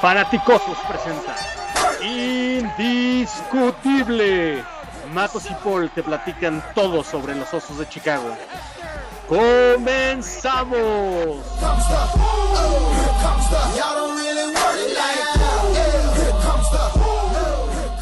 Fanaticosos 0.00 0.76
presenta 0.88 1.36
Indiscutible. 2.02 4.64
Matos 5.14 5.48
y 5.48 5.54
Paul 5.62 5.88
te 5.90 6.02
platican 6.02 6.60
todo 6.74 7.04
sobre 7.04 7.36
los 7.36 7.54
Osos 7.54 7.78
de 7.78 7.88
Chicago. 7.88 8.36
¡Comenzamos! 9.28 11.46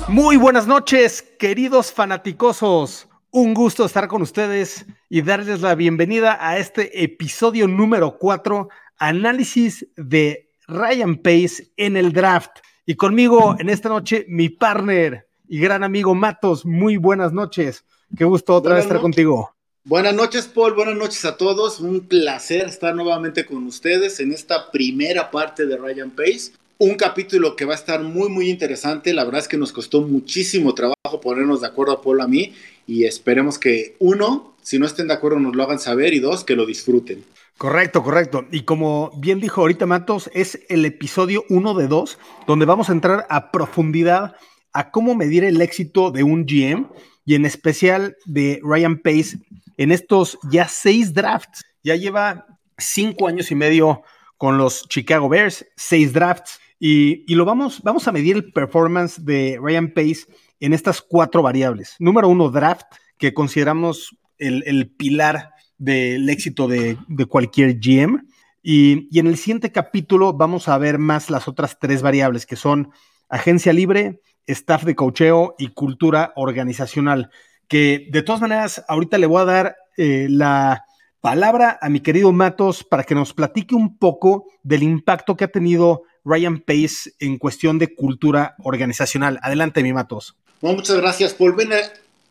Muy 0.08 0.36
buenas 0.36 0.66
noches, 0.66 1.20
queridos 1.38 1.92
fanaticosos. 1.92 3.06
Un 3.30 3.52
gusto 3.52 3.84
estar 3.84 4.08
con 4.08 4.22
ustedes 4.22 4.86
y 5.10 5.20
darles 5.20 5.60
la 5.60 5.74
bienvenida 5.74 6.38
a 6.40 6.56
este 6.56 7.04
episodio 7.04 7.68
número 7.68 8.16
4, 8.18 8.70
análisis 8.96 9.86
de 9.96 10.53
Ryan 10.66 11.16
Pace 11.16 11.72
en 11.76 11.96
el 11.96 12.12
draft. 12.12 12.58
Y 12.86 12.96
conmigo 12.96 13.56
en 13.58 13.68
esta 13.68 13.88
noche 13.88 14.24
mi 14.28 14.48
partner 14.48 15.26
y 15.48 15.58
gran 15.58 15.84
amigo 15.84 16.14
Matos. 16.14 16.64
Muy 16.64 16.96
buenas 16.96 17.32
noches. 17.32 17.84
Qué 18.16 18.24
gusto 18.24 18.54
otra 18.54 18.74
vez 18.74 18.84
estar 18.84 19.00
contigo. 19.00 19.54
Buenas 19.84 20.14
noches, 20.14 20.46
Paul. 20.46 20.74
Buenas 20.74 20.96
noches 20.96 21.24
a 21.24 21.36
todos. 21.36 21.80
Un 21.80 22.08
placer 22.08 22.66
estar 22.66 22.94
nuevamente 22.94 23.44
con 23.44 23.66
ustedes 23.66 24.18
en 24.20 24.32
esta 24.32 24.70
primera 24.70 25.30
parte 25.30 25.66
de 25.66 25.76
Ryan 25.76 26.10
Pace. 26.10 26.52
Un 26.78 26.94
capítulo 26.94 27.54
que 27.54 27.64
va 27.64 27.72
a 27.72 27.76
estar 27.76 28.02
muy, 28.02 28.28
muy 28.28 28.48
interesante. 28.48 29.12
La 29.12 29.24
verdad 29.24 29.40
es 29.40 29.48
que 29.48 29.58
nos 29.58 29.72
costó 29.72 30.00
muchísimo 30.02 30.74
trabajo 30.74 31.20
ponernos 31.20 31.60
de 31.60 31.66
acuerdo 31.66 31.92
a 31.92 32.02
Paul 32.02 32.20
a 32.20 32.26
mí 32.26 32.54
y 32.86 33.04
esperemos 33.04 33.58
que 33.58 33.96
uno, 33.98 34.54
si 34.62 34.78
no 34.78 34.86
estén 34.86 35.08
de 35.08 35.14
acuerdo, 35.14 35.38
nos 35.38 35.54
lo 35.54 35.62
hagan 35.62 35.78
saber 35.78 36.14
y 36.14 36.18
dos, 36.18 36.44
que 36.44 36.56
lo 36.56 36.66
disfruten. 36.66 37.24
Correcto, 37.58 38.02
correcto. 38.02 38.46
Y 38.50 38.62
como 38.62 39.12
bien 39.16 39.40
dijo 39.40 39.60
ahorita 39.60 39.86
Matos, 39.86 40.28
es 40.34 40.60
el 40.68 40.84
episodio 40.84 41.44
uno 41.48 41.74
de 41.74 41.86
dos, 41.86 42.18
donde 42.46 42.66
vamos 42.66 42.88
a 42.90 42.92
entrar 42.92 43.26
a 43.30 43.52
profundidad 43.52 44.34
a 44.72 44.90
cómo 44.90 45.14
medir 45.14 45.44
el 45.44 45.60
éxito 45.60 46.10
de 46.10 46.24
un 46.24 46.46
GM 46.46 46.88
y 47.24 47.36
en 47.36 47.46
especial 47.46 48.16
de 48.24 48.60
Ryan 48.62 48.98
Pace 48.98 49.38
en 49.76 49.92
estos 49.92 50.36
ya 50.50 50.66
seis 50.66 51.14
drafts. 51.14 51.62
Ya 51.84 51.94
lleva 51.94 52.46
cinco 52.76 53.28
años 53.28 53.50
y 53.52 53.54
medio 53.54 54.02
con 54.36 54.58
los 54.58 54.88
Chicago 54.88 55.28
Bears, 55.28 55.64
seis 55.76 56.12
drafts. 56.12 56.58
Y, 56.80 57.24
y, 57.32 57.36
lo 57.36 57.44
vamos, 57.44 57.80
vamos 57.82 58.08
a 58.08 58.12
medir 58.12 58.36
el 58.36 58.52
performance 58.52 59.24
de 59.24 59.58
Ryan 59.62 59.94
Pace 59.94 60.26
en 60.58 60.74
estas 60.74 61.00
cuatro 61.00 61.40
variables. 61.40 61.94
Número 62.00 62.28
uno, 62.28 62.50
draft, 62.50 62.86
que 63.16 63.32
consideramos 63.32 64.18
el, 64.38 64.64
el 64.66 64.90
pilar 64.90 65.53
del 65.84 66.28
éxito 66.30 66.66
de, 66.68 66.96
cualquier 67.28 67.78
GM. 67.78 68.22
Y, 68.62 69.18
en 69.18 69.26
el 69.26 69.36
siguiente 69.36 69.72
capítulo 69.72 70.32
vamos 70.32 70.68
a 70.68 70.78
ver 70.78 70.98
más 70.98 71.30
las 71.30 71.48
otras 71.48 71.78
tres 71.78 72.02
variables, 72.02 72.46
que 72.46 72.56
son 72.56 72.90
agencia 73.28 73.72
libre, 73.72 74.20
staff 74.46 74.84
de 74.84 74.94
cocheo 74.94 75.54
y 75.58 75.68
cultura 75.68 76.32
organizacional. 76.36 77.30
Que 77.68 78.08
de 78.10 78.22
todas 78.22 78.40
maneras, 78.40 78.84
ahorita 78.88 79.18
le 79.18 79.26
voy 79.26 79.42
a 79.42 79.44
dar 79.44 79.76
eh, 79.96 80.26
la 80.30 80.84
palabra 81.20 81.78
a 81.80 81.88
mi 81.88 82.00
querido 82.00 82.32
Matos 82.32 82.84
para 82.84 83.04
que 83.04 83.14
nos 83.14 83.32
platique 83.32 83.74
un 83.74 83.96
poco 83.96 84.46
del 84.62 84.82
impacto 84.82 85.36
que 85.36 85.44
ha 85.44 85.48
tenido 85.48 86.02
Ryan 86.24 86.58
Pace 86.58 87.12
en 87.18 87.38
cuestión 87.38 87.78
de 87.78 87.94
cultura 87.94 88.54
organizacional. 88.58 89.38
Adelante, 89.42 89.82
mi 89.82 89.92
Matos. 89.92 90.36
Bueno, 90.60 90.78
muchas 90.78 90.96
gracias, 90.96 91.34
Paul. 91.34 91.52
Bueno, 91.52 91.76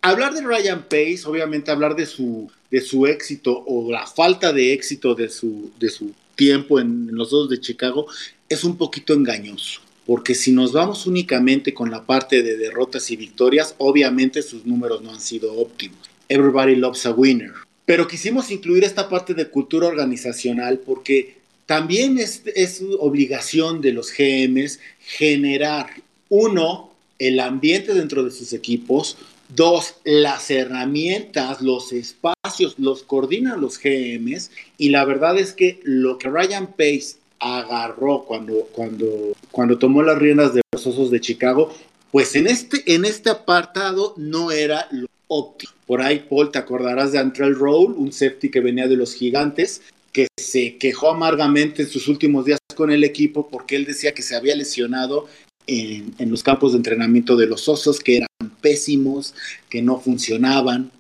hablar 0.04 0.34
de 0.34 0.42
Ryan 0.42 0.84
Pace, 0.84 1.22
obviamente 1.26 1.72
hablar 1.72 1.96
de 1.96 2.06
su, 2.06 2.52
de 2.70 2.82
su 2.82 3.08
éxito 3.08 3.64
o 3.66 3.90
la 3.90 4.06
falta 4.06 4.54
de 4.54 4.74
éxito 4.74 5.16
de 5.16 5.30
su, 5.30 5.72
de 5.80 5.90
su 5.90 6.12
tiempo 6.36 6.80
en, 6.80 7.08
los 7.12 7.32
dos 7.32 7.50
de 7.50 7.60
Chicago 7.60 8.06
es 8.48 8.64
un 8.64 8.78
poquito 8.78 9.14
engañoso. 9.14 9.82
Porque 10.06 10.36
si 10.36 10.52
nos 10.52 10.74
vamos 10.74 11.08
únicamente 11.08 11.74
con 11.74 11.90
la 11.90 12.06
parte 12.06 12.44
de 12.44 12.58
derrotas 12.58 13.10
y 13.10 13.16
victorias, 13.16 13.76
obviamente 13.78 14.42
sus 14.42 14.66
números 14.66 15.02
no 15.02 15.12
han 15.12 15.22
sido 15.22 15.54
óptimos. 15.54 15.98
Everybody 16.28 16.76
loves 16.76 17.06
a 17.06 17.12
winner. 17.12 17.54
Pero 17.86 18.08
quisimos 18.08 18.52
incluir 18.52 18.84
esta 18.84 19.08
parte 19.08 19.34
de 19.34 19.48
cultura 19.48 19.88
organizacional 19.88 20.80
porque 20.80 21.38
también 21.66 22.18
es, 22.18 22.42
es 22.54 22.84
obligación 23.00 23.80
de 23.80 23.94
los 23.94 24.12
GMs 24.12 24.80
generar, 25.00 25.88
uno, 26.28 26.92
el 27.20 27.40
ambiente 27.40 27.94
dentro 27.94 28.24
de 28.24 28.32
sus 28.32 28.52
equipos, 28.52 29.18
dos, 29.56 29.96
las 30.04 30.50
herramientas, 30.52 31.62
los 31.62 31.92
espacios, 31.92 32.76
los 32.78 33.04
coordinan 33.04 33.62
los 33.62 33.80
GMs 33.80 34.52
y 34.78 34.90
la 34.90 35.06
verdad 35.06 35.38
es 35.38 35.54
que 35.54 35.80
lo 35.84 36.18
que 36.18 36.30
Ryan 36.30 36.68
Pace 36.68 37.16
agarró 37.40 38.24
cuando, 38.24 38.68
cuando, 38.72 39.34
cuando 39.52 39.78
tomó 39.78 40.02
las 40.02 40.18
riendas 40.18 40.54
de 40.54 40.62
los 40.72 40.88
Osos 40.88 41.12
de 41.12 41.20
Chicago, 41.20 41.74
pues 42.12 42.36
en 42.36 42.48
este, 42.48 42.94
en 42.94 43.06
este 43.06 43.30
apartado 43.30 44.14
no 44.18 44.52
era 44.52 44.88
lo 44.92 45.08
óptimo. 45.28 45.74
Por 45.86 46.02
ahí, 46.02 46.26
Paul, 46.30 46.52
te 46.52 46.60
acordarás 46.60 47.12
de 47.12 47.20
Antrell 47.20 47.56
Roll, 47.56 47.94
un 47.94 48.14
safety 48.14 48.50
que 48.50 48.62
venía 48.62 48.88
de 48.88 48.96
los 48.96 49.14
gigantes, 49.14 49.82
que 50.14 50.28
se 50.38 50.78
quejó 50.78 51.10
amargamente 51.10 51.82
en 51.82 51.90
sus 51.90 52.08
últimos 52.08 52.46
días 52.46 52.60
con 52.76 52.92
el 52.92 53.04
equipo 53.04 53.50
porque 53.50 53.76
él 53.76 53.86
decía 53.86 54.14
que 54.14 54.22
se 54.22 54.36
había 54.36 54.56
lesionado 54.56 55.28
en, 55.68 56.14
en, 56.18 56.32
los 56.32 56.44
campos 56.44 56.74
de 56.74 56.78
entrenamiento 56.78 57.36
de 57.36 57.48
los 57.48 57.68
osos, 57.70 58.00
que 58.00 58.18
eran 58.18 58.28
pésimos, 58.62 59.34
que 59.70 59.82
no 59.82 60.00
funcionaban. 60.00 60.92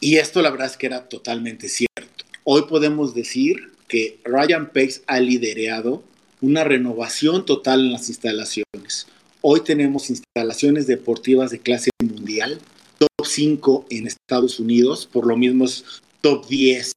Y 0.00 0.16
esto 0.16 0.42
la 0.42 0.50
verdad 0.50 0.66
es 0.66 0.76
que 0.76 0.86
era 0.86 1.08
totalmente 1.08 1.68
cierto. 1.68 2.24
Hoy 2.44 2.62
podemos 2.68 3.14
decir 3.14 3.72
que 3.88 4.18
Ryan 4.24 4.66
Pace 4.68 5.02
ha 5.06 5.20
liderado 5.20 6.02
una 6.40 6.64
renovación 6.64 7.44
total 7.44 7.80
en 7.80 7.92
las 7.92 8.08
instalaciones. 8.08 9.06
Hoy 9.40 9.60
tenemos 9.60 10.10
instalaciones 10.10 10.86
deportivas 10.86 11.50
de 11.50 11.60
clase 11.60 11.90
mundial, 12.02 12.58
top 12.98 13.26
5 13.26 13.86
en 13.90 14.06
Estados 14.06 14.60
Unidos, 14.60 15.08
por 15.10 15.26
lo 15.26 15.36
mismo 15.36 15.64
es 15.64 15.84
top 16.20 16.46
10 16.48 16.92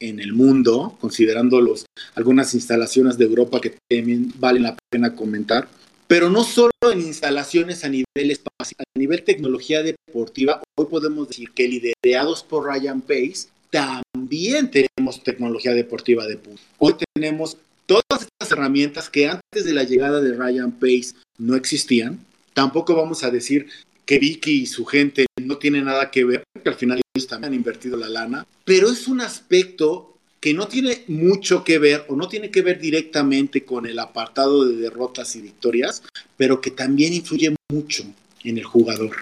en 0.00 0.20
el 0.20 0.32
mundo, 0.32 0.96
considerando 1.00 1.60
los, 1.60 1.86
algunas 2.14 2.54
instalaciones 2.54 3.18
de 3.18 3.24
Europa 3.24 3.60
que 3.60 3.76
también 3.88 4.32
valen 4.38 4.64
la 4.64 4.76
pena 4.90 5.14
comentar 5.14 5.68
pero 6.12 6.28
no 6.28 6.44
solo 6.44 6.72
en 6.92 7.00
instalaciones 7.00 7.84
a 7.84 7.88
nivel 7.88 8.04
espacial, 8.30 8.84
a 8.94 8.98
nivel 8.98 9.22
tecnología 9.22 9.82
deportiva, 9.82 10.62
hoy 10.76 10.84
podemos 10.90 11.26
decir 11.26 11.52
que 11.52 11.66
liderados 11.66 12.42
por 12.42 12.66
Ryan 12.66 13.00
Pace, 13.00 13.48
también 13.70 14.70
tenemos 14.70 15.24
tecnología 15.24 15.72
deportiva 15.72 16.26
de 16.26 16.36
punta. 16.36 16.60
Hoy 16.76 16.96
tenemos 17.14 17.56
todas 17.86 18.28
estas 18.28 18.52
herramientas 18.52 19.08
que 19.08 19.26
antes 19.26 19.64
de 19.64 19.72
la 19.72 19.84
llegada 19.84 20.20
de 20.20 20.34
Ryan 20.34 20.72
Pace 20.72 21.14
no 21.38 21.56
existían. 21.56 22.20
Tampoco 22.52 22.94
vamos 22.94 23.24
a 23.24 23.30
decir 23.30 23.68
que 24.04 24.18
Vicky 24.18 24.64
y 24.64 24.66
su 24.66 24.84
gente 24.84 25.24
no 25.40 25.56
tienen 25.56 25.86
nada 25.86 26.10
que 26.10 26.24
ver, 26.24 26.44
porque 26.52 26.68
al 26.68 26.74
final 26.74 27.00
ellos 27.16 27.26
también 27.26 27.54
han 27.54 27.56
invertido 27.56 27.96
la 27.96 28.10
lana, 28.10 28.46
pero 28.66 28.90
es 28.90 29.08
un 29.08 29.22
aspecto 29.22 30.11
que 30.42 30.52
no 30.54 30.66
tiene 30.66 31.04
mucho 31.06 31.62
que 31.62 31.78
ver 31.78 32.04
o 32.08 32.16
no 32.16 32.28
tiene 32.28 32.50
que 32.50 32.62
ver 32.62 32.80
directamente 32.80 33.64
con 33.64 33.86
el 33.86 33.96
apartado 34.00 34.64
de 34.64 34.74
derrotas 34.74 35.36
y 35.36 35.40
victorias, 35.40 36.02
pero 36.36 36.60
que 36.60 36.72
también 36.72 37.12
influye 37.12 37.54
mucho 37.70 38.02
en 38.42 38.58
el 38.58 38.64
jugador. 38.64 39.12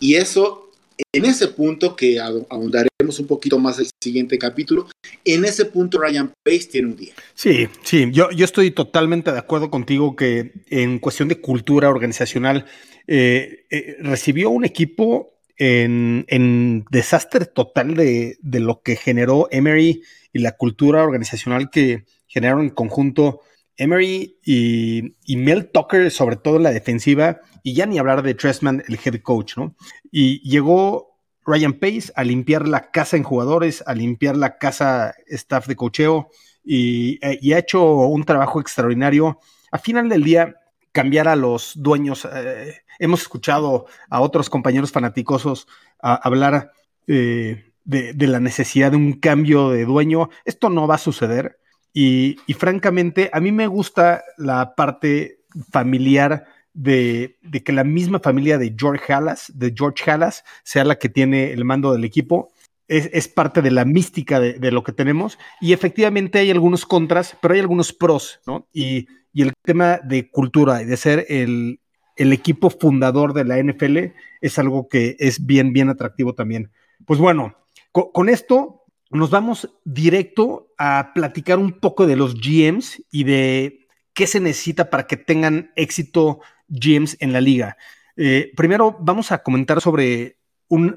Y 0.00 0.16
eso, 0.16 0.70
en 1.14 1.24
ese 1.24 1.48
punto 1.48 1.96
que 1.96 2.20
ahondaremos 2.20 3.18
un 3.18 3.26
poquito 3.26 3.58
más 3.58 3.78
el 3.78 3.88
siguiente 4.02 4.36
capítulo, 4.36 4.86
en 5.24 5.46
ese 5.46 5.64
punto 5.64 5.98
Ryan 5.98 6.30
Pace 6.44 6.68
tiene 6.70 6.88
un 6.88 6.96
día. 6.96 7.14
Sí, 7.34 7.68
sí, 7.82 8.10
yo, 8.12 8.30
yo 8.32 8.44
estoy 8.44 8.70
totalmente 8.70 9.32
de 9.32 9.38
acuerdo 9.38 9.70
contigo 9.70 10.14
que 10.14 10.52
en 10.68 10.98
cuestión 10.98 11.28
de 11.28 11.40
cultura 11.40 11.88
organizacional 11.88 12.66
eh, 13.06 13.64
eh, 13.70 13.96
recibió 14.00 14.50
un 14.50 14.66
equipo 14.66 15.35
en, 15.58 16.84
desastre 16.90 17.46
total 17.46 17.94
de, 17.94 18.36
de, 18.40 18.60
lo 18.60 18.82
que 18.82 18.96
generó 18.96 19.48
Emery 19.50 20.02
y 20.32 20.38
la 20.40 20.52
cultura 20.52 21.02
organizacional 21.02 21.70
que 21.70 22.04
generaron 22.26 22.64
en 22.64 22.70
conjunto 22.70 23.40
Emery 23.76 24.38
y, 24.44 25.14
y, 25.24 25.36
Mel 25.36 25.70
Tucker, 25.70 26.10
sobre 26.10 26.36
todo 26.36 26.56
en 26.56 26.62
la 26.62 26.72
defensiva, 26.72 27.40
y 27.62 27.74
ya 27.74 27.86
ni 27.86 27.98
hablar 27.98 28.22
de 28.22 28.34
Tressman, 28.34 28.82
el 28.88 28.98
head 29.04 29.20
coach, 29.22 29.56
¿no? 29.56 29.74
Y 30.10 30.40
llegó 30.48 31.18
Ryan 31.44 31.74
Pace 31.74 32.12
a 32.14 32.24
limpiar 32.24 32.66
la 32.66 32.90
casa 32.90 33.16
en 33.16 33.22
jugadores, 33.22 33.82
a 33.86 33.94
limpiar 33.94 34.36
la 34.36 34.58
casa 34.58 35.14
staff 35.26 35.66
de 35.66 35.76
cocheo 35.76 36.28
y, 36.64 37.18
y 37.40 37.52
ha 37.52 37.58
hecho 37.58 37.82
un 37.84 38.24
trabajo 38.24 38.60
extraordinario. 38.60 39.38
A 39.70 39.78
final 39.78 40.08
del 40.08 40.24
día, 40.24 40.56
cambiar 40.96 41.28
a 41.28 41.36
los 41.36 41.72
dueños. 41.76 42.26
Eh, 42.32 42.74
hemos 42.98 43.20
escuchado 43.20 43.84
a 44.08 44.22
otros 44.22 44.48
compañeros 44.48 44.92
fanaticosos 44.92 45.68
a, 46.00 46.14
hablar 46.14 46.72
eh, 47.06 47.70
de, 47.84 48.26
la 48.26 48.40
necesidad 48.40 48.92
de 48.92 48.96
un 48.96 49.12
cambio 49.12 49.68
de 49.68 49.84
dueño. 49.84 50.30
Esto 50.46 50.70
no 50.70 50.86
va 50.86 50.94
a 50.94 50.98
suceder. 50.98 51.58
Y, 51.92 52.38
francamente, 52.58 53.28
a 53.34 53.40
mí 53.40 53.52
me 53.52 53.66
gusta 53.66 54.24
la 54.38 54.74
parte 54.74 55.40
familiar 55.70 56.46
de, 56.72 57.36
que 57.62 57.72
la 57.72 57.84
misma 57.84 58.20
familia 58.20 58.56
de 58.56 58.74
George 58.74 59.12
Halas, 59.12 59.52
de 59.54 59.74
George 59.76 60.10
Halas, 60.10 60.44
sea 60.62 60.84
la 60.84 60.96
que 60.96 61.10
tiene 61.10 61.52
el 61.52 61.66
mando 61.66 61.92
del 61.92 62.04
equipo. 62.04 62.52
Es, 62.88 63.10
es 63.12 63.28
parte 63.28 63.60
de 63.60 63.70
la 63.70 63.84
mística 63.84 64.40
de, 64.40 64.54
de, 64.54 64.70
lo 64.70 64.82
que 64.82 64.92
tenemos. 64.92 65.38
Y 65.60 65.74
efectivamente 65.74 66.38
hay 66.38 66.50
algunos 66.50 66.86
contras, 66.86 67.36
pero 67.42 67.52
hay 67.52 67.60
algunos 67.60 67.92
pros, 67.92 68.40
¿no? 68.46 68.66
Y, 68.72 69.08
y 69.36 69.42
el 69.42 69.52
tema 69.62 70.00
de 70.02 70.30
cultura 70.30 70.80
y 70.80 70.86
de 70.86 70.96
ser 70.96 71.26
el, 71.28 71.78
equipo 72.16 72.70
fundador 72.70 73.34
de 73.34 73.44
la 73.44 73.62
NFL 73.62 74.14
es 74.40 74.58
algo 74.58 74.88
que 74.88 75.14
es 75.18 75.44
bien, 75.44 75.74
bien 75.74 75.90
atractivo 75.90 76.34
también. 76.34 76.70
Pues 77.04 77.20
bueno, 77.20 77.54
con, 77.92 78.30
esto 78.30 78.84
nos 79.10 79.28
vamos 79.28 79.68
directo 79.84 80.72
a 80.78 81.10
platicar 81.14 81.58
un 81.58 81.72
poco 81.72 82.06
de 82.06 82.16
los 82.16 82.40
GMs 82.40 83.02
y 83.10 83.24
de 83.24 83.86
qué 84.14 84.26
se 84.26 84.40
necesita 84.40 84.88
para 84.88 85.06
que 85.06 85.18
tengan 85.18 85.70
éxito 85.76 86.40
GMs 86.68 87.18
en 87.20 87.34
la 87.34 87.42
liga. 87.42 87.76
Eh, 88.16 88.52
primero 88.56 88.96
vamos 89.00 89.32
a 89.32 89.42
comentar 89.42 89.82
sobre 89.82 90.38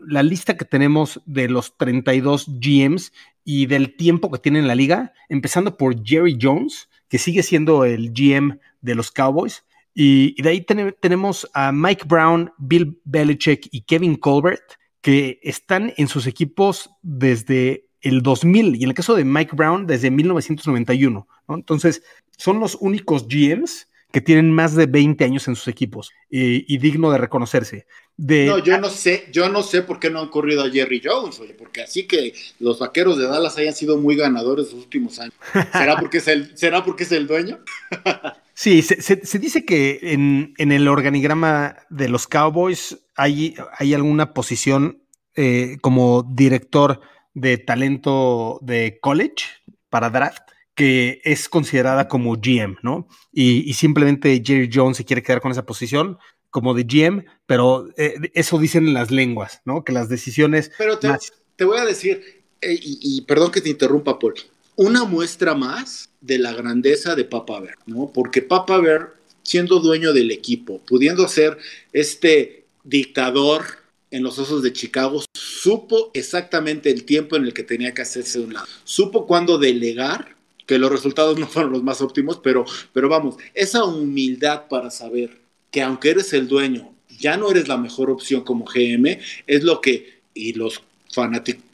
la 0.07 0.24
lista 0.24 0.56
que 0.56 0.63
tenemos 0.63 1.21
de 1.25 1.50
los 1.50 1.77
32 1.77 2.47
GMs 2.62 3.12
y 3.44 3.65
del 3.65 3.97
tiempo 3.97 4.31
que 4.31 4.39
tienen 4.39 4.62
en 4.62 4.69
la 4.69 4.75
liga, 4.75 5.12
empezando 5.27 5.75
por 5.75 6.06
Jerry 6.06 6.38
Jones, 6.41 6.88
que 7.09 7.17
sigue 7.17 7.44
siendo 7.44 7.83
el 7.85 8.13
GM 8.13 8.59
de 8.81 8.95
los 8.95 9.11
Cowboys. 9.11 9.65
Y, 9.94 10.41
de 10.41 10.50
ahí 10.50 10.61
tenemos 10.61 11.50
a 11.53 11.71
Mike 11.71 12.06
Brown, 12.07 12.53
Bill 12.57 13.01
Belichick 13.03 13.67
y 13.71 13.81
Kevin 13.81 14.15
Colbert, 14.15 14.61
que 15.01 15.39
están 15.44 15.94
en 15.97 16.07
sus 16.07 16.27
equipos 16.27 16.89
desde 17.01 17.85
el 18.01 18.21
2000 18.21 18.75
y 18.77 18.83
en 18.83 18.89
el 18.89 18.95
caso 18.95 19.15
de 19.15 19.25
Mike 19.25 19.56
Brown 19.56 19.88
desde 19.88 20.11
1991. 20.11 21.27
Entonces, 21.50 22.03
son 22.38 22.59
los 22.59 22.75
únicos 22.79 23.27
GMs 23.27 23.88
que 24.11 24.21
tienen 24.21 24.51
más 24.51 24.75
de 24.75 24.88
20 24.88 25.23
años 25.23 25.47
en 25.47 25.56
sus 25.56 25.67
equipos 25.67 26.11
y, 26.29 26.77
digno 26.79 27.11
de 27.11 27.19
reconocerse. 27.19 27.85
no, 28.17 28.57
yo 28.57 28.79
no 28.79 28.89
sé, 28.89 29.27
yo 29.31 29.50
no 29.50 29.61
sé 29.61 29.83
por 29.83 30.00
qué 30.00 30.09
no 30.09 30.19
han 30.19 30.29
corrido 30.29 30.63
a 30.63 30.69
Jerry 30.69 31.01
Jones, 31.03 31.39
oye, 31.39 31.53
porque 31.53 31.83
así 31.83 32.07
que 32.07 32.33
los 32.59 32.79
vaqueros 32.79 33.17
de 33.17 33.27
Dallas 33.27 33.57
hayan 33.57 33.75
sido 33.75 33.97
muy 33.97 34.15
ganadores 34.15 34.73
los 34.73 34.83
últimos 34.83 35.19
años. 35.19 35.35
¿Será 35.73 35.97
porque 36.00 36.17
es 36.17 36.27
el, 36.27 36.57
¿será 36.57 36.83
porque 36.83 37.03
es 37.03 37.11
el 37.11 37.27
dueño? 37.27 37.59
sí, 38.53 38.81
se, 38.81 39.39
dice 39.39 39.63
que 39.63 40.00
en, 40.01 40.53
el 40.57 40.88
organigrama 40.88 41.77
de 41.89 42.09
los 42.09 42.27
Cowboys 42.27 42.97
hay, 43.15 43.55
hay 43.77 43.94
alguna 43.94 44.33
posición 44.33 45.03
eh, 45.35 45.77
como 45.81 46.23
director 46.23 47.01
de 47.35 47.57
talento 47.59 48.59
de 48.63 48.97
college 49.01 49.45
para 49.89 50.09
draft 50.09 50.41
que 50.79 51.19
es 51.25 51.49
considerada 51.49 52.07
como 52.07 52.37
GM, 52.37 52.77
¿no? 52.83 53.09
Y, 53.33 53.73
simplemente 53.73 54.41
Jerry 54.41 54.69
Jones 54.73 54.95
se 54.95 55.03
quiere 55.03 55.21
quedar 55.21 55.41
con 55.41 55.51
esa 55.51 55.65
posición 55.65 56.17
como 56.51 56.73
de 56.73 56.83
GM, 56.83 57.25
pero 57.45 57.89
eh, 57.97 58.31
eso 58.33 58.57
dicen 58.57 58.87
en 58.87 58.93
las 58.93 59.11
lenguas, 59.11 59.59
¿no? 59.65 59.83
Que 59.83 59.91
las 59.91 60.07
decisiones... 60.07 60.71
Pero 60.77 60.97
te, 60.97 61.65
voy 61.65 61.79
a 61.79 61.83
decir, 61.83 62.45
eh, 62.61 62.79
y, 62.81 63.19
perdón 63.23 63.51
que 63.51 63.59
te 63.59 63.67
interrumpa, 63.67 64.19
Paul, 64.19 64.35
una 64.77 65.03
muestra 65.03 65.53
más 65.53 66.11
de 66.21 66.39
la 66.39 66.53
grandeza 66.53 67.13
de 67.13 67.25
Papa 67.25 67.59
Bear, 67.59 67.75
¿no? 67.85 68.09
Porque 68.13 68.41
Papa 68.41 68.77
Bear, 68.77 69.15
siendo 69.43 69.81
dueño 69.81 70.13
del 70.13 70.31
equipo, 70.31 70.79
pudiendo 70.87 71.27
ser 71.27 71.57
este 71.91 72.67
dictador 72.85 73.65
en 74.11 74.23
los 74.23 74.39
Osos 74.39 74.63
de 74.63 74.71
Chicago, 74.71 75.25
supo 75.33 76.09
exactamente 76.13 76.89
el 76.89 77.03
tiempo 77.03 77.35
en 77.35 77.43
el 77.43 77.53
que 77.53 77.63
tenía 77.63 77.93
que 77.93 78.03
hacerse 78.03 78.39
un 78.39 78.53
lado. 78.53 78.67
Supo 78.85 79.27
cuándo 79.27 79.57
delegar 79.57 80.38
que 80.69 80.77
los 80.77 80.92
resultados 80.92 81.39
no 81.39 81.48
fueron 81.48 81.71
los 81.71 81.81
más 81.81 82.00
óptimos, 82.00 82.39
pero, 82.44 82.63
pero 82.94 83.10
vamos, 83.10 83.38
esa 83.56 83.83
humildad 83.86 84.68
para 84.69 84.92
saber 84.92 85.39
que 85.71 85.81
aunque 85.81 86.12
eres 86.12 86.31
el 86.33 86.48
dueño, 86.48 86.94
ya 87.19 87.38
no 87.38 87.50
eres 87.50 87.68
la 87.68 87.77
mejor 87.77 88.12
opción 88.12 88.44
como 88.44 88.66
GM, 88.66 89.18
es 89.48 89.63
lo 89.63 89.81
que, 89.81 90.19
y 90.36 90.54
los, 90.54 90.83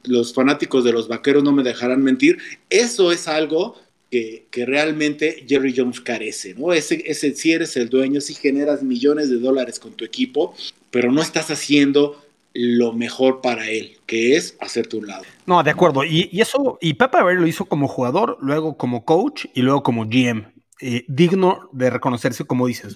los 0.06 0.33
fanáticos 0.33 0.86
de 0.86 0.94
los 0.94 1.09
vaqueros 1.09 1.44
no 1.44 1.51
me 1.51 1.62
dejarán 1.62 2.03
mentir, 2.03 2.38
eso 2.69 3.12
es 3.12 3.27
algo 3.27 3.75
que, 4.09 4.45
que, 4.50 4.65
realmente 4.65 5.44
Jerry 5.45 5.74
Jones 5.75 6.00
carece, 6.00 6.53
¿no? 6.53 6.71
Ese, 6.71 7.03
ese, 7.06 7.36
si 7.36 7.51
eres 7.51 7.75
el 7.75 7.89
dueño, 7.89 8.21
si 8.21 8.33
generas 8.33 8.81
millones 8.81 9.30
de 9.30 9.39
dólares 9.39 9.77
con 9.77 9.91
tu 9.91 10.06
equipo, 10.06 10.56
pero 10.89 11.12
no 11.12 11.21
estás 11.21 11.51
haciendo 11.51 12.25
lo 12.55 12.93
mejor 12.93 13.41
para 13.41 13.67
él, 13.67 13.97
que 14.05 14.37
es 14.37 14.57
hacerte 14.61 14.95
un 14.95 15.07
lado. 15.07 15.23
No, 15.45 15.61
de 15.61 15.71
acuerdo. 15.71 16.05
Y, 16.05 16.29
eso, 16.39 16.77
y 16.79 16.93
Papa 16.93 17.21
Bear 17.21 17.35
lo 17.35 17.47
hizo 17.47 17.65
como 17.65 17.89
jugador, 17.89 18.37
luego 18.39 18.77
como 18.77 19.03
coach 19.03 19.45
y 19.53 19.61
luego 19.61 19.83
como 19.83 20.05
GM. 20.05 20.53
Eh, 20.79 21.03
digno 21.09 21.69
de 21.73 21.89
reconocerse, 21.89 22.45
como 22.45 22.67
dices. 22.67 22.95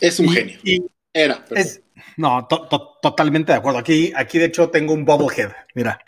Es 0.00 0.20
un 0.20 0.28
genio. 0.28 0.58
Era. 1.12 1.44
no, 2.16 2.46
totalmente 3.02 3.52
de 3.52 3.58
acuerdo. 3.58 3.80
Aquí, 3.80 4.12
aquí, 4.14 4.38
de 4.38 4.46
hecho, 4.46 4.70
tengo 4.70 4.94
un 4.94 5.04
bobblehead, 5.04 5.50
mira. 5.74 6.00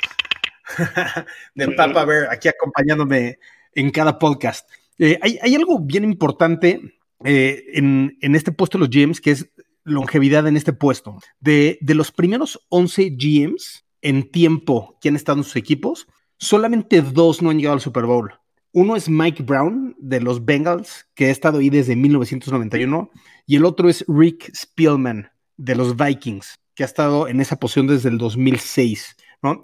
de 1.55 1.69
Papa 1.73 2.05
Bear, 2.05 2.29
aquí 2.31 2.47
acompañándome 2.47 3.41
en 3.75 3.91
cada 3.91 4.21
podcast. 4.21 4.71
Eh, 4.99 5.19
hay, 5.21 5.55
algo 5.55 5.81
bien 5.81 6.05
importante 6.05 6.81
eh, 7.25 7.65
en, 7.75 8.17
en, 8.21 8.35
este 8.37 8.53
puesto 8.53 8.79
de 8.79 8.85
los 8.87 8.91
GMs, 8.91 9.21
que 9.21 9.33
es 9.33 9.49
longevidad 9.89 10.47
en 10.47 10.57
este 10.57 10.73
puesto. 10.73 11.19
De, 11.41 11.79
de 11.81 11.95
los 11.95 12.13
primeros 12.13 12.61
11 12.69 13.17
GMs 13.19 13.85
en 14.03 14.31
tiempo 14.31 14.97
que 15.01 15.09
han 15.09 15.17
estado 15.17 15.39
en 15.39 15.45
sus 15.45 15.57
equipos, 15.57 16.07
solamente 16.39 17.03
dos 17.03 17.43
no 17.43 17.51
han 17.51 17.59
llegado 17.59 17.75
al 17.75 17.81
Super 17.81 18.05
Bowl. 18.05 18.33
Uno 18.73 18.97
es 18.97 19.09
Mike 19.09 19.43
Brown 19.43 19.97
de 19.99 20.21
los 20.21 20.45
Bengals, 20.45 21.07
que 21.15 21.27
ha 21.27 21.31
estado 21.31 21.59
ahí 21.59 21.71
desde 21.71 21.97
1991, 21.97 23.11
y 23.47 23.57
el 23.57 23.65
otro 23.65 23.89
es 23.89 24.05
Rick 24.07 24.53
Spielman 24.55 25.31
de 25.57 25.75
los 25.75 25.97
Vikings, 25.97 26.55
que 26.75 26.83
ha 26.83 26.87
estado 26.87 27.29
en 27.29 27.41
esa 27.41 27.59
posición 27.59 27.87
desde 27.87 28.11
el 28.11 28.19
2006. 28.19 29.17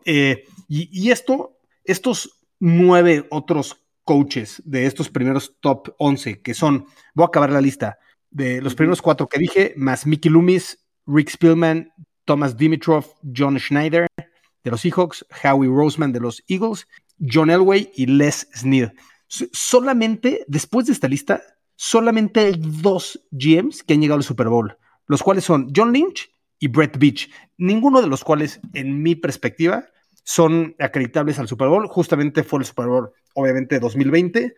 Eh, 0.04 0.44
y, 0.68 0.88
y, 0.90 1.10
esto, 1.10 1.58
estos 1.84 2.40
nueve 2.58 3.26
otros 3.30 3.84
coaches 4.04 4.62
de 4.64 4.86
estos 4.86 5.10
primeros 5.10 5.56
top 5.60 5.94
11, 5.98 6.42
que 6.42 6.54
son, 6.54 6.86
voy 7.14 7.24
a 7.24 7.26
acabar 7.26 7.50
la 7.50 7.60
lista, 7.60 7.98
de 8.34 8.60
los 8.60 8.74
primeros 8.74 9.00
cuatro 9.00 9.28
que 9.28 9.38
dije, 9.38 9.72
más 9.76 10.06
Mickey 10.06 10.30
Loomis, 10.30 10.84
Rick 11.06 11.30
Spielman, 11.30 11.92
Thomas 12.24 12.56
Dimitrov, 12.56 13.06
John 13.34 13.58
Schneider 13.58 14.06
de 14.16 14.70
los 14.70 14.80
Seahawks, 14.80 15.24
Howie 15.42 15.68
Roseman 15.68 16.12
de 16.12 16.20
los 16.20 16.42
Eagles, 16.48 16.86
John 17.20 17.48
Elway 17.48 17.90
y 17.94 18.06
Les 18.06 18.48
Snead. 18.54 18.92
Solamente, 19.28 20.44
después 20.48 20.86
de 20.86 20.92
esta 20.92 21.08
lista, 21.08 21.42
solamente 21.76 22.40
hay 22.40 22.54
dos 22.58 23.20
GMs 23.30 23.82
que 23.82 23.94
han 23.94 24.00
llegado 24.00 24.18
al 24.18 24.24
Super 24.24 24.48
Bowl, 24.48 24.76
los 25.06 25.22
cuales 25.22 25.44
son 25.44 25.70
John 25.74 25.92
Lynch 25.92 26.30
y 26.58 26.68
Brett 26.68 26.98
Beach, 26.98 27.30
ninguno 27.56 28.00
de 28.00 28.08
los 28.08 28.24
cuales, 28.24 28.60
en 28.72 29.02
mi 29.02 29.14
perspectiva, 29.14 29.86
son 30.24 30.74
acreditables 30.80 31.38
al 31.38 31.46
Super 31.46 31.68
Bowl. 31.68 31.86
Justamente 31.86 32.42
fue 32.42 32.60
el 32.60 32.64
Super 32.64 32.86
Bowl, 32.86 33.10
obviamente, 33.34 33.78
2020. 33.78 34.54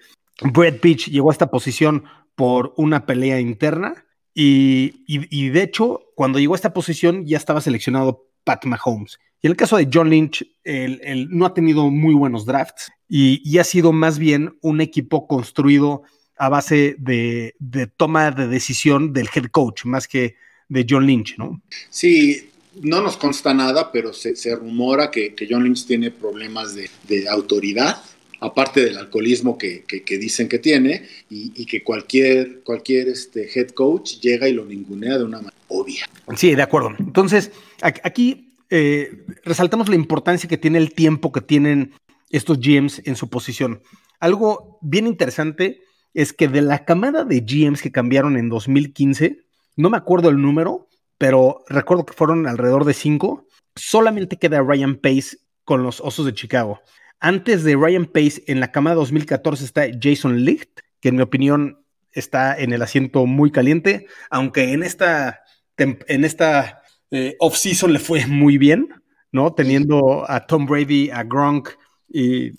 Brett 0.52 0.80
Beach 0.82 1.08
llegó 1.08 1.30
a 1.30 1.32
esta 1.32 1.50
posición 1.50 2.04
por 2.36 2.74
una 2.76 3.06
pelea 3.06 3.40
interna. 3.40 4.04
Y, 4.38 5.48
de 5.48 5.62
hecho, 5.62 6.02
cuando 6.14 6.38
llegó 6.38 6.54
a 6.54 6.56
esta 6.56 6.74
posición 6.74 7.24
ya 7.24 7.38
estaba 7.38 7.62
seleccionado 7.62 8.28
Pat 8.44 8.66
Mahomes. 8.66 9.18
Y 9.42 9.46
en 9.46 9.52
el 9.52 9.56
caso 9.56 9.78
de 9.78 9.88
John 9.92 10.10
Lynch, 10.10 10.46
él, 10.62 11.28
no 11.30 11.46
ha 11.46 11.54
tenido 11.54 11.90
muy 11.90 12.14
buenos 12.14 12.44
drafts 12.44 12.92
y, 13.08 13.58
ha 13.58 13.64
sido 13.64 13.92
más 13.92 14.18
bien 14.18 14.58
un 14.60 14.82
equipo 14.82 15.26
construido 15.26 16.02
a 16.36 16.50
base 16.50 16.96
de, 16.98 17.54
toma 17.96 18.30
de 18.30 18.46
decisión 18.46 19.14
del 19.14 19.28
head 19.34 19.46
coach, 19.46 19.86
más 19.86 20.06
que 20.06 20.36
de 20.68 20.86
John 20.88 21.06
Lynch, 21.06 21.38
¿no? 21.38 21.62
Sí, 21.88 22.50
no 22.82 23.00
nos 23.00 23.16
consta 23.16 23.54
nada, 23.54 23.90
pero 23.90 24.12
se, 24.12 24.34
rumora 24.54 25.10
que, 25.10 25.34
John 25.48 25.64
Lynch 25.64 25.86
tiene 25.86 26.10
problemas 26.10 26.74
de, 26.74 26.90
de 27.08 27.26
autoridad 27.26 28.02
aparte 28.40 28.84
del 28.84 28.98
alcoholismo 28.98 29.56
que, 29.58 29.84
dicen 30.08 30.48
que 30.48 30.58
tiene, 30.58 31.06
y, 31.30 31.66
que 31.66 31.82
cualquier, 31.82 32.62
este 33.08 33.48
head 33.54 33.70
coach 33.70 34.20
llega 34.20 34.48
y 34.48 34.52
lo 34.52 34.64
ningunea 34.64 35.18
de 35.18 35.24
una 35.24 35.38
manera 35.38 35.56
obvia. 35.68 36.06
Sí, 36.36 36.54
de 36.54 36.62
acuerdo. 36.62 36.94
Entonces, 36.98 37.50
aquí 37.80 38.54
eh, 38.70 39.24
resaltamos 39.44 39.88
la 39.88 39.96
importancia 39.96 40.48
que 40.48 40.58
tiene 40.58 40.78
el 40.78 40.92
tiempo 40.92 41.32
que 41.32 41.40
tienen 41.40 41.92
estos 42.30 42.58
GMs 42.60 43.02
en 43.04 43.16
su 43.16 43.28
posición. 43.28 43.82
Algo 44.20 44.78
bien 44.82 45.06
interesante 45.06 45.82
es 46.14 46.32
que 46.32 46.48
de 46.48 46.62
la 46.62 46.84
camada 46.84 47.24
de 47.24 47.40
GMs 47.40 47.82
que 47.82 47.92
cambiaron 47.92 48.36
en 48.36 48.48
2015, 48.48 49.44
no 49.76 49.90
me 49.90 49.98
acuerdo 49.98 50.30
el 50.30 50.40
número, 50.40 50.88
pero 51.18 51.64
recuerdo 51.68 52.06
que 52.06 52.14
fueron 52.14 52.46
alrededor 52.46 52.84
de 52.84 52.94
cinco, 52.94 53.46
solamente 53.74 54.38
queda 54.38 54.62
Ryan 54.62 54.96
Pace 54.96 55.38
con 55.64 55.82
los 55.82 56.00
Osos 56.00 56.26
de 56.26 56.34
Chicago. 56.34 56.80
Antes 57.20 57.64
de 57.64 57.76
Ryan 57.76 58.06
Pace, 58.06 58.42
en 58.46 58.60
la 58.60 58.72
cama 58.72 58.94
2014 58.94 59.64
está 59.64 59.86
Jason 60.00 60.44
Licht, 60.44 60.80
que 61.00 61.08
en 61.08 61.16
mi 61.16 61.22
opinión 61.22 61.84
está 62.12 62.58
en 62.58 62.72
el 62.72 62.82
asiento 62.82 63.26
muy 63.26 63.50
caliente, 63.50 64.06
aunque 64.30 64.72
en 64.72 64.82
esta, 64.82 65.40
en 65.76 66.24
esta 66.24 66.82
eh, 67.10 67.36
off-season 67.38 67.92
le 67.92 67.98
fue 67.98 68.26
muy 68.26 68.58
bien, 68.58 68.88
¿no? 69.32 69.54
Teniendo 69.54 70.28
a 70.30 70.46
Tom 70.46 70.66
Brady, 70.66 71.10
a 71.10 71.22
Gronk 71.24 71.70
y, 72.08 72.52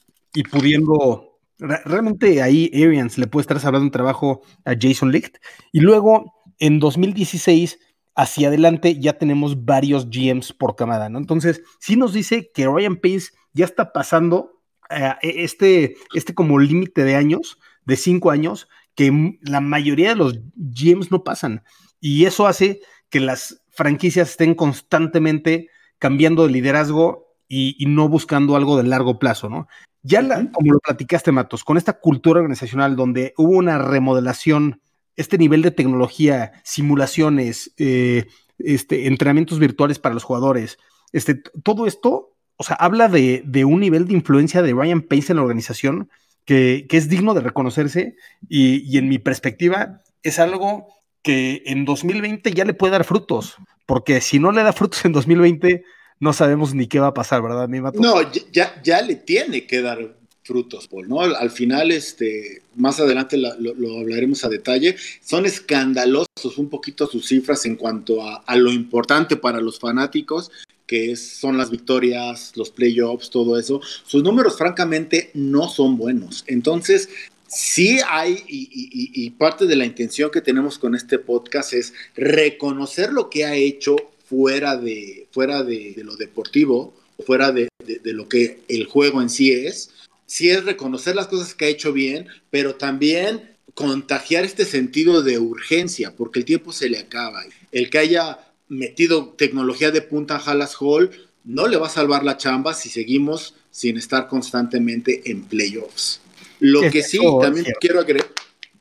pudiendo. 0.51 1.39
Realmente 1.59 2.41
ahí 2.43 2.69
Arians 2.73 3.17
le 3.17 3.25
puede 3.25 3.41
estar 3.41 3.57
hablando 3.57 3.85
un 3.85 3.91
trabajo 3.91 4.41
a 4.63 4.75
Jason 4.79 5.11
Licht. 5.11 5.37
Y 5.71 5.79
luego 5.79 6.33
en 6.59 6.79
2016 6.79 7.79
hacia 8.17 8.47
adelante 8.47 8.99
ya 8.99 9.13
tenemos 9.13 9.63
varios 9.63 10.09
GMs 10.09 10.51
por 10.51 10.75
camada, 10.75 11.07
¿no? 11.07 11.19
Entonces, 11.19 11.61
sí 11.79 11.95
nos 11.95 12.13
dice 12.13 12.51
que 12.51 12.65
Ryan 12.65 12.97
Pace 12.97 13.29
ya 13.53 13.63
está 13.63 13.93
pasando 13.93 14.59
eh, 14.89 15.13
e-, 15.21 15.43
este, 15.43 15.95
este 16.13 16.33
como 16.33 16.57
límite 16.59 17.03
de 17.03 17.15
años, 17.15 17.59
de 17.85 17.95
cinco 17.95 18.31
años, 18.31 18.67
que 18.95 19.37
la 19.41 19.61
mayoría 19.61 20.09
de 20.09 20.15
los 20.15 20.39
GMs 20.55 21.11
no 21.11 21.23
pasan. 21.23 21.63
Y 22.01 22.25
eso 22.25 22.47
hace 22.47 22.81
que 23.09 23.19
las 23.19 23.61
franquicias 23.69 24.31
estén 24.31 24.55
constantemente 24.55 25.69
cambiando 25.99 26.43
de 26.43 26.51
liderazgo 26.51 27.35
y, 27.47 27.85
no 27.87 28.09
buscando 28.09 28.55
algo 28.55 28.77
de 28.77 28.83
largo 28.83 29.19
plazo, 29.19 29.47
¿no? 29.47 29.67
Ya, 30.01 30.21
como 30.51 30.73
lo 30.73 30.79
platicaste, 30.79 31.31
Matos, 31.31 31.63
con 31.63 31.77
esta 31.77 31.99
cultura 31.99 32.39
organizacional 32.39 32.95
donde 32.95 33.33
hubo 33.37 33.51
una 33.51 33.77
remodelación, 33.77 34.81
este 35.17 35.37
nivel 35.37 35.61
de 35.61 35.71
tecnología, 35.71 36.53
simulaciones, 36.63 37.73
eh, 37.77 38.27
este, 38.59 39.07
entrenamientos 39.07 39.59
virtuales 39.59 39.99
para 39.99 40.15
los 40.15 40.23
jugadores, 40.23 40.77
este, 41.11 41.35
todo 41.63 41.87
esto, 41.87 42.35
o 42.55 42.63
sea, 42.63 42.75
habla 42.77 43.09
de, 43.09 43.43
un 43.65 43.79
nivel 43.79 44.07
de 44.07 44.13
influencia 44.13 44.61
de 44.61 44.73
Ryan 44.73 45.01
Pace 45.01 45.31
en 45.31 45.37
la 45.37 45.43
organización 45.43 46.09
que, 46.45 46.87
es 46.89 47.09
digno 47.09 47.33
de 47.33 47.41
reconocerse 47.41 48.15
y, 48.47 48.81
y 48.89 48.97
en 48.97 49.09
mi 49.09 49.19
perspectiva 49.19 50.01
es 50.23 50.39
algo 50.39 50.87
que 51.21 51.63
en 51.65 51.83
2020 51.83 52.53
ya 52.53 52.63
le 52.63 52.73
puede 52.73 52.93
dar 52.93 53.03
frutos, 53.03 53.57
porque 53.85 54.21
si 54.21 54.39
no 54.39 54.51
le 54.51 54.63
da 54.63 54.71
frutos 54.71 55.03
en 55.05 55.11
2020, 55.11 55.83
no 56.19 56.33
sabemos 56.33 56.73
ni 56.73 56.87
qué 56.87 56.99
va 56.99 57.07
a 57.07 57.13
pasar, 57.13 57.41
¿verdad, 57.41 57.67
mi 57.67 57.79
No, 57.79 58.31
ya, 58.51 58.81
ya 58.81 59.01
le 59.01 59.15
tiene 59.15 59.67
que 59.67 59.81
dar 59.81 60.17
frutos, 60.47 60.87
Paul, 60.87 61.09
¿no? 61.09 61.21
Al, 61.21 61.51
final, 61.51 61.91
este, 61.91 62.63
más 62.75 62.99
adelante 62.99 63.37
lo, 63.37 63.99
hablaremos 63.99 64.43
a 64.45 64.49
detalle, 64.49 64.95
son 65.23 65.45
escandalosos 65.45 66.57
un 66.57 66.69
poquito 66.69 67.05
sus 67.05 67.27
cifras 67.27 67.65
en 67.65 67.75
cuanto 67.75 68.23
a, 68.23 68.55
lo 68.55 68.71
importante 68.71 69.35
para 69.35 69.59
los 69.59 69.77
fanáticos, 69.77 70.49
que 70.87 71.17
son 71.17 71.57
las 71.57 71.69
victorias, 71.69 72.53
los 72.55 72.71
playoffs, 72.71 73.29
todo 73.29 73.59
eso. 73.59 73.81
Sus 74.05 74.23
números, 74.23 74.57
francamente, 74.57 75.31
no 75.33 75.67
son 75.67 75.97
buenos. 75.97 76.45
Entonces, 76.47 77.09
sí 77.47 77.99
hay, 78.09 78.43
y, 78.47 79.29
parte 79.31 79.65
de 79.65 79.75
la 79.75 79.85
intención 79.85 80.31
que 80.31 80.41
tenemos 80.41 80.79
con 80.79 80.95
este 80.95 81.19
podcast 81.19 81.73
es 81.73 81.93
reconocer 82.15 83.11
lo 83.11 83.29
que 83.29 83.45
ha 83.45 83.53
hecho 83.55 83.97
fuera 84.25 84.77
de, 84.77 85.27
fuera 85.31 85.63
de, 85.63 85.93
lo 86.03 86.15
deportivo, 86.15 86.93
fuera 87.25 87.51
de, 87.51 87.67
lo 88.03 88.29
que 88.29 88.59
el 88.67 88.85
juego 88.85 89.21
en 89.21 89.29
sí 89.29 89.51
es. 89.51 89.91
Sí 90.27 90.49
es 90.49 90.63
reconocer 90.65 91.15
las 91.15 91.27
cosas 91.27 91.55
que 91.55 91.65
ha 91.65 91.69
hecho 91.69 91.93
bien, 91.93 92.27
pero 92.51 92.75
también 92.75 93.55
contagiar 93.73 94.45
este 94.45 94.65
sentido 94.65 95.23
de 95.23 95.39
urgencia, 95.39 96.15
porque 96.15 96.39
el 96.39 96.45
tiempo 96.45 96.71
se 96.71 96.89
le 96.89 96.99
acaba. 96.99 97.43
El 97.71 97.89
que 97.89 97.97
haya 97.97 98.39
metido 98.67 99.29
tecnología 99.29 99.91
de 99.91 100.01
punta 100.01 100.35
a 100.35 100.39
Hallas 100.39 100.75
Hall 100.79 101.09
no 101.45 101.67
le 101.67 101.77
va 101.77 101.87
a 101.87 101.89
salvar 101.89 102.23
la 102.23 102.37
chamba 102.37 102.73
si 102.73 102.89
seguimos 102.89 103.55
sin 103.71 103.97
estar 103.97 104.27
constantemente 104.27 105.31
en 105.31 105.43
playoffs. 105.43 106.19
Lo 106.59 106.81
que 106.91 107.03
sí, 107.03 107.19
también 107.41 107.65
quiero, 107.79 107.99
agregar, 107.99 108.27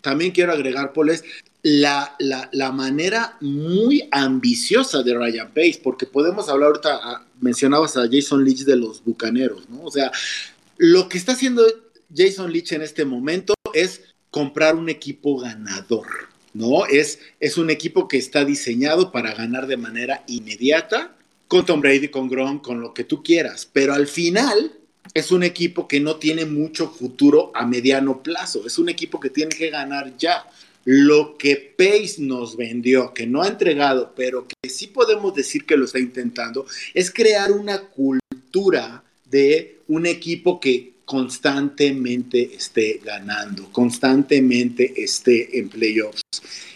también 0.01 0.33
quiero 0.33 0.53
agregar, 0.53 0.93
Paul, 0.93 1.11
es 1.11 1.23
la, 1.63 2.17
la, 2.19 2.73
manera 2.73 3.37
muy 3.41 4.09
ambiciosa 4.11 5.03
de 5.03 5.15
Ryan 5.15 5.49
Pace, 5.49 5.81
porque 5.83 6.07
podemos 6.07 6.49
hablar 6.49 6.69
ahorita, 6.69 7.01
ah, 7.03 7.27
mencionabas 7.41 7.97
a 7.97 8.09
Jason 8.11 8.45
Leach 8.45 8.61
de 8.61 8.77
los 8.77 9.05
Bucaneros, 9.05 9.69
¿no? 9.69 9.83
O 9.83 9.91
sea, 9.91 10.11
lo 10.79 11.09
que 11.09 11.19
está 11.19 11.33
haciendo 11.33 11.65
Jason 12.15 12.53
Leach 12.53 12.73
en 12.73 12.83
este 12.83 13.05
momento 13.05 13.55
es 13.73 14.03
comprar 14.31 14.75
un 14.77 14.89
equipo 14.89 15.39
ganador, 15.39 16.07
¿no? 16.55 16.87
Es, 16.87 17.21
es 17.41 17.57
un 17.57 17.71
equipo 17.71 18.09
que 18.09 18.19
está 18.19 18.45
diseñado 18.45 19.13
para 19.13 19.35
ganar 19.35 19.67
de 19.67 19.77
manera 19.77 20.25
inmediata, 20.27 21.17
con 21.49 21.65
Tom 21.65 21.81
Brady, 21.81 22.09
con 22.09 22.29
Gronk, 22.29 22.63
con 22.63 22.81
lo 22.81 22.93
que 22.93 23.05
tú 23.05 23.23
quieras, 23.23 23.69
pero 23.73 23.95
al 23.95 24.09
final 24.09 24.73
es 25.15 25.31
un 25.31 25.43
equipo 25.43 25.87
que 25.87 26.01
no 26.01 26.17
tiene 26.17 26.45
mucho 26.45 26.91
futuro 26.91 27.51
a 27.55 27.65
mediano 27.67 28.23
plazo. 28.23 28.67
Es 28.67 28.79
un 28.79 28.89
equipo 28.89 29.21
que 29.21 29.31
tiene 29.31 29.55
que 29.55 29.71
ganar 29.71 30.17
ya. 30.19 30.47
Lo 30.85 31.37
que 31.37 31.75
Pace 31.77 32.17
nos 32.19 32.57
vendió, 32.57 33.13
que 33.15 33.27
no 33.27 33.43
ha 33.43 33.49
entregado, 33.49 34.13
pero 34.15 34.47
que 34.47 34.69
sí 34.69 34.89
podemos 34.89 35.35
decir 35.35 35.67
que 35.67 35.77
lo 35.77 35.85
está 35.85 35.99
intentando, 35.99 36.67
es 36.95 37.11
crear 37.11 37.51
una 37.51 37.81
cultura 37.81 39.03
de 39.31 39.81
un 39.89 40.07
equipo 40.07 40.61
que 40.61 40.95
constantemente 41.05 42.55
esté 42.55 43.01
ganando, 43.05 43.71
constantemente 43.73 44.93
esté 44.97 45.59
en 45.59 45.69
playoffs. 45.69 46.23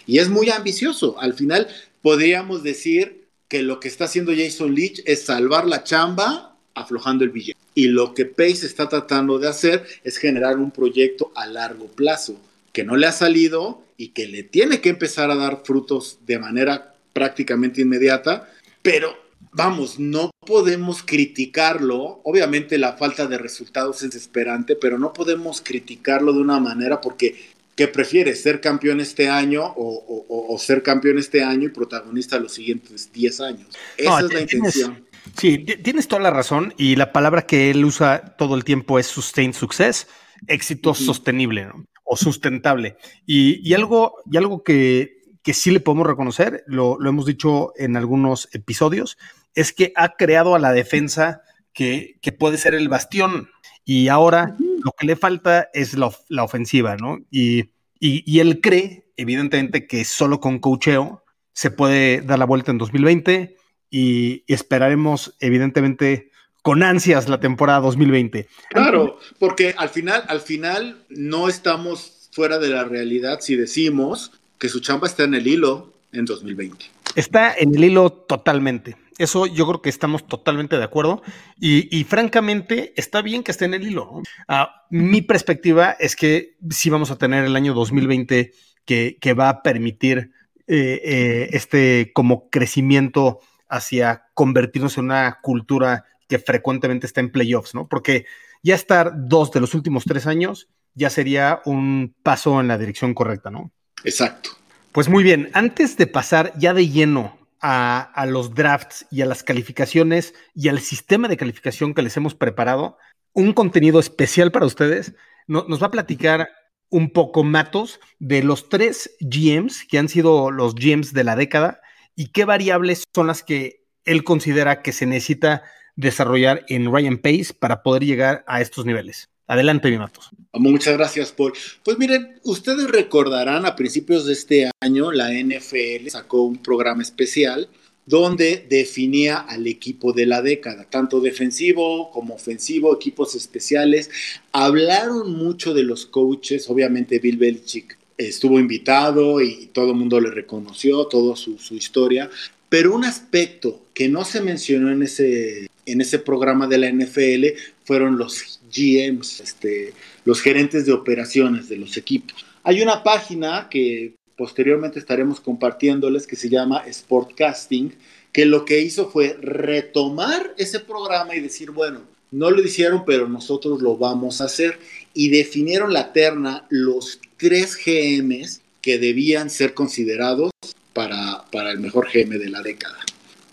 Y 0.07 0.19
es 0.19 0.29
muy 0.29 0.51
ambicioso. 0.51 1.21
Al 1.21 1.35
final 1.35 1.69
podríamos 2.03 2.63
decir 2.63 3.27
que 3.49 3.63
lo 3.63 3.81
que 3.81 3.89
está 3.89 4.05
haciendo 4.05 4.33
Jason 4.35 4.75
Leach 4.75 5.03
es 5.05 5.25
salvar 5.25 5.67
la 5.67 5.83
chamba 5.83 6.57
aflojando 6.75 7.25
el 7.25 7.31
billete. 7.31 7.59
Y 7.75 7.89
lo 7.89 8.15
que 8.15 8.25
Pace 8.25 8.67
está 8.67 8.89
tratando 8.89 9.39
de 9.39 9.49
hacer 9.49 9.85
es 10.05 10.17
generar 10.17 10.59
un 10.59 10.71
proyecto 10.71 11.33
a 11.35 11.47
largo 11.47 11.87
plazo 11.89 12.41
que 12.73 12.85
no 12.85 12.97
le 12.97 13.07
ha 13.07 13.13
salido 13.13 13.83
y 13.97 14.09
que 14.09 14.29
le 14.29 14.45
tiene 14.45 14.81
que 14.81 14.91
empezar 14.91 15.31
a 15.31 15.37
dar 15.37 15.63
frutos 15.65 16.19
de 16.27 16.39
manera 16.39 16.95
prácticamente 17.13 17.81
inmediata, 17.81 18.49
pero 18.83 19.17
vamos, 19.53 19.99
no 19.99 20.31
podemos 20.47 21.03
criticarlo. 21.03 22.21
Obviamente 22.25 22.79
la 22.79 22.95
falta 22.95 23.27
de 23.27 23.39
resultados 23.39 24.03
es 24.03 24.11
desesperante, 24.11 24.77
pero 24.77 24.99
no 24.99 25.13
podemos 25.13 25.61
criticarlo 25.61 26.33
de 26.33 26.41
una 26.41 26.61
manera 26.61 27.01
porque 27.01 27.37
¿qué 27.81 27.89
prefieres? 27.89 28.43
¿Ser 28.43 28.61
campeón 28.61 29.01
este 29.01 29.29
año 29.29 29.63
o, 29.77 30.57
ser 30.59 30.83
campeón 30.83 31.19
este 31.19 31.43
año 31.43 31.67
y 31.67 31.71
protagonista 31.71 32.39
los 32.39 32.53
siguientes 32.53 33.11
10 33.13 33.41
años? 33.41 33.69
Esa 33.97 34.21
es 34.21 34.33
la 34.35 34.41
intención. 34.43 35.07
Sí, 35.37 35.59
tienes 35.59 36.07
toda 36.07 36.21
la 36.21 36.31
razón 36.31 36.75
y 36.77 36.97
la 36.97 37.13
palabra 37.13 37.43
que 37.43 37.71
él 37.71 37.85
usa 37.85 38.37
todo 38.37 38.55
el 38.55 38.65
tiempo 38.65 38.99
es 38.99 39.07
sustained 39.07 39.55
success, 39.55 40.07
éxito 40.47 40.93
sostenible 40.95 41.69
o 42.05 42.17
sustentable. 42.17 42.97
Y, 43.25 43.73
algo, 43.73 44.17
y 44.31 44.37
algo 44.37 44.63
que, 44.63 45.23
sí 45.45 45.71
le 45.71 45.81
podemos 45.81 46.07
reconocer, 46.07 46.65
lo, 46.67 46.99
hemos 47.07 47.25
dicho 47.25 47.73
en 47.77 47.97
algunos 47.97 48.49
episodios, 48.53 49.17
es 49.55 49.73
que 49.73 49.93
ha 49.97 50.17
creado 50.17 50.55
a 50.55 50.59
la 50.59 50.73
defensa 50.73 51.43
que, 51.73 52.19
puede 52.39 52.59
ser 52.59 52.75
el 52.75 52.89
bastión 52.89 53.49
y 53.85 54.09
ahora 54.09 54.57
lo 54.85 54.93
que 54.93 55.07
le 55.07 55.17
falta 55.17 55.69
es 55.73 55.95
la, 55.95 56.45
ofensiva, 56.45 56.97
¿no? 56.97 57.19
Y, 57.31 57.71
y 57.99 58.41
él 58.41 58.61
cree, 58.61 59.07
evidentemente, 59.17 59.87
que 59.87 60.05
solo 60.05 60.41
con 60.41 60.59
cocheo 60.59 61.25
se 61.53 61.71
puede 61.71 62.23
dar 62.23 62.39
la 62.39 62.47
vuelta 62.47 62.71
en 62.71 62.79
2020 62.79 63.57
y 63.91 64.45
esperaremos, 64.47 65.35
evidentemente, 65.41 66.31
con 66.63 66.83
ansias 66.83 67.29
la 67.29 67.41
temporada 67.41 67.81
2020. 67.81 68.49
Claro, 68.71 69.19
porque 69.39 69.75
al 69.77 69.89
final, 69.89 70.25
al 70.29 70.41
final 70.41 71.05
no 71.09 71.49
estamos 71.49 72.29
fuera 72.33 72.59
de 72.59 72.69
la 72.69 72.85
realidad 72.85 73.41
si 73.41 73.57
decimos 73.57 74.33
que 74.59 74.69
su 74.69 74.81
chamba 74.81 75.07
está 75.07 75.25
en 75.25 75.35
el 75.35 75.47
hilo 75.47 75.93
en 76.13 76.25
2020. 76.25 76.87
Está 77.17 77.55
en 77.55 77.75
el 77.75 77.85
hilo 77.85 78.11
totalmente. 78.13 78.97
Eso 79.21 79.47
yo 79.47 79.67
creo 79.67 79.83
que 79.83 79.91
estamos 79.91 80.27
totalmente 80.27 80.79
de 80.79 80.85
acuerdo. 80.85 81.23
Y, 81.59 82.05
francamente, 82.05 82.95
está 82.97 83.21
bien 83.21 83.43
que 83.43 83.51
esté 83.51 83.67
en 83.67 83.75
el 83.75 83.87
hilo. 83.87 84.23
Ah, 84.49 84.87
mi 84.91 85.21
perspectiva 85.21 85.97
es 85.99 86.17
que 86.17 86.57
sí 86.71 86.89
vamos 86.89 87.11
a 87.11 87.19
tener 87.19 87.45
el 87.45 87.55
año 87.55 87.75
2020 87.75 88.53
que, 88.85 89.19
que 89.21 89.35
va 89.35 89.51
a 89.51 89.63
permitir 89.63 90.33
eh, 90.67 91.01
eh, 91.05 91.49
este 91.53 92.13
como 92.15 92.49
crecimiento 92.49 93.41
hacia 93.69 94.27
convertirnos 94.35 94.97
en 94.99 95.07
una 95.07 95.41
cultura 95.43 96.05
que 96.29 96.39
frecuentemente 96.39 97.07
está 97.07 97.21
en 97.21 97.33
playoffs, 97.33 97.75
¿no? 97.75 97.89
Porque 97.89 98.25
ya 98.63 98.75
estar 98.75 99.13
dos 99.17 99.51
de 99.51 99.61
los 99.61 99.75
últimos 99.75 100.05
tres 100.05 100.27
años 100.27 100.69
ya 100.95 101.11
sería 101.11 101.61
un 101.65 102.15
paso 102.23 102.61
en 102.61 102.69
la 102.69 102.79
dirección 102.79 103.15
correcta, 103.15 103.51
¿no? 103.51 103.73
Exacto. 104.05 104.51
Pues 104.93 105.09
muy 105.09 105.23
bien, 105.23 105.51
antes 105.53 105.97
de 105.97 106.07
pasar 106.07 106.53
ya 106.57 106.73
de 106.73 106.89
lleno 106.89 107.40
a, 107.61 108.25
los 108.27 108.55
drafts 108.55 109.07
y 109.11 109.23
a 109.23 109.27
las 109.27 109.43
calificaciones 109.43 110.35
y 110.55 110.69
al 110.69 110.81
sistema 110.81 111.29
de 111.29 111.37
calificación 111.37 111.95
que 111.95 112.03
les 112.03 112.17
hemos 112.17 112.35
preparado, 112.35 112.97
un 113.33 113.53
contenido 113.53 114.01
especial 114.01 114.51
para 114.51 114.67
ustedes. 114.67 115.15
nos 115.47 115.83
va 115.83 115.87
a 115.87 115.91
platicar 115.91 116.49
un 116.91 117.13
poco 117.13 117.45
Matos 117.45 118.01
de 118.19 118.43
los 118.43 118.69
tres 118.69 119.17
GMs 119.21 119.85
que 119.89 119.99
han 119.99 120.09
sido 120.09 120.51
los 120.51 120.75
GMs 120.75 121.13
de 121.13 121.25
la 121.25 121.37
década 121.37 121.81
y 122.17 122.33
qué 122.33 122.45
variables 122.45 123.05
son 123.15 123.29
las 123.29 123.43
que 123.43 123.87
él 124.05 124.25
considera 124.25 124.83
que 124.83 124.93
se 124.93 125.07
necesita 125.07 125.63
desarrollar 125.95 126.65
en 126.69 126.93
Ryan 126.93 127.19
Pace 127.19 127.55
para 127.59 127.83
poder 127.83 128.05
llegar 128.05 128.45
a 128.47 128.61
estos 128.61 128.87
niveles. 128.87 129.29
Adelante, 129.51 129.99
Matos. 129.99 130.31
Muchas 130.53 130.97
gracias, 130.97 131.33
Paul. 131.33 131.53
Pues 131.83 131.99
miren, 131.99 132.39
ustedes 132.45 132.89
recordarán 132.89 133.67
a 133.67 133.75
principios 133.75 134.25
de 134.25 134.33
este 134.33 134.71
año 134.81 135.11
la 135.11 135.33
NFL 135.33 136.07
sacó 136.09 136.43
un 136.43 136.59
programa 136.59 137.03
especial 137.03 137.69
donde 138.07 138.65
definía 138.71 139.39
al 139.39 139.67
equipo 139.67 140.13
de 140.13 140.27
la 140.27 140.41
década, 140.41 140.87
tanto 140.89 141.21
defensivo 141.21 142.13
como 142.13 142.35
ofensivo, 142.35 142.95
equipos 142.95 143.35
especiales. 143.35 144.09
Hablaron 144.53 145.33
mucho 145.33 145.75
de 145.75 145.83
los 145.83 146.07
coaches, 146.07 146.71
obviamente 146.71 147.19
Bill 147.19 147.37
Belichick 147.37 147.99
estuvo 148.19 148.61
invitado 148.61 149.41
y 149.41 149.67
todo 149.73 149.91
el 149.91 149.97
mundo 149.97 150.21
le 150.21 150.31
reconoció, 150.31 151.07
toda 151.07 151.35
su, 151.35 151.57
historia, 151.75 152.31
pero 152.69 152.95
un 152.95 153.05
aspecto 153.05 153.81
que 153.95 154.09
no 154.09 154.25
se 154.25 154.43
mencionó 154.43 154.93
en 154.93 155.03
ese, 155.03 155.70
en 155.93 156.01
ese 156.01 156.19
programa 156.19 156.67
de 156.67 156.79
la 156.79 156.91
NFL 156.91 157.47
fueron 157.85 158.19
los 158.19 158.61
GMs, 158.75 159.41
este, 159.41 159.93
los 160.25 160.41
gerentes 160.41 160.87
de 160.87 160.93
operaciones 160.93 161.69
de 161.69 161.77
los 161.77 161.97
equipos. 161.97 162.45
Hay 162.63 162.83
una 162.83 163.03
página 163.03 163.69
que 163.71 164.15
posteriormente 164.37 164.99
estaremos 164.99 165.41
compartiéndoles 165.41 166.27
que 166.27 166.37
se 166.37 166.49
llama 166.49 166.85
Sportcasting, 166.91 167.95
que 168.33 168.47
lo 168.47 168.65
que 168.65 168.81
hizo 168.81 169.11
fue 169.11 169.37
retomar 169.41 170.55
ese 170.57 170.81
programa 170.81 171.35
y 171.35 171.41
decir, 171.41 171.71
bueno, 171.73 172.01
no 172.31 172.51
lo 172.51 172.63
hicieron, 172.63 173.05
pero 173.05 173.29
nosotros 173.29 173.83
lo 173.83 173.97
vamos 173.97 174.41
a 174.41 174.45
hacer. 174.45 174.79
Y 175.15 175.31
definieron 175.31 175.93
la 175.93 176.13
terna 176.13 176.67
los 176.69 177.21
tres 177.37 177.77
GMs 177.77 178.61
que 178.81 178.99
debían 178.99 179.51
ser 179.51 179.75
considerados 179.75 180.53
para, 180.93 181.45
para 181.51 181.73
el 181.73 181.81
mejor 181.81 182.09
GM 182.13 182.39
de 182.39 182.49
la 182.49 182.63
década. 182.63 182.99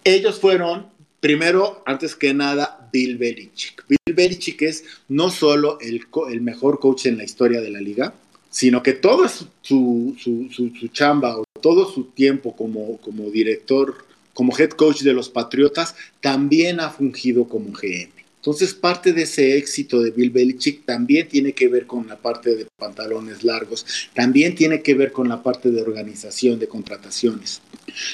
Ellos 0.03 0.39
fueron, 0.39 0.87
primero, 1.27 1.83
antes 1.85 2.15
que 2.15 2.33
nada, 2.33 2.89
Bill 2.89 3.17
Belichick. 3.17 3.83
Bill 3.85 4.15
Belichick 4.15 4.61
es 4.61 4.85
no 5.09 5.29
solo 5.29 5.77
el, 5.81 6.39
mejor 6.39 6.79
coach 6.79 7.07
en 7.07 7.17
la 7.17 7.25
historia 7.25 7.59
de 7.59 7.69
la 7.69 7.81
liga, 7.81 8.13
sino 8.49 8.81
que 8.81 8.93
todo 8.93 9.27
su, 9.27 9.45
su, 9.61 10.15
su, 10.21 10.49
su, 10.49 10.87
chamba 10.87 11.37
o 11.37 11.43
todo 11.61 11.91
su 11.91 12.05
tiempo 12.05 12.55
como, 12.55 12.95
como 12.99 13.29
director, 13.29 14.05
como 14.33 14.57
head 14.57 14.69
coach 14.69 15.01
de 15.01 15.11
los 15.11 15.27
Patriotas, 15.27 15.95
también 16.21 16.79
ha 16.79 16.91
fungido 16.91 17.49
como 17.49 17.73
GM. 17.73 18.16
Entonces, 18.47 18.73
parte 18.73 19.11
de 19.11 19.23
ese 19.23 19.57
éxito 19.57 19.99
de 19.99 20.11
Bill 20.11 20.29
Belichick 20.29 20.85
también 20.85 21.27
tiene 21.27 21.51
que 21.51 21.67
ver 21.67 21.85
con 21.85 22.07
la 22.07 22.15
parte 22.15 22.55
de 22.55 22.65
pantalones 22.77 23.43
largos, 23.43 23.85
también 24.13 24.55
tiene 24.55 24.81
que 24.81 24.93
ver 24.93 25.11
con 25.11 25.27
la 25.27 25.43
parte 25.43 25.69
de 25.69 25.81
organización 25.81 26.57
de 26.57 26.69
contrataciones. 26.69 27.61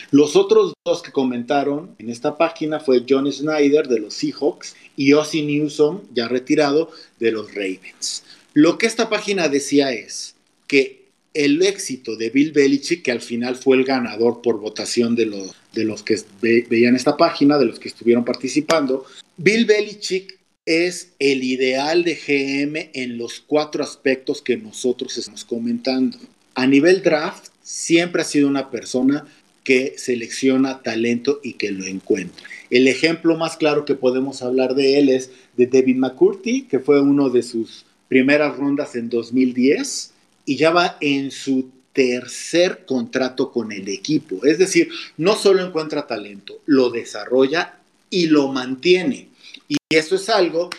Los 0.10 0.36
otros 0.36 0.74
dos 0.84 1.04
que 1.04 1.12
comentaron 1.12 1.96
en 2.00 2.10
esta 2.10 2.36
página 2.36 2.80
fue 2.80 3.06
John 3.08 3.32
Snyder 3.32 3.88
de 3.88 4.00
los 4.00 4.16
Seahawks 4.16 4.76
y 4.96 5.14
Ozzy 5.14 5.44
Newsom, 5.44 6.02
ya 6.16 6.28
retirado, 6.28 6.90
de 7.20 7.32
los 7.32 7.54
Ravens. 7.54 8.24
Lo 8.54 8.80
que 8.80 8.88
esta 8.88 9.12
página 9.12 9.50
decía 9.50 9.92
es 9.92 10.34
que 10.66 11.10
el 11.36 11.62
éxito 11.62 12.16
de 12.16 12.32
Bill 12.32 12.54
Belichick, 12.54 13.04
que 13.04 13.12
al 13.12 13.22
final 13.22 13.56
fue 13.56 13.78
el 13.78 13.84
ganador 13.84 14.42
por 14.42 14.60
votación 14.60 15.16
de 15.16 15.28
los, 15.28 15.52
de 15.74 15.84
los 15.84 16.04
que 16.04 16.20
veían 16.42 16.96
esta 16.96 17.18
página, 17.18 17.58
de 17.58 17.66
los 17.66 17.80
que 17.80 17.90
estuvieron 17.90 18.24
participando, 18.24 19.06
Bill 19.38 19.66
Belichick 19.66 20.40
es 20.66 21.10
el 21.20 21.44
ideal 21.44 22.04
de 22.04 22.16
GM 22.16 22.92
en 22.94 23.18
los 23.18 23.42
cuatro 23.42 23.84
aspectos 23.84 24.42
que 24.42 24.56
nosotros 24.56 25.18
estamos 25.18 25.44
comentando. 25.44 26.18
A 26.56 26.68
nivel 26.68 27.02
draft, 27.02 27.48
siempre 27.62 28.22
ha 28.22 28.26
sido 28.26 28.48
una 28.48 28.70
persona 28.70 29.26
que 29.64 29.96
selecciona 29.98 30.82
talento 30.84 31.40
y 31.44 31.54
que 31.54 31.72
lo 31.72 31.86
encuentra. 31.86 32.46
El 32.70 32.88
ejemplo 32.88 33.38
más 33.38 33.58
claro 33.58 33.86
que 33.86 33.96
podemos 33.96 34.42
hablar 34.42 34.76
de 34.76 35.00
él 35.00 35.10
es 35.10 35.32
de 35.58 35.68
David 35.68 35.96
McCurdy, 35.98 36.64
que 36.64 36.80
fue 36.80 37.02
uno 37.02 37.30
de 37.30 37.44
sus 37.44 37.86
primeras 38.08 38.58
rondas 38.58 38.96
en 38.96 39.10
2010 39.10 40.12
y 40.46 40.58
ya 40.58 40.72
va 40.72 40.98
en 41.02 41.32
su 41.32 41.72
tercer 41.94 42.86
contrato 42.86 43.52
con 43.52 43.72
el 43.72 43.88
equipo. 43.88 44.44
Es 44.46 44.58
decir, 44.58 44.90
no 45.18 45.36
solo 45.36 45.66
encuentra 45.66 46.08
talento, 46.08 46.62
lo 46.66 46.90
desarrolla 46.90 47.80
y 48.10 48.28
lo 48.28 48.52
mantiene. 48.52 49.30
Y 49.68 49.78
eso 49.90 50.16
es 50.16 50.30
algo 50.30 50.70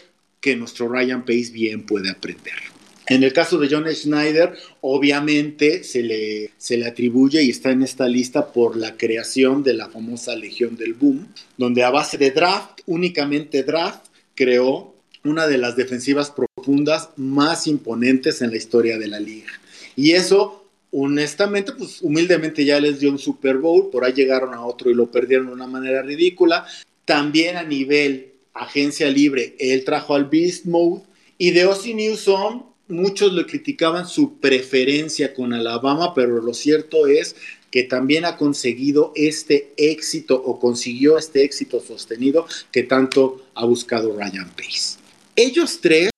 que 0.40 0.56
nuestro 0.56 0.88
Ryan 0.88 1.24
Pace 1.24 1.50
bien 1.52 1.86
puede 1.86 2.10
aprender. 2.10 2.54
En 3.06 3.22
el 3.22 3.32
caso 3.34 3.58
de 3.58 3.68
John 3.70 3.86
Schneider, 3.86 4.56
obviamente 4.80 5.84
se 5.84 6.02
le, 6.02 6.52
se 6.56 6.78
le 6.78 6.86
atribuye 6.86 7.42
y 7.42 7.50
está 7.50 7.70
en 7.70 7.82
esta 7.82 8.08
lista 8.08 8.52
por 8.52 8.76
la 8.76 8.96
creación 8.96 9.62
de 9.62 9.74
la 9.74 9.90
famosa 9.90 10.34
Legión 10.34 10.76
del 10.76 10.94
Boom, 10.94 11.28
donde 11.58 11.84
a 11.84 11.90
base 11.90 12.16
de 12.16 12.30
draft, 12.30 12.80
únicamente 12.86 13.62
draft, 13.62 14.06
creó 14.34 14.94
una 15.22 15.46
de 15.46 15.58
las 15.58 15.76
defensivas 15.76 16.30
profundas 16.30 17.10
más 17.16 17.66
imponentes 17.66 18.40
en 18.40 18.50
la 18.50 18.56
historia 18.56 18.98
de 18.98 19.08
la 19.08 19.20
liga. 19.20 19.52
Y 19.96 20.12
eso, 20.12 20.63
honestamente, 20.96 21.72
pues 21.72 22.00
humildemente 22.02 22.64
ya 22.64 22.78
les 22.78 23.00
dio 23.00 23.10
un 23.10 23.18
Super 23.18 23.58
Bowl, 23.58 23.90
por 23.90 24.04
ahí 24.04 24.12
llegaron 24.12 24.54
a 24.54 24.64
otro 24.64 24.90
y 24.90 24.94
lo 24.94 25.10
perdieron 25.10 25.48
de 25.48 25.52
una 25.52 25.66
manera 25.66 26.02
ridícula. 26.02 26.66
También 27.04 27.56
a 27.56 27.64
nivel 27.64 28.32
agencia 28.54 29.10
libre, 29.10 29.56
él 29.58 29.84
trajo 29.84 30.14
al 30.14 30.26
Beast 30.26 30.66
Mode. 30.66 31.02
Y 31.36 31.50
de 31.50 31.66
Ozzy 31.66 31.94
Newsom, 31.94 32.62
muchos 32.86 33.32
le 33.32 33.44
criticaban 33.44 34.06
su 34.06 34.38
preferencia 34.38 35.34
con 35.34 35.52
Alabama, 35.52 36.14
pero 36.14 36.40
lo 36.40 36.54
cierto 36.54 37.08
es 37.08 37.34
que 37.72 37.82
también 37.82 38.24
ha 38.24 38.36
conseguido 38.36 39.10
este 39.16 39.72
éxito 39.76 40.40
o 40.40 40.60
consiguió 40.60 41.18
este 41.18 41.42
éxito 41.42 41.80
sostenido 41.80 42.46
que 42.70 42.84
tanto 42.84 43.42
ha 43.56 43.64
buscado 43.64 44.16
Ryan 44.16 44.48
Pace. 44.50 45.00
Ellos 45.34 45.80
tres, 45.80 46.10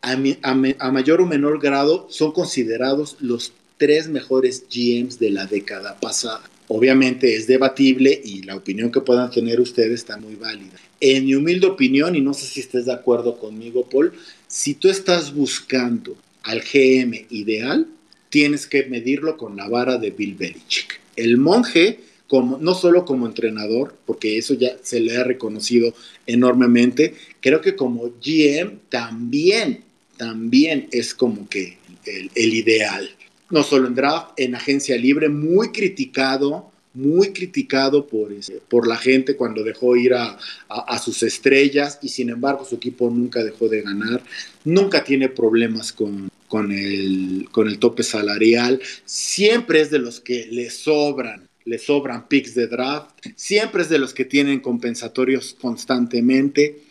a, 0.00 0.12
a, 0.12 0.50
a 0.78 0.92
mayor 0.92 1.20
o 1.20 1.26
menor 1.26 1.60
grado, 1.60 2.06
son 2.08 2.30
considerados 2.30 3.16
los 3.18 3.52
tres 3.82 4.06
mejores 4.06 4.66
GMs 4.72 5.18
de 5.18 5.30
la 5.30 5.46
década 5.46 5.98
pasada. 5.98 6.48
Obviamente 6.68 7.34
es 7.34 7.48
debatible 7.48 8.20
y 8.24 8.42
la 8.42 8.54
opinión 8.54 8.92
que 8.92 9.00
puedan 9.00 9.28
tener 9.32 9.60
ustedes 9.60 9.94
está 9.94 10.18
muy 10.18 10.36
válida. 10.36 10.78
En 11.00 11.24
mi 11.24 11.34
humilde 11.34 11.66
opinión, 11.66 12.14
y 12.14 12.20
no 12.20 12.32
sé 12.32 12.46
si 12.46 12.60
estés 12.60 12.86
de 12.86 12.92
acuerdo 12.92 13.40
conmigo, 13.40 13.88
Paul, 13.90 14.12
si 14.46 14.74
tú 14.74 14.88
estás 14.88 15.34
buscando 15.34 16.16
al 16.44 16.60
GM 16.60 17.26
ideal, 17.30 17.88
tienes 18.30 18.68
que 18.68 18.84
medirlo 18.84 19.36
con 19.36 19.56
la 19.56 19.68
vara 19.68 19.98
de 19.98 20.12
Bill 20.12 20.36
Belichick. 20.36 21.00
El 21.16 21.38
monje, 21.38 21.98
como, 22.28 22.58
no 22.58 22.76
solo 22.76 23.04
como 23.04 23.26
entrenador, 23.26 23.96
porque 24.06 24.38
eso 24.38 24.54
ya 24.54 24.76
se 24.80 25.00
le 25.00 25.16
ha 25.16 25.24
reconocido 25.24 25.92
enormemente, 26.28 27.14
creo 27.40 27.60
que 27.60 27.74
como 27.74 28.12
GM 28.24 28.78
también, 28.88 29.82
también 30.16 30.86
es 30.92 31.16
como 31.16 31.48
que 31.48 31.78
el, 32.06 32.30
el 32.36 32.54
ideal. 32.54 33.10
No 33.52 33.62
solo 33.62 33.86
en 33.86 33.94
draft, 33.94 34.32
en 34.36 34.56
agencia 34.56 34.96
libre, 34.96 35.28
muy 35.28 35.70
criticado, 35.70 36.72
muy 36.94 37.32
criticado 37.32 38.06
por, 38.06 38.32
este, 38.32 38.60
por 38.68 38.86
la 38.86 38.96
gente 38.96 39.36
cuando 39.36 39.62
dejó 39.62 39.96
ir 39.96 40.14
a, 40.14 40.38
sus 40.98 41.22
estrellas 41.22 41.98
y 42.02 42.08
sin 42.08 42.30
embargo 42.30 42.64
su 42.64 42.76
equipo 42.76 43.08
nunca 43.10 43.44
dejó 43.44 43.68
de 43.68 43.82
ganar, 43.82 44.22
nunca 44.64 45.04
tiene 45.04 45.28
problemas 45.28 45.92
con, 45.92 46.28
con, 46.48 46.72
el, 46.72 47.48
con 47.52 47.68
el 47.68 47.78
tope 47.78 48.02
salarial, 48.02 48.80
siempre 49.04 49.80
es 49.80 49.90
de 49.90 49.98
los 49.98 50.20
que 50.20 50.46
le 50.50 50.70
sobran, 50.70 51.48
le 51.64 51.78
sobran 51.78 52.28
picks 52.28 52.54
de 52.54 52.66
draft, 52.66 53.10
siempre 53.36 53.82
es 53.82 53.88
de 53.88 53.98
los 53.98 54.12
que 54.14 54.24
tienen 54.24 54.60
compensatorios 54.60 55.56
constantemente. 55.60 56.82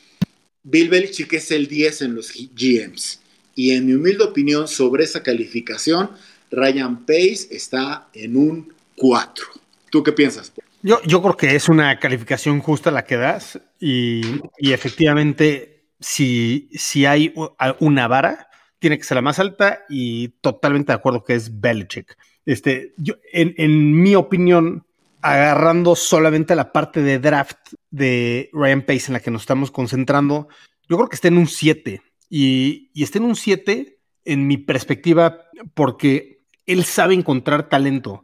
Bill 0.63 0.89
Belichick 0.89 1.33
es 1.33 1.51
el 1.51 1.67
10 1.67 2.01
en 2.03 2.15
los 2.15 2.31
GMs 2.33 3.19
y 3.55 3.71
en 3.71 3.85
mi 3.85 3.93
humilde 3.93 4.23
opinión 4.23 4.67
sobre 4.67 5.03
esa 5.03 5.23
calificación, 5.23 6.11
Ryan 6.51 7.05
Pace 7.05 7.47
está 7.51 8.09
en 8.13 8.35
un 8.35 8.73
4. 8.95 9.45
¿Tú 9.89 10.03
qué 10.03 10.11
piensas? 10.11 10.53
Yo, 10.83 11.01
yo 11.03 11.21
creo 11.21 11.37
que 11.37 11.55
es 11.55 11.69
una 11.69 11.99
calificación 11.99 12.59
justa 12.59 12.91
la 12.91 13.05
que 13.05 13.17
das 13.17 13.59
y, 13.79 14.21
y 14.57 14.73
efectivamente 14.73 15.85
si, 15.99 16.69
si 16.73 17.05
hay 17.05 17.33
una 17.79 18.07
vara, 18.07 18.49
tiene 18.79 18.97
que 18.97 19.03
ser 19.03 19.15
la 19.15 19.21
más 19.21 19.39
alta 19.39 19.85
y 19.89 20.29
totalmente 20.41 20.91
de 20.91 20.95
acuerdo 20.95 21.23
que 21.23 21.35
es 21.35 21.59
Belichick. 21.61 22.17
Este, 22.45 22.93
yo, 22.97 23.15
en, 23.31 23.53
en 23.57 24.01
mi 24.01 24.15
opinión, 24.15 24.85
agarrando 25.21 25.95
solamente 25.95 26.55
la 26.55 26.71
parte 26.71 27.01
de 27.01 27.19
draft 27.19 27.73
de 27.91 28.49
Ryan 28.53 28.81
Pace 28.81 29.05
en 29.07 29.13
la 29.13 29.19
que 29.19 29.29
nos 29.29 29.43
estamos 29.43 29.69
concentrando, 29.69 30.47
yo 30.89 30.97
creo 30.97 31.09
que 31.09 31.15
está 31.15 31.27
en 31.27 31.37
un 31.37 31.47
7 31.47 32.01
y, 32.29 32.89
y 32.93 33.03
está 33.03 33.19
en 33.19 33.25
un 33.25 33.35
7 33.35 33.99
en 34.25 34.47
mi 34.47 34.57
perspectiva 34.57 35.45
porque 35.73 36.30
él 36.65 36.83
sabe 36.83 37.13
encontrar 37.13 37.69
talento. 37.69 38.23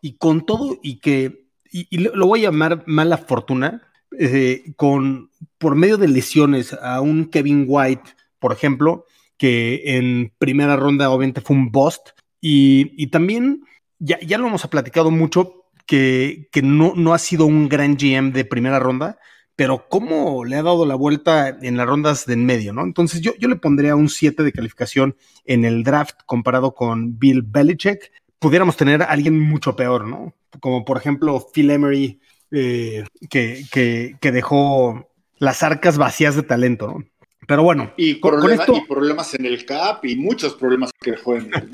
Y 0.00 0.16
con 0.16 0.46
todo 0.46 0.78
y 0.82 1.00
que, 1.00 1.46
y, 1.70 1.86
y 1.90 1.98
lo 1.98 2.26
voy 2.26 2.40
a 2.40 2.50
llamar 2.50 2.84
mala 2.86 3.18
fortuna, 3.18 3.82
eh, 4.18 4.72
con, 4.76 5.30
por 5.58 5.76
medio 5.76 5.96
de 5.96 6.08
lesiones 6.08 6.72
a 6.72 7.00
un 7.00 7.26
Kevin 7.26 7.64
White, 7.68 8.10
por 8.38 8.52
ejemplo, 8.52 9.06
que 9.36 9.82
en 9.96 10.32
primera 10.38 10.76
ronda 10.76 11.10
obviamente 11.10 11.40
fue 11.40 11.56
un 11.56 11.70
bust, 11.70 12.10
y, 12.40 12.92
y 13.02 13.08
también, 13.08 13.64
ya, 13.98 14.18
ya, 14.20 14.38
lo 14.38 14.48
hemos 14.48 14.66
platicado 14.66 15.10
mucho, 15.10 15.64
que, 15.86 16.48
que 16.52 16.62
no, 16.62 16.94
no 16.96 17.14
ha 17.14 17.18
sido 17.18 17.46
un 17.46 17.68
gran 17.68 17.96
GM 17.96 18.32
de 18.32 18.44
primera 18.44 18.78
ronda, 18.78 19.18
pero 19.60 19.84
cómo 19.90 20.46
le 20.46 20.56
ha 20.56 20.62
dado 20.62 20.86
la 20.86 20.94
vuelta 20.94 21.50
en 21.60 21.76
las 21.76 21.86
rondas 21.86 22.24
de 22.24 22.32
en 22.32 22.46
medio, 22.46 22.72
¿no? 22.72 22.82
Entonces 22.82 23.20
yo, 23.20 23.34
yo 23.38 23.46
le 23.46 23.56
pondría 23.56 23.94
un 23.94 24.08
7 24.08 24.42
de 24.42 24.52
calificación 24.52 25.16
en 25.44 25.66
el 25.66 25.84
draft 25.84 26.20
comparado 26.24 26.74
con 26.74 27.18
Bill 27.18 27.42
Belichick. 27.42 28.10
Pudiéramos 28.38 28.78
tener 28.78 29.02
a 29.02 29.10
alguien 29.10 29.38
mucho 29.38 29.76
peor, 29.76 30.08
¿no? 30.08 30.32
Como 30.60 30.86
por 30.86 30.96
ejemplo 30.96 31.46
Phil 31.52 31.70
Emery, 31.70 32.18
eh, 32.50 33.04
que, 33.28 33.66
que, 33.70 34.16
que, 34.18 34.32
dejó 34.32 35.10
las 35.36 35.62
arcas 35.62 35.98
vacías 35.98 36.36
de 36.36 36.42
talento, 36.42 36.86
¿no? 36.86 37.04
Pero 37.46 37.62
bueno. 37.62 37.92
Y, 37.98 38.14
problema, 38.14 38.42
con 38.42 38.52
esto, 38.52 38.76
y 38.78 38.88
problemas 38.88 39.34
en 39.34 39.44
el 39.44 39.66
CAP 39.66 40.06
y 40.06 40.16
muchos 40.16 40.54
problemas 40.54 40.90
que 40.98 41.10
dejó 41.10 41.36
en 41.36 41.52
el... 41.54 41.70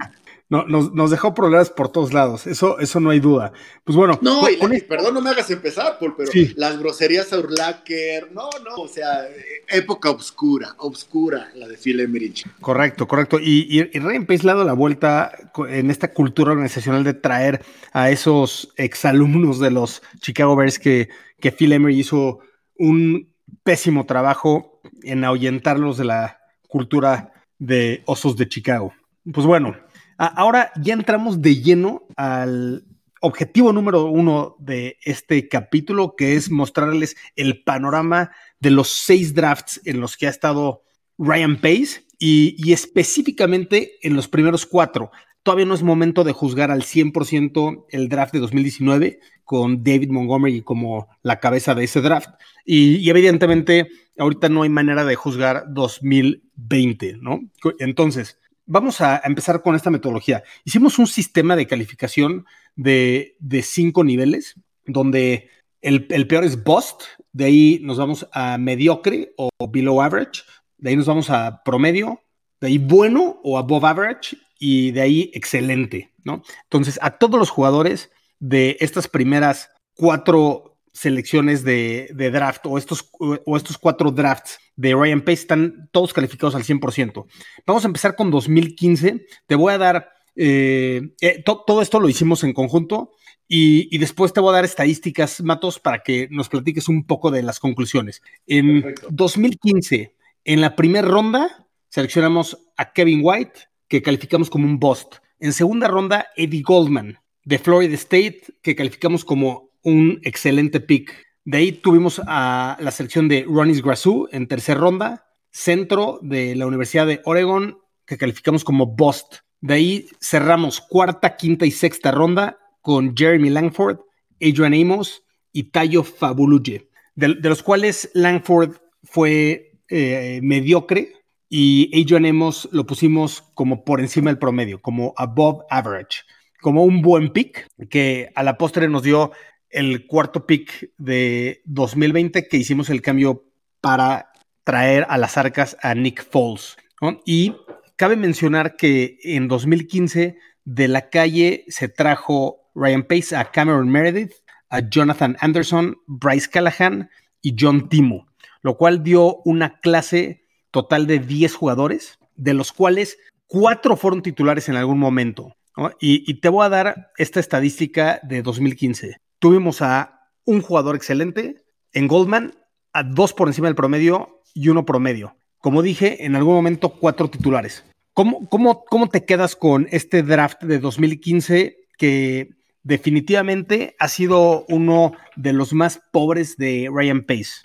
no, 0.49 0.65
nos, 0.65 1.11
dejó 1.11 1.35
problemas 1.35 1.71
por 1.71 1.89
todos 1.89 2.13
lados, 2.13 2.47
eso, 2.47 2.79
eso 2.79 3.01
no 3.01 3.11
hay 3.11 3.19
duda. 3.19 3.53
Pues 3.83 3.97
bueno. 3.97 4.17
No, 4.23 4.43
perdón, 4.89 5.15
no 5.15 5.21
me 5.21 5.31
hagas 5.31 5.51
empezar, 5.51 5.99
Paul, 5.99 6.15
pero 6.17 6.31
las 6.55 6.79
groserías 6.79 7.33
a 7.33 7.39
Urlacher, 7.41 8.31
no, 8.33 8.49
no, 8.65 8.77
o 8.77 8.87
sea, 8.87 9.27
época 9.69 10.11
obscura, 10.11 10.75
obscura 10.79 11.51
la 11.55 11.67
de 11.67 11.77
Phil 11.77 11.99
Emerich. 11.99 12.47
Correcto, 12.61 13.09
correcto. 13.09 13.41
Y, 13.41 13.67
y, 13.69 13.81
y 13.93 14.01
le 14.01 14.51
ha 14.51 14.55
dado 14.55 14.65
la 14.65 14.73
vuelta 14.73 15.33
en 15.69 15.91
esta 15.91 16.13
cultura 16.13 16.53
organizacional 16.53 17.03
de 17.03 17.15
traer 17.15 17.65
a 17.93 18.11
esos 18.11 18.73
exalumnos 18.77 19.59
de 19.59 19.73
los 19.73 20.03
Chicago 20.21 20.55
Bears 20.55 20.79
que, 20.79 21.09
que 21.41 21.51
Phil 21.51 21.73
Emery 21.73 21.99
hizo 21.99 22.39
un 22.79 23.35
pésimo 23.65 24.07
trabajo 24.07 24.81
en 25.03 25.25
ahuyentarlos 25.25 25.97
de 25.97 26.05
la 26.05 26.39
cultura 26.69 27.33
de 27.59 28.03
osos 28.07 28.37
de 28.37 28.49
Chicago. 28.49 28.93
Pues 29.33 29.45
bueno, 29.45 29.75
Ahora 30.19 30.73
ya 30.81 30.95
entramos 30.95 31.43
de 31.43 31.57
lleno 31.57 32.07
al 32.17 32.85
objetivo 33.21 33.73
número 33.73 34.07
uno 34.07 34.57
de 34.59 34.99
este 35.05 35.49
capítulo, 35.49 36.15
que 36.17 36.37
es 36.37 36.51
mostrarles 36.51 37.17
el 37.35 37.63
panorama 37.63 38.31
de 38.61 38.71
los 38.71 38.89
seis 38.89 39.35
drafts 39.35 39.81
en 39.85 40.01
los 40.01 40.17
que 40.17 40.27
ha 40.27 40.31
estado 40.31 40.83
Ryan 41.19 41.57
Pace 41.57 42.05
y, 42.19 42.73
específicamente 42.73 43.93
en 44.03 44.17
los 44.17 44.29
primeros 44.29 44.65
cuatro. 44.65 45.11
Todavía 45.43 45.67
no 45.67 45.75
es 45.75 45.83
momento 45.83 46.25
de 46.25 46.33
juzgar 46.33 46.71
al 46.71 46.83
100% 46.83 47.87
el 47.91 48.09
draft 48.09 48.33
de 48.33 48.41
2019 48.41 49.21
con 49.45 49.85
David 49.85 50.11
Montgomery 50.11 50.63
como 50.63 51.09
la 51.23 51.39
cabeza 51.39 51.75
de 51.75 51.85
ese 51.85 52.01
draft. 52.01 52.31
Y, 52.65 52.97
y, 52.97 53.11
evidentemente 53.11 53.89
ahorita 54.19 54.49
no 54.49 54.63
hay 54.63 54.71
manera 54.71 55.05
de 55.05 55.15
juzgar 55.15 55.65
2020, 55.69 57.19
¿no? 57.21 57.41
Entonces, 57.79 58.39
vamos 58.67 59.01
a 59.01 59.23
empezar 59.25 59.63
con 59.63 59.75
esta 59.75 59.91
metodología. 59.91 60.43
Hicimos 60.65 60.99
un 60.99 61.07
sistema 61.07 61.57
de 61.57 61.67
calificación 61.67 62.45
de, 62.75 63.37
cinco 63.63 64.05
niveles, 64.05 64.55
donde 64.85 65.49
el, 65.81 66.27
peor 66.27 66.45
es 66.45 66.63
bust, 66.63 67.03
de 67.33 67.45
ahí 67.45 67.79
nos 67.83 67.99
vamos 67.99 68.29
a 68.33 68.59
mediocre 68.59 69.33
o 69.37 69.51
below 69.69 70.03
average, 70.03 70.43
de 70.79 70.91
ahí 70.91 70.97
nos 70.97 71.07
vamos 71.07 71.31
a 71.31 71.63
promedio, 71.65 72.21
de 72.61 72.69
ahí 72.69 72.79
bueno 72.79 73.41
o 73.43 73.59
above 73.59 73.85
average 73.85 74.37
y 74.59 74.91
de 74.91 75.01
ahí 75.01 75.31
excelente, 75.35 76.13
¿no? 76.25 76.43
Entonces, 76.65 76.99
a 77.03 77.19
todos 77.19 77.39
los 77.39 77.51
jugadores 77.51 78.11
de 78.39 78.77
estas 78.81 79.09
primeras 79.09 79.71
cuatro 79.95 80.79
selecciones 80.93 81.63
de, 81.63 82.09
draft 82.33 82.65
o 82.65 82.79
estos, 82.79 83.11
o 83.19 83.57
estos 83.57 83.79
cuatro 83.79 84.11
drafts 84.11 84.59
de 84.77 84.95
Ryan 84.95 85.23
Pace 85.23 85.33
están 85.33 85.89
todos 85.91 86.13
calificados 86.13 86.55
al 86.55 86.65
100%. 86.65 87.27
Vamos 87.67 87.85
a 87.85 87.89
empezar 87.89 88.15
con 88.15 88.31
2015. 88.31 89.27
Te 89.47 89.55
voy 89.55 89.73
a 89.73 89.79
dar, 89.79 90.11
eh, 90.37 91.15
eh, 91.21 91.43
todo 91.45 91.83
esto 91.83 91.99
lo 91.99 92.09
hicimos 92.09 92.45
en 92.45 92.53
conjunto 92.53 93.13
y, 93.49 93.97
después 93.99 94.33
te 94.33 94.41
voy 94.41 94.51
a 94.51 94.57
dar 94.57 94.65
estadísticas, 94.65 95.41
Matos, 95.41 95.79
para 95.79 96.03
que 96.03 96.29
nos 96.31 96.49
platiques 96.49 96.89
un 96.89 97.05
poco 97.07 97.31
de 97.31 97.43
las 97.43 97.61
conclusiones. 97.61 98.23
En 98.47 98.95
2015, 99.11 100.15
en 100.45 100.61
la 100.61 100.75
primera 100.75 101.07
ronda, 101.07 101.67
seleccionamos 101.89 102.59
a 102.77 102.93
Kevin 102.93 103.21
White, 103.23 103.61
que 103.89 104.03
calificamos 104.03 104.51
como 104.51 104.67
un 104.67 104.79
bust. 104.79 105.17
En 105.39 105.53
segunda 105.53 105.87
ronda, 105.87 106.27
Eddie 106.37 106.63
Goldman, 106.63 107.19
de 107.45 107.59
Florida 107.59 107.95
State, 107.95 108.43
que 108.63 108.75
calificamos 108.75 109.25
como 109.25 109.71
un 109.83 110.19
excelente 110.25 110.81
pick. 110.81 111.26
De 111.47 111.59
ahí 111.59 111.71
tuvimos 111.71 112.21
a 112.27 112.77
la 112.81 112.91
selección 112.91 113.29
de 113.29 113.47
Ronis 113.49 113.81
Grasu 113.81 114.29
en 114.33 114.49
tercera 114.49 114.81
ronda, 114.81 115.29
centro 115.53 116.19
de 116.21 116.57
la 116.57 116.67
Universidad 116.67 117.07
de 117.07 117.21
Oregon, 117.25 117.79
que 118.05 118.19
calificamos 118.19 118.65
como 118.65 118.87
Bust. 118.87 119.37
De 119.61 119.75
ahí 119.75 120.09
cerramos 120.21 120.81
cuarta, 120.81 121.37
quinta 121.37 121.65
y 121.65 121.71
sexta 121.71 122.11
ronda 122.11 122.59
con 122.81 123.17
Jeremy 123.17 123.51
Langford, 123.51 124.01
Adrian 124.43 124.75
Amos 124.75 125.23
y 125.53 125.71
Tayo 125.71 126.03
Fabuluye, 126.03 126.89
de, 127.15 127.29
los 127.29 127.63
cuales 127.63 128.11
Langford 128.13 128.79
fue 129.05 129.79
eh, 129.89 130.41
mediocre 130.43 131.13
y 131.49 131.93
Adrian 132.03 132.27
Amos 132.27 132.69
lo 132.73 132.87
pusimos 132.87 133.45
como 133.55 133.85
por 133.85 134.01
encima 134.01 134.31
del 134.31 134.41
promedio, 134.41 134.83
como 134.83 135.15
above 135.17 135.65
average, 135.71 136.23
como 136.61 136.83
un 136.83 137.03
buen 137.03 137.29
pick 137.31 137.69
que 137.89 138.31
a 138.35 138.43
la 138.43 138.59
postre 138.59 138.89
nos 138.89 139.05
dio 139.05 139.31
el 139.77 140.07
cuarto 140.07 140.47
pick 140.47 140.91
de 140.97 141.61
2020 141.67 142.49
que 142.49 142.57
hicimos 142.57 142.89
el 142.89 143.03
cambio 143.03 143.45
para 143.83 144.33
traer 144.65 145.07
a 145.11 145.19
las 145.19 145.37
arcas 145.37 145.77
a 145.83 145.95
Nick 145.95 146.25
Foles. 146.25 146.79
Y 147.27 147.55
cabe 147.97 148.17
mencionar 148.17 148.77
que 148.77 149.19
en 149.23 149.49
2015 149.49 150.39
de 150.65 150.89
la 150.89 151.11
calle 151.11 151.67
se 151.69 151.91
trajo 151.91 152.71
Ryan 152.75 153.03
Pace 153.03 153.37
a 153.37 153.51
Cameron 153.51 153.91
Meredith, 153.91 154.33
a 154.71 154.81
Jonathan 154.81 155.37
Anderson, 155.41 155.99
Bryce 156.07 156.49
Callahan 156.49 157.11
y 157.43 157.55
John 157.59 157.91
Timo, 157.91 158.27
lo 158.63 158.79
cual 158.79 159.03
dio 159.03 159.43
una 159.45 159.79
clase 159.81 160.47
total 160.71 161.07
de 161.07 161.19
10 161.19 161.55
jugadores, 161.55 162.19
de 162.35 162.55
los 162.55 162.73
cuales 162.73 163.19
cuatro 163.47 163.99
fueron 163.99 164.23
titulares 164.23 164.71
en 164.71 164.77
algún 164.77 164.99
momento. 164.99 165.55
Y, 166.01 166.25
y, 166.27 166.41
te 166.41 166.49
voy 166.49 166.65
a 166.65 166.71
dar 166.71 167.13
esta 167.19 167.39
estadística 167.39 168.19
de 168.23 168.41
2015 168.41 169.21
tuvimos 169.39 169.83
a 169.83 170.31
un 170.45 170.63
jugador 170.63 170.97
excelente 170.97 171.63
en 171.93 172.09
Goldman, 172.09 172.55
a 172.93 173.03
dos 173.03 173.33
por 173.33 173.49
encima 173.49 173.69
del 173.69 173.75
promedio 173.75 174.43
y 174.55 174.69
uno 174.69 174.85
promedio. 174.85 175.37
Como 175.59 175.83
dije, 175.83 176.25
en 176.25 176.37
algún 176.37 176.55
momento 176.55 176.91
cuatro 176.91 177.29
titulares. 177.29 177.85
¿Cómo, 178.13 178.49
cómo, 178.49 178.85
cómo 178.85 179.09
te 179.09 179.25
quedas 179.25 179.57
con 179.57 179.89
este 179.91 180.23
draft 180.23 180.63
de 180.63 180.79
2015 180.79 181.77
que 181.99 182.51
definitivamente 182.83 183.97
ha 183.99 184.09
sido 184.09 184.65
uno 184.69 185.13
de 185.35 185.53
los 185.53 185.73
más 185.73 186.01
pobres 186.13 186.57
de 186.57 186.89
Ryan 186.91 187.23
Pace? 187.23 187.61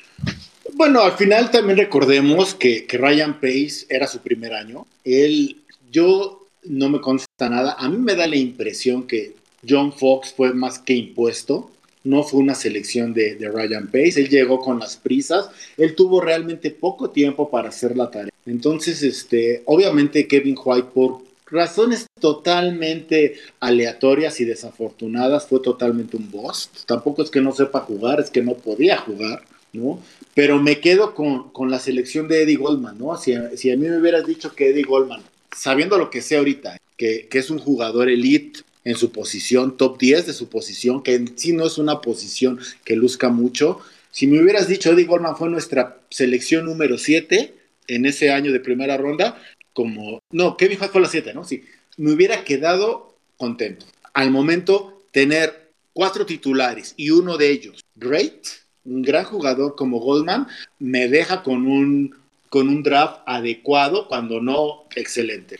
Bueno, 0.73 1.01
al 1.01 1.13
final 1.13 1.51
también 1.51 1.77
recordemos 1.77 2.55
que, 2.55 2.85
que 2.85 2.97
Ryan 2.97 3.39
Pace 3.39 3.85
era 3.89 4.07
su 4.07 4.19
primer 4.19 4.53
año. 4.53 4.87
Él, 5.03 5.61
yo 5.91 6.47
no 6.63 6.89
me 6.89 6.99
consta 6.99 7.49
nada. 7.49 7.75
A 7.77 7.87
mí 7.87 7.97
me 7.97 8.15
da 8.15 8.27
la 8.27 8.35
impresión 8.35 9.03
que 9.07 9.35
John 9.67 9.93
Fox 9.93 10.33
fue 10.35 10.53
más 10.53 10.79
que 10.79 10.93
impuesto. 10.93 11.71
No 12.03 12.23
fue 12.23 12.39
una 12.39 12.55
selección 12.55 13.13
de, 13.13 13.37
Ryan 13.39 13.87
Pace. 13.87 14.21
Él 14.21 14.29
llegó 14.29 14.59
con 14.59 14.79
las 14.79 14.97
prisas. 14.97 15.49
Él 15.77 15.95
tuvo 15.95 16.19
realmente 16.19 16.71
poco 16.71 17.11
tiempo 17.11 17.49
para 17.49 17.69
hacer 17.69 17.95
la 17.95 18.09
tarea. 18.09 18.33
Entonces, 18.45 19.03
este, 19.03 19.61
obviamente 19.65 20.27
Kevin 20.27 20.55
White, 20.63 20.87
por 20.93 21.19
razones 21.45 22.07
totalmente 22.19 23.35
aleatorias 23.59 24.39
y 24.41 24.45
desafortunadas, 24.45 25.45
fue 25.47 25.59
totalmente 25.59 26.17
un 26.17 26.31
boss. 26.31 26.71
Tampoco 26.87 27.21
es 27.21 27.29
que 27.29 27.41
no 27.41 27.51
sepa 27.51 27.81
jugar, 27.81 28.19
es 28.19 28.31
que 28.31 28.41
no 28.41 28.55
podía 28.55 28.97
jugar. 28.97 29.43
¿no? 29.73 30.01
Pero 30.33 30.61
me 30.61 30.79
quedo 30.79 31.13
con, 31.13 31.51
la 31.69 31.79
selección 31.79 32.27
de 32.27 32.43
Eddie 32.43 32.57
Goldman, 32.57 32.97
¿no? 32.97 33.17
Si, 33.17 33.33
si, 33.55 33.71
a 33.71 33.77
mí 33.77 33.87
me 33.87 33.97
hubieras 33.97 34.25
dicho 34.25 34.53
que 34.53 34.69
Eddie 34.69 34.83
Goldman, 34.83 35.21
sabiendo 35.55 35.97
lo 35.97 36.09
que 36.09 36.21
sé 36.21 36.37
ahorita, 36.37 36.77
que, 36.97 37.27
que 37.29 37.39
es 37.39 37.49
un 37.49 37.59
jugador 37.59 38.09
elite, 38.09 38.61
en 38.83 38.95
su 38.95 39.11
posición, 39.11 39.77
top 39.77 39.99
10 39.99 40.27
de 40.27 40.33
su 40.33 40.49
posición, 40.49 41.03
que 41.03 41.15
en 41.15 41.37
sí 41.37 41.53
no 41.53 41.65
es 41.65 41.77
una 41.77 42.01
posición 42.01 42.59
que 42.83 42.95
luzca 42.95 43.29
mucho. 43.29 43.79
Si 44.11 44.27
me 44.27 44.41
hubieras 44.41 44.67
dicho, 44.67 44.91
Eddie 44.91 45.05
Goldman 45.05 45.37
fue 45.37 45.49
nuestra 45.49 45.99
selección 46.09 46.65
número 46.65 46.97
7 46.97 47.53
en 47.87 48.05
ese 48.05 48.31
año 48.31 48.51
de 48.51 48.59
primera 48.59 48.97
ronda, 48.97 49.41
como, 49.73 50.19
no, 50.31 50.57
Kevin 50.57 50.77
Hart 50.81 50.91
fue 50.91 51.01
la 51.01 51.07
7, 51.07 51.33
¿no? 51.33 51.43
Sí, 51.43 51.63
me 51.97 52.11
hubiera 52.11 52.43
quedado 52.43 53.15
contento. 53.37 53.85
Al 54.13 54.31
momento, 54.31 55.03
tener 55.11 55.71
cuatro 55.93 56.25
titulares 56.25 56.93
y 56.97 57.11
uno 57.11 57.37
de 57.37 57.51
ellos, 57.51 57.83
great, 57.95 58.45
un 58.85 59.01
gran 59.01 59.25
jugador 59.25 59.75
como 59.75 59.99
Goldman, 59.99 60.47
me 60.79 61.07
deja 61.07 61.43
con 61.43 61.67
un, 61.67 62.15
con 62.49 62.67
un 62.69 62.83
draft 62.83 63.21
adecuado, 63.25 64.07
cuando 64.07 64.41
no 64.41 64.85
excelente. 64.95 65.57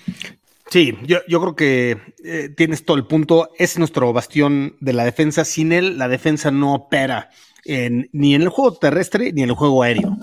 Sí, 0.71 0.97
yo, 1.05 1.19
creo 1.41 1.55
que 1.57 1.97
eh, 2.23 2.47
tienes 2.55 2.85
todo 2.85 2.95
el 2.95 3.05
punto. 3.05 3.49
Es 3.57 3.77
nuestro 3.77 4.13
bastión 4.13 4.77
de 4.79 4.93
la 4.93 5.03
defensa. 5.03 5.43
Sin 5.43 5.73
él, 5.73 5.97
la 5.97 6.07
defensa 6.07 6.49
no 6.49 6.73
opera 6.73 7.29
ni 7.65 8.33
en 8.33 8.41
el 8.41 8.49
juego 8.49 8.77
terrestre 8.77 9.33
ni 9.33 9.43
en 9.43 9.49
el 9.49 9.55
juego 9.55 9.83
aéreo. 9.83 10.17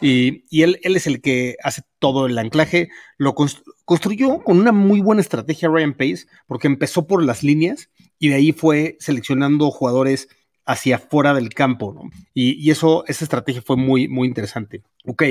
Y, 0.00 0.62
él, 0.62 0.78
él, 0.84 0.94
es 0.94 1.08
el 1.08 1.20
que 1.20 1.56
hace 1.64 1.82
todo 1.98 2.26
el 2.26 2.38
anclaje. 2.38 2.88
Lo 3.18 3.34
construyó 3.34 4.44
con 4.44 4.60
una 4.60 4.70
muy 4.70 5.00
buena 5.00 5.22
estrategia 5.22 5.68
Ryan 5.68 5.94
Pace, 5.94 6.26
porque 6.46 6.68
empezó 6.68 7.08
por 7.08 7.24
las 7.24 7.42
líneas 7.42 7.90
y 8.20 8.28
de 8.28 8.36
ahí 8.36 8.52
fue 8.52 8.96
seleccionando 9.00 9.72
jugadores 9.72 10.28
hacia 10.66 10.98
fuera 10.98 11.34
del 11.34 11.48
campo. 11.48 12.08
Y, 12.32 12.70
eso, 12.70 13.04
esa 13.08 13.24
estrategia 13.24 13.60
fue 13.60 13.76
muy, 13.76 14.06
muy 14.06 14.28
interesante. 14.28 14.82
Ok, 15.04 15.24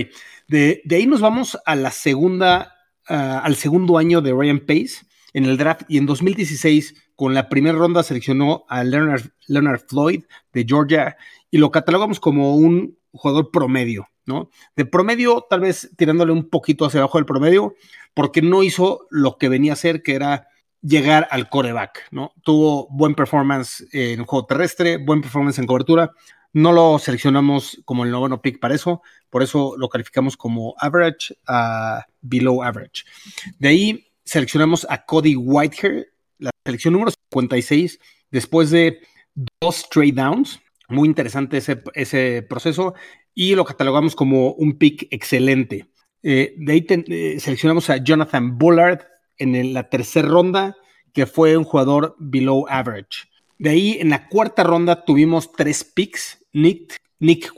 de, 0.50 0.82
de 0.84 0.96
ahí 0.98 1.08
nos 1.08 1.22
vamos 1.22 1.58
a 1.66 1.76
la 1.76 1.92
segunda 1.92 2.76
Ah, 3.10 3.40
al 3.44 3.56
segundo 3.56 3.98
año 3.98 4.22
de 4.22 4.32
Ryan 4.32 4.60
Pace 4.60 5.02
en 5.34 5.46
el 5.46 5.58
draft 5.58 5.82
y 5.88 5.98
en 5.98 6.06
2016 6.06 6.94
con 7.16 7.34
la 7.34 7.50
primera 7.50 7.76
ronda 7.76 8.04
seleccionó 8.04 8.66
a 8.70 8.84
Leonard, 8.84 9.24
Leonard 9.48 9.82
Floyd 9.88 10.26
de 10.54 10.66
Georgia 10.68 11.18
y 11.50 11.58
lo 11.58 11.72
catalogamos 11.72 12.20
como 12.20 12.56
un 12.56 13.00
jugador 13.12 13.50
promedio, 13.50 14.08
¿no? 14.28 14.52
De 14.76 14.86
promedio, 14.86 15.44
tal 15.50 15.62
vez 15.62 15.90
tirándole 15.98 16.32
un 16.32 16.50
poquito 16.50 16.86
hacia 16.86 17.00
abajo 17.00 17.18
del 17.18 17.26
promedio, 17.26 17.74
porque 18.14 18.44
no 18.44 18.62
hizo 18.62 19.08
lo 19.10 19.40
que 19.40 19.50
venía 19.50 19.72
a 19.72 19.74
hacer, 19.74 20.04
que 20.04 20.14
era 20.14 20.48
llegar 20.84 21.28
al 21.32 21.50
coreback, 21.50 22.10
¿no? 22.12 22.34
Tuvo 22.44 22.88
buen 22.92 23.16
performance 23.16 23.88
en 23.92 24.24
juego 24.24 24.46
terrestre, 24.46 24.98
buen 24.98 25.22
performance 25.22 25.58
en 25.58 25.66
cobertura. 25.66 26.12
No 26.54 26.72
lo 26.72 26.98
seleccionamos 26.98 27.82
como 27.86 28.04
el 28.04 28.12
noveno 28.12 28.42
pick 28.42 28.60
para 28.60 28.74
eso, 28.74 29.02
por 29.30 29.44
eso 29.44 29.76
lo 29.78 29.90
calificamos 29.90 30.36
como 30.36 30.76
average 30.80 31.36
a 31.48 32.06
below 32.22 32.64
average. 32.64 33.04
De 33.60 33.68
ahí 33.68 34.08
seleccionamos 34.24 34.88
a 34.90 35.06
Cody 35.06 35.36
Whitehair, 35.36 36.12
la 36.40 36.52
selección 36.66 36.94
número 36.94 37.12
56, 37.32 38.00
después 38.32 38.72
de 38.72 39.00
dos 39.62 39.88
trade 39.90 40.14
downs. 40.14 40.60
Muy 40.88 41.08
interesante 41.08 41.58
ese, 41.58 41.84
ese 41.94 42.42
proceso 42.42 42.96
y 43.36 43.56
lo 43.56 43.64
catalogamos 43.64 44.16
como 44.16 44.54
un 44.54 44.78
pick 44.78 45.08
excelente. 45.12 45.88
Eh, 46.24 46.56
de 46.58 46.74
ahí 46.74 46.86
eh, 46.90 47.40
seleccionamos 47.40 47.90
a 47.90 47.98
Jonathan 47.98 48.58
Bullard 48.58 49.06
en 49.38 49.74
la 49.74 49.90
tercera 49.90 50.28
ronda, 50.28 50.76
que 51.14 51.26
fue 51.26 51.56
un 51.56 51.64
jugador 51.64 52.16
below 52.20 52.66
average. 52.70 53.30
De 53.58 53.70
ahí 53.70 53.98
en 54.00 54.10
la 54.10 54.28
cuarta 54.28 54.64
ronda 54.64 55.06
tuvimos 55.06 55.52
tres 55.52 55.84
picks, 55.84 56.39
Nick, 56.54 57.02
Nick 57.20 57.52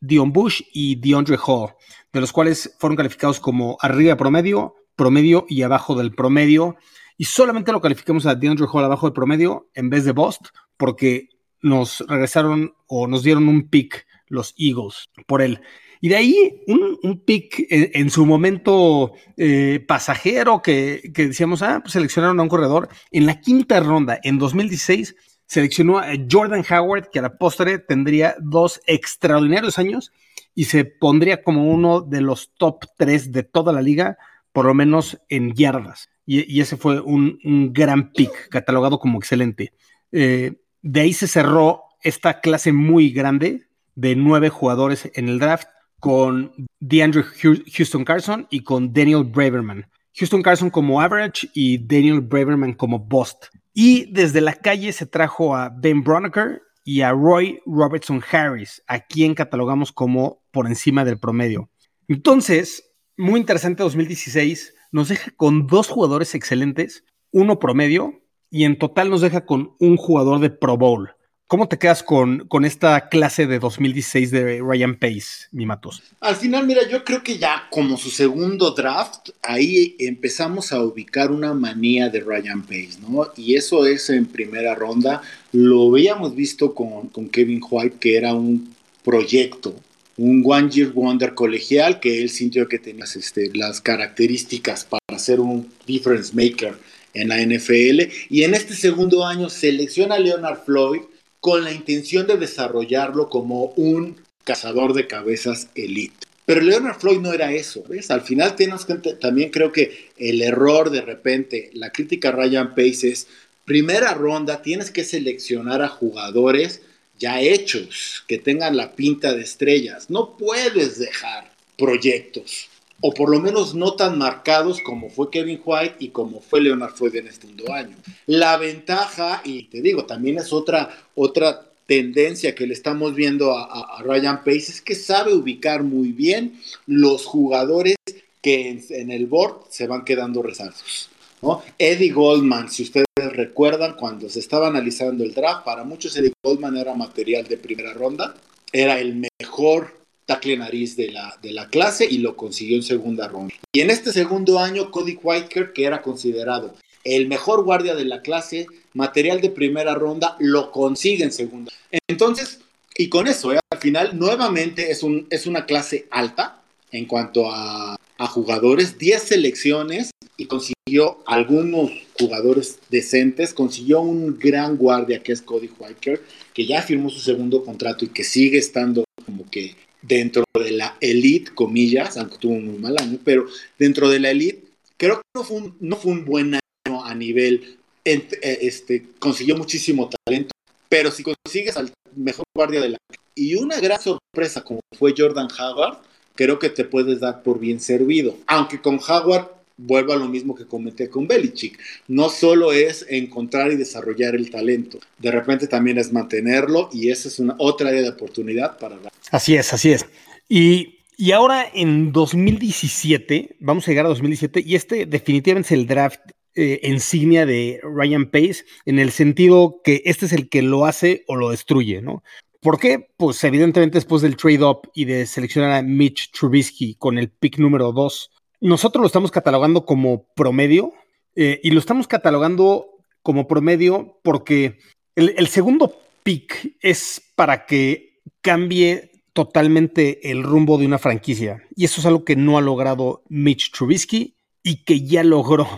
Dion 0.00 0.32
Bush 0.32 0.62
y 0.72 0.96
DeAndre 0.96 1.38
Hall, 1.44 1.74
de 2.12 2.20
los 2.20 2.32
cuales 2.32 2.74
fueron 2.78 2.96
calificados 2.96 3.40
como 3.40 3.76
arriba 3.80 4.16
promedio, 4.16 4.74
promedio 4.96 5.46
y 5.48 5.62
abajo 5.62 5.94
del 5.94 6.14
promedio. 6.14 6.76
Y 7.16 7.24
solamente 7.24 7.72
lo 7.72 7.80
calificamos 7.80 8.26
a 8.26 8.34
DeAndre 8.34 8.66
Hall 8.72 8.84
abajo 8.84 9.06
del 9.06 9.14
promedio 9.14 9.68
en 9.74 9.90
vez 9.90 10.04
de 10.04 10.12
Bust, 10.12 10.46
porque 10.76 11.28
nos 11.60 12.00
regresaron 12.06 12.74
o 12.86 13.06
nos 13.06 13.22
dieron 13.22 13.48
un 13.48 13.68
pick 13.68 14.06
los 14.28 14.54
Eagles 14.56 15.10
por 15.26 15.42
él. 15.42 15.60
Y 16.00 16.08
de 16.08 16.16
ahí 16.16 16.62
un, 16.68 17.24
pick 17.24 17.66
en, 17.70 18.10
su 18.10 18.24
momento 18.24 19.12
eh, 19.36 19.84
pasajero 19.86 20.62
que, 20.62 21.10
decíamos, 21.12 21.62
ah, 21.62 21.80
pues 21.82 21.92
seleccionaron 21.92 22.38
a 22.38 22.42
un 22.42 22.48
corredor. 22.48 22.88
En 23.10 23.26
la 23.26 23.40
quinta 23.40 23.80
ronda, 23.80 24.20
en 24.22 24.38
2016, 24.38 25.16
seleccionó 25.48 25.98
a 25.98 26.10
Jordan 26.30 26.64
Howard, 26.70 27.10
que 27.10 27.18
a 27.18 27.22
la 27.22 27.38
postre 27.38 27.78
tendría 27.78 28.36
dos 28.38 28.80
extraordinarios 28.86 29.78
años 29.78 30.12
y 30.54 30.64
se 30.64 30.84
pondría 30.84 31.42
como 31.42 31.70
uno 31.70 32.00
de 32.00 32.20
los 32.20 32.52
top 32.56 32.84
tres 32.96 33.32
de 33.32 33.42
toda 33.42 33.72
la 33.72 33.82
liga, 33.82 34.18
por 34.52 34.66
lo 34.66 34.74
menos 34.74 35.18
en 35.28 35.54
yardas. 35.54 36.10
Y, 36.26 36.60
ese 36.60 36.76
fue 36.76 37.00
un, 37.00 37.38
gran 37.72 38.12
pick, 38.12 38.50
catalogado 38.50 38.98
como 38.98 39.18
excelente. 39.18 39.72
Eh, 40.12 40.60
de 40.82 41.00
ahí 41.00 41.14
se 41.14 41.26
cerró 41.26 41.84
esta 42.02 42.40
clase 42.40 42.72
muy 42.72 43.10
grande 43.10 43.66
de 43.94 44.14
nueve 44.14 44.50
jugadores 44.50 45.10
en 45.14 45.28
el 45.28 45.38
draft 45.38 45.68
con 45.98 46.52
DeAndre 46.78 47.22
Houston 47.22 48.04
Carson 48.04 48.46
y 48.50 48.60
con 48.60 48.92
Daniel 48.92 49.24
Braverman. 49.24 49.86
Houston 50.14 50.42
Carson 50.42 50.70
como 50.70 51.00
average 51.00 51.48
y 51.54 51.78
Daniel 51.78 52.20
Braverman 52.20 52.74
como 52.74 52.98
bust. 52.98 53.46
Y 53.80 54.10
desde 54.10 54.40
la 54.40 54.54
calle 54.54 54.92
se 54.92 55.06
trajo 55.06 55.54
a 55.54 55.68
Ben 55.68 56.02
Broniker 56.02 56.62
y 56.82 57.02
a 57.02 57.12
Roy 57.12 57.60
Robertson 57.64 58.20
Harris, 58.28 58.82
a 58.88 58.98
quien 58.98 59.36
catalogamos 59.36 59.92
como 59.92 60.42
por 60.50 60.66
encima 60.66 61.04
del 61.04 61.20
promedio. 61.20 61.70
Entonces, 62.08 62.92
muy 63.16 63.38
interesante 63.38 63.84
2016, 63.84 64.74
nos 64.90 65.10
deja 65.10 65.30
con 65.36 65.68
dos 65.68 65.86
jugadores 65.86 66.34
excelentes, 66.34 67.04
uno 67.30 67.60
promedio, 67.60 68.20
y 68.50 68.64
en 68.64 68.80
total 68.80 69.10
nos 69.10 69.20
deja 69.20 69.46
con 69.46 69.76
un 69.78 69.96
jugador 69.96 70.40
de 70.40 70.50
Pro 70.50 70.76
Bowl. 70.76 71.12
¿Cómo 71.48 71.66
te 71.66 71.78
quedas 71.78 72.02
con, 72.02 72.46
con, 72.46 72.66
esta 72.66 73.08
clase 73.08 73.46
de 73.46 73.58
2016 73.58 74.30
de 74.30 74.60
Ryan 74.60 74.96
Pace, 74.96 75.48
mi 75.50 75.64
Matos? 75.64 76.02
Al 76.20 76.36
final, 76.36 76.66
mira, 76.66 76.86
yo 76.86 77.02
creo 77.04 77.22
que 77.22 77.38
ya 77.38 77.68
como 77.70 77.96
su 77.96 78.10
segundo 78.10 78.72
draft, 78.72 79.30
ahí 79.42 79.96
empezamos 79.98 80.72
a 80.72 80.82
ubicar 80.82 81.30
una 81.30 81.54
manía 81.54 82.10
de 82.10 82.20
Ryan 82.20 82.60
Pace, 82.60 82.98
¿no? 83.00 83.32
Y 83.34 83.54
eso 83.54 83.86
es 83.86 84.10
en 84.10 84.26
primera 84.26 84.74
ronda. 84.74 85.22
Lo 85.52 85.88
habíamos 85.88 86.36
visto 86.36 86.74
con, 86.74 87.08
con 87.08 87.30
Kevin 87.30 87.62
White, 87.66 87.96
que 87.98 88.18
era 88.18 88.34
un 88.34 88.74
proyecto, 89.02 89.74
un 90.18 90.42
One 90.44 90.68
Year 90.68 90.90
Wonder 90.90 91.32
colegial, 91.32 91.98
que 91.98 92.20
él 92.20 92.28
sintió 92.28 92.68
que 92.68 92.78
tenía 92.78 93.04
este, 93.04 93.50
las 93.54 93.80
características 93.80 94.84
para 94.84 95.18
ser 95.18 95.40
un 95.40 95.72
difference 95.86 96.30
maker 96.34 96.76
en 97.14 97.28
la 97.28 97.40
NFL. 97.40 98.02
Y 98.28 98.42
en 98.42 98.52
este 98.52 98.74
segundo 98.74 99.24
año 99.24 99.48
selecciona 99.48 100.16
a 100.16 100.18
Leonard 100.18 100.62
Floyd 100.66 101.00
con 101.40 101.64
la 101.64 101.72
intención 101.72 102.26
de 102.26 102.36
desarrollarlo 102.36 103.28
como 103.28 103.66
un 103.76 104.16
cazador 104.44 104.94
de 104.94 105.06
cabezas 105.06 105.68
elite. 105.74 106.26
Pero 106.46 106.62
Leonard 106.62 106.98
Floyd 106.98 107.20
no 107.20 107.32
era 107.32 107.52
eso, 107.52 107.84
¿ves? 107.88 108.10
Al 108.10 108.22
final 108.22 108.56
tenemos 108.56 108.86
que, 108.86 108.94
también 108.94 109.50
creo 109.50 109.70
que 109.70 110.10
el 110.16 110.40
error 110.40 110.90
de 110.90 111.02
repente, 111.02 111.70
la 111.74 111.92
crítica 111.92 112.30
a 112.30 112.32
Ryan 112.32 112.74
Pace 112.74 113.08
es, 113.10 113.26
primera 113.66 114.14
ronda 114.14 114.62
tienes 114.62 114.90
que 114.90 115.04
seleccionar 115.04 115.82
a 115.82 115.88
jugadores 115.88 116.80
ya 117.18 117.40
hechos, 117.40 118.24
que 118.26 118.38
tengan 118.38 118.76
la 118.76 118.92
pinta 118.92 119.34
de 119.34 119.42
estrellas. 119.42 120.08
No 120.08 120.36
puedes 120.38 120.98
dejar 120.98 121.52
proyectos 121.76 122.68
o 123.00 123.12
por 123.12 123.30
lo 123.30 123.40
menos 123.40 123.74
no 123.74 123.94
tan 123.94 124.18
marcados 124.18 124.80
como 124.80 125.08
fue 125.08 125.30
Kevin 125.30 125.60
White 125.64 125.96
y 126.00 126.08
como 126.08 126.40
fue 126.40 126.60
Leonard 126.60 126.94
Floyd 126.94 127.16
en 127.16 127.28
este 127.28 127.46
segundo 127.46 127.72
año. 127.72 127.96
La 128.26 128.56
ventaja, 128.56 129.40
y 129.44 129.64
te 129.64 129.80
digo, 129.80 130.04
también 130.04 130.38
es 130.38 130.52
otra, 130.52 130.90
otra 131.14 131.68
tendencia 131.86 132.54
que 132.54 132.66
le 132.66 132.74
estamos 132.74 133.14
viendo 133.14 133.56
a, 133.56 134.02
Ryan 134.02 134.38
Pace, 134.44 134.72
es 134.72 134.82
que 134.82 134.94
sabe 134.94 135.32
ubicar 135.32 135.82
muy 135.82 136.12
bien 136.12 136.60
los 136.86 137.24
jugadores 137.24 137.96
que 138.42 138.82
en, 138.90 139.10
el 139.10 139.26
board 139.26 139.62
se 139.70 139.86
van 139.86 140.04
quedando 140.04 140.42
rezagos. 140.42 141.08
¿no? 141.40 141.62
Eddie 141.78 142.12
Goldman, 142.12 142.68
si 142.68 142.82
ustedes 142.82 143.06
recuerdan, 143.16 143.94
cuando 143.94 144.28
se 144.28 144.40
estaba 144.40 144.68
analizando 144.68 145.22
el 145.22 145.34
draft, 145.34 145.64
para 145.64 145.84
muchos 145.84 146.16
Eddie 146.16 146.32
Goldman 146.42 146.76
era 146.76 146.94
material 146.94 147.46
de 147.46 147.56
primera 147.56 147.94
ronda, 147.94 148.34
era 148.72 148.98
el 149.00 149.24
mejor 149.40 149.97
tackle 150.28 150.58
nariz 150.58 150.94
de 150.94 151.10
la, 151.10 151.38
de 151.42 151.52
la 151.52 151.68
clase 151.68 152.06
y 152.08 152.18
lo 152.18 152.36
consiguió 152.36 152.76
en 152.76 152.82
segunda 152.82 153.28
ronda. 153.28 153.54
Y 153.72 153.80
en 153.80 153.88
este 153.88 154.12
segundo 154.12 154.58
año, 154.58 154.90
Cody 154.90 155.18
Whitaker, 155.20 155.72
que 155.72 155.86
era 155.86 156.02
considerado 156.02 156.74
el 157.02 157.28
mejor 157.28 157.64
guardia 157.64 157.94
de 157.94 158.04
la 158.04 158.20
clase, 158.20 158.66
material 158.92 159.40
de 159.40 159.48
primera 159.48 159.94
ronda, 159.94 160.36
lo 160.38 160.70
consigue 160.70 161.24
en 161.24 161.32
segunda. 161.32 161.72
Entonces, 162.08 162.60
y 162.94 163.08
con 163.08 163.26
eso, 163.26 163.54
¿eh? 163.54 163.58
al 163.70 163.78
final, 163.78 164.18
nuevamente 164.18 164.90
es, 164.90 165.02
un, 165.02 165.26
es 165.30 165.46
una 165.46 165.64
clase 165.64 166.06
alta 166.10 166.60
en 166.90 167.06
cuanto 167.06 167.50
a, 167.50 167.96
a 168.18 168.26
jugadores, 168.26 168.98
10 168.98 169.22
selecciones 169.22 170.10
y 170.36 170.44
consiguió 170.44 171.22
algunos 171.26 171.90
jugadores 172.18 172.80
decentes, 172.90 173.54
consiguió 173.54 174.02
un 174.02 174.38
gran 174.38 174.76
guardia 174.76 175.22
que 175.22 175.32
es 175.32 175.40
Cody 175.40 175.70
Whitaker, 175.78 176.20
que 176.52 176.66
ya 176.66 176.82
firmó 176.82 177.08
su 177.08 177.20
segundo 177.20 177.64
contrato 177.64 178.04
y 178.04 178.08
que 178.08 178.24
sigue 178.24 178.58
estando 178.58 179.04
como 179.24 179.48
que 179.48 179.74
dentro 180.02 180.44
de 180.54 180.70
la 180.72 180.96
elite, 181.00 181.52
comillas, 181.54 182.16
aunque 182.16 182.38
tuvo 182.38 182.54
un 182.54 182.66
muy 182.66 182.78
mal 182.78 182.96
año, 182.98 183.18
pero 183.24 183.46
dentro 183.78 184.08
de 184.08 184.20
la 184.20 184.30
elite, 184.30 184.64
creo 184.96 185.16
que 185.16 185.22
no 185.34 185.44
fue 185.44 185.56
un, 185.58 185.76
no 185.80 185.96
fue 185.96 186.12
un 186.12 186.24
buen 186.24 186.54
año 186.54 187.04
a 187.04 187.14
nivel, 187.14 187.78
eh, 188.04 188.58
este, 188.62 189.06
consiguió 189.18 189.56
muchísimo 189.56 190.08
talento, 190.24 190.50
pero 190.88 191.10
si 191.10 191.22
consigues 191.22 191.76
al 191.76 191.92
mejor 192.16 192.44
guardia 192.54 192.80
de 192.80 192.90
la 192.90 192.98
y 193.34 193.54
una 193.54 193.78
gran 193.80 194.00
sorpresa 194.00 194.64
como 194.64 194.80
fue 194.98 195.14
Jordan 195.16 195.48
Howard, 195.58 195.98
creo 196.34 196.58
que 196.58 196.70
te 196.70 196.84
puedes 196.84 197.20
dar 197.20 197.42
por 197.42 197.60
bien 197.60 197.80
servido, 197.80 198.36
aunque 198.46 198.80
con 198.80 198.98
Howard 198.98 199.57
vuelvo 199.78 200.12
a 200.12 200.16
lo 200.16 200.28
mismo 200.28 200.54
que 200.54 200.66
comenté 200.66 201.08
con 201.08 201.26
Belichick. 201.26 201.78
No 202.08 202.28
solo 202.28 202.72
es 202.72 203.06
encontrar 203.08 203.72
y 203.72 203.76
desarrollar 203.76 204.34
el 204.34 204.50
talento, 204.50 204.98
de 205.18 205.30
repente 205.30 205.66
también 205.66 205.96
es 205.96 206.12
mantenerlo 206.12 206.90
y 206.92 207.10
esa 207.10 207.28
es 207.28 207.38
una 207.38 207.54
otra 207.58 207.88
área 207.88 208.02
de 208.02 208.10
oportunidad 208.10 208.76
para... 208.78 208.98
Así 209.30 209.54
es, 209.54 209.72
así 209.72 209.92
es. 209.92 210.06
Y, 210.48 210.98
ahora 211.32 211.66
en 211.72 212.12
2017, 212.12 213.56
vamos 213.60 213.86
a 213.86 213.90
llegar 213.90 214.06
a 214.06 214.10
2017 214.10 214.62
y 214.66 214.74
este 214.74 215.06
definitivamente 215.06 215.74
es 215.74 215.80
el 215.80 215.86
draft 215.86 216.20
eh, 216.54 216.80
insignia 216.82 217.46
de 217.46 217.80
Ryan 217.82 218.30
Pace 218.30 218.64
en 218.84 218.98
el 218.98 219.10
sentido 219.10 219.80
que 219.84 220.02
este 220.04 220.26
es 220.26 220.32
el 220.32 220.48
que 220.48 220.62
lo 220.62 220.86
hace 220.86 221.24
o 221.28 221.36
lo 221.36 221.50
destruye, 221.50 222.02
¿no? 222.02 222.22
¿Por 222.60 222.80
qué? 222.80 223.10
Pues 223.16 223.42
evidentemente 223.44 223.98
después 223.98 224.22
del 224.22 224.36
trade-up 224.36 224.90
y 224.92 225.04
de 225.04 225.26
seleccionar 225.26 225.70
a 225.72 225.82
Mitch 225.82 226.32
Trubisky 226.32 226.96
con 226.96 227.16
el 227.16 227.30
pick 227.30 227.58
número 227.58 227.92
2 227.92 228.30
nosotros 228.60 229.00
lo 229.00 229.06
estamos 229.06 229.30
catalogando 229.30 229.84
como 229.84 230.26
promedio 230.34 230.92
eh, 231.36 231.60
y 231.62 231.70
lo 231.70 231.78
estamos 231.78 232.08
catalogando 232.08 232.86
como 233.22 233.46
promedio 233.46 234.18
porque 234.22 234.78
el, 235.14 235.48
segundo 235.48 235.96
pick 236.22 236.76
es 236.80 237.20
para 237.34 237.66
que 237.66 238.20
cambie 238.40 239.10
totalmente 239.32 240.30
el 240.30 240.42
rumbo 240.42 240.78
de 240.78 240.86
una 240.86 240.98
franquicia. 240.98 241.64
Y 241.74 241.84
eso 241.84 242.00
es 242.00 242.06
algo 242.06 242.24
que 242.24 242.36
no 242.36 242.56
ha 242.56 242.60
logrado 242.60 243.22
Mitch 243.28 243.72
Trubisky 243.72 244.36
y 244.62 244.84
que 244.84 245.02
ya 245.02 245.24
logró 245.24 245.68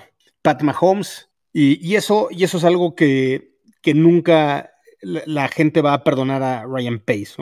Pat 0.42 0.62
Mahomes. 0.62 1.28
Y, 1.52 1.94
eso, 1.94 2.28
y 2.30 2.44
eso 2.44 2.58
es 2.58 2.64
algo 2.64 2.94
que, 2.94 3.58
que 3.82 3.94
nunca 3.94 4.70
la, 5.00 5.48
gente 5.48 5.80
va 5.80 5.94
a 5.94 6.04
perdonar 6.04 6.42
a 6.42 6.64
Ryan 6.64 7.00
Pace. 7.00 7.34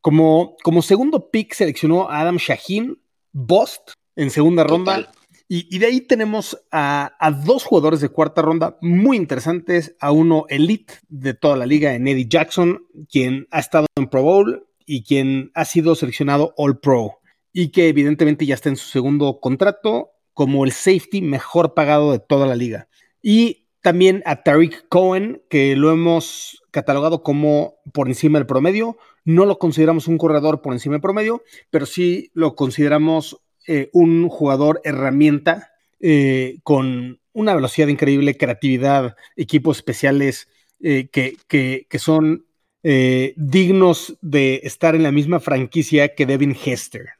Como, 0.00 0.56
como 0.62 0.82
segundo 0.82 1.30
pick 1.30 1.52
seleccionó 1.52 2.08
a 2.08 2.20
Adam 2.20 2.36
Shaheen, 2.36 2.98
Bost, 3.32 3.92
en 4.20 4.30
segunda 4.30 4.64
ronda. 4.64 5.10
Y, 5.48 5.78
de 5.78 5.86
ahí 5.86 6.00
tenemos 6.00 6.56
a, 6.70 7.10
dos 7.44 7.64
jugadores 7.64 8.00
de 8.00 8.08
cuarta 8.08 8.40
ronda 8.40 8.76
muy 8.80 9.16
interesantes, 9.16 9.96
a 9.98 10.12
uno 10.12 10.44
elite 10.48 10.94
de 11.08 11.34
toda 11.34 11.56
la 11.56 11.66
liga 11.66 11.94
en 11.94 12.06
Eddie 12.06 12.28
Jackson, 12.28 12.86
quien 13.10 13.48
ha 13.50 13.58
estado 13.58 13.86
en 13.96 14.06
Pro 14.06 14.22
Bowl 14.22 14.68
y 14.86 15.02
quien 15.02 15.50
ha 15.54 15.64
sido 15.64 15.96
seleccionado 15.96 16.54
All 16.56 16.78
Pro 16.78 17.18
y 17.52 17.70
que 17.70 17.88
evidentemente 17.88 18.46
ya 18.46 18.54
está 18.54 18.68
en 18.68 18.76
su 18.76 18.88
segundo 18.88 19.40
contrato 19.40 20.12
como 20.34 20.64
el 20.64 20.70
safety 20.70 21.20
mejor 21.20 21.74
pagado 21.74 22.12
de 22.12 22.20
toda 22.20 22.46
la 22.46 22.54
liga. 22.54 22.88
Y 23.20 23.66
también 23.80 24.22
a 24.26 24.44
Tariq 24.44 24.86
Cohen, 24.88 25.42
que 25.50 25.74
lo 25.74 25.90
hemos 25.90 26.62
catalogado 26.70 27.24
como 27.24 27.80
por 27.92 28.06
encima 28.06 28.38
del 28.38 28.46
promedio. 28.46 28.98
No 29.24 29.46
lo 29.46 29.58
consideramos 29.58 30.06
un 30.06 30.18
corredor 30.18 30.62
por 30.62 30.74
encima 30.74 30.94
del 30.94 31.02
promedio, 31.02 31.42
pero 31.70 31.86
sí 31.86 32.30
lo 32.34 32.54
consideramos 32.54 33.40
eh, 33.66 33.90
un 33.92 34.28
jugador 34.28 34.80
herramienta 34.84 35.72
eh, 36.00 36.58
con 36.62 37.20
una 37.32 37.54
velocidad 37.54 37.88
increíble, 37.88 38.36
creatividad, 38.36 39.16
equipos 39.36 39.76
especiales 39.76 40.48
eh, 40.80 41.08
que, 41.12 41.36
que, 41.46 41.98
son 41.98 42.46
dignos 42.82 44.16
de 44.22 44.60
estar 44.64 44.94
en 44.94 45.02
la 45.02 45.12
misma 45.12 45.38
franquicia 45.38 46.14
que 46.14 46.24
Devin 46.24 46.56
Hester. 46.56 47.10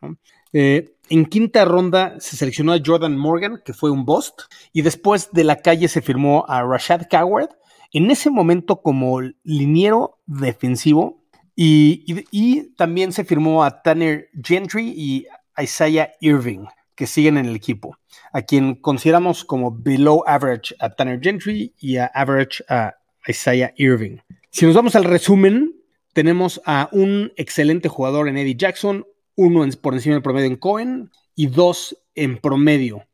en 0.52 1.26
quinta 1.26 1.66
ronda 1.66 2.18
se 2.18 2.38
seleccionó 2.38 2.72
a 2.72 2.80
Jordan 2.84 3.18
Morgan, 3.18 3.60
que 3.62 3.74
fue 3.74 3.90
un 3.90 4.06
bust, 4.06 4.40
y 4.72 4.80
después 4.80 5.30
de 5.32 5.44
la 5.44 5.56
calle 5.56 5.88
se 5.88 6.00
firmó 6.00 6.46
a 6.48 6.62
Rashad 6.62 7.02
Coward, 7.10 7.50
en 7.92 8.10
ese 8.10 8.30
momento 8.30 8.80
como 8.80 9.20
liniero 9.44 10.18
defensivo, 10.26 11.22
y, 11.54 12.24
y 12.30 12.74
también 12.76 13.12
se 13.12 13.24
firmó 13.24 13.62
a 13.62 13.82
Tanner 13.82 14.30
Gentry 14.42 14.94
y 14.96 15.26
Isaiah 15.60 16.12
Irving, 16.20 16.66
que 16.94 17.06
siguen 17.06 17.38
en 17.38 17.46
el 17.46 17.56
equipo, 17.56 17.96
a 18.32 18.42
quien 18.42 18.74
consideramos 18.74 19.44
como 19.44 19.70
below 19.70 20.22
average 20.26 20.74
a 20.80 20.90
Tanner 20.90 21.20
Gentry 21.20 21.74
y 21.78 21.96
a 21.96 22.06
average 22.06 22.62
a 22.68 22.94
Isaiah 23.26 23.72
Irving. 23.76 24.18
Si 24.50 24.66
nos 24.66 24.74
vamos 24.74 24.96
al 24.96 25.04
resumen, 25.04 25.76
tenemos 26.12 26.60
a 26.66 26.88
un 26.92 27.32
excelente 27.36 27.88
jugador 27.88 28.28
en 28.28 28.36
Eddie 28.36 28.56
Jackson, 28.56 29.06
uno 29.36 29.66
por 29.80 29.94
encima 29.94 30.14
del 30.14 30.22
promedio 30.22 30.48
en 30.48 30.56
Cohen 30.56 31.10
y 31.34 31.46
dos 31.46 31.96
en 32.14 32.38
promedio. 32.38 33.06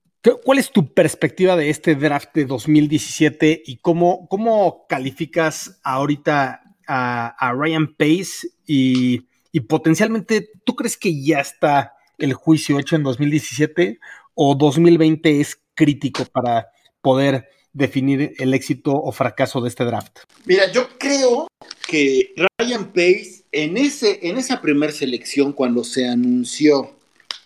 ¿Cuál 0.45 0.59
es 0.59 0.73
tu 0.73 0.93
perspectiva 0.93 1.55
de 1.55 1.71
este 1.71 1.95
draft 1.95 2.35
de 2.35 2.47
2017 2.47 3.63
y 3.65 3.77
cómo, 3.77 4.27
cómo 4.29 4.87
calificas 4.89 5.79
ahorita 5.85 6.63
a, 6.89 7.53
Ryan 7.55 7.95
Pace 7.95 8.49
y, 8.67 9.21
potencialmente 9.69 10.51
tú 10.65 10.77
crees 10.77 10.97
que 10.97 11.23
ya 11.23 11.41
está 11.41 11.95
el 12.19 12.35
juicio 12.35 12.79
hecho 12.79 12.97
en 12.97 13.03
2017 13.03 13.99
o 14.35 14.55
2020 14.55 15.41
es 15.41 15.61
crítico 15.75 16.25
para 16.27 16.69
poder 17.01 17.49
definir 17.73 18.33
el 18.39 18.55
éxito 18.55 18.93
o 18.93 19.13
fracaso 19.13 19.61
de 19.61 19.69
este 19.69 19.85
draft? 19.85 20.21
Mira, 20.47 20.73
yo 20.73 20.89
creo 20.99 21.47
que 21.87 22.35
Ryan 22.59 22.87
Pace 22.87 23.45
en, 23.53 23.77
ese, 23.77 24.21
en 24.23 24.39
esa 24.39 24.61
primera 24.61 24.93
selección, 24.93 25.53
cuando 25.53 25.85
se 25.85 26.09
anunció 26.09 26.97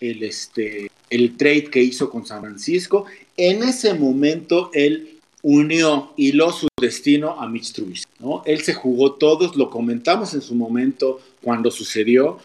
el, 0.01 0.23
este, 0.23 0.91
el 1.11 1.37
trade 1.37 1.65
que 1.65 1.83
hizo 1.83 2.11
con 2.11 2.25
San 2.25 2.41
Francisco, 2.41 3.07
en 3.37 3.63
ese 3.63 3.95
momento 3.95 4.71
él 4.73 5.19
unió, 5.43 6.13
hiló 6.17 6.53
su 6.53 6.69
destino 6.81 7.41
a 7.41 7.49
Mitch 7.49 7.73
Trubisky, 7.73 8.13
¿no? 8.19 8.43
Él 8.45 8.61
se 8.63 8.75
jugó 8.75 9.15
todos, 9.15 9.57
lo 9.57 9.71
comentamos 9.71 10.35
en 10.35 10.43
su 10.43 10.55
momento 10.55 11.21
cuando 11.43 11.71
sucedió, 11.71 12.39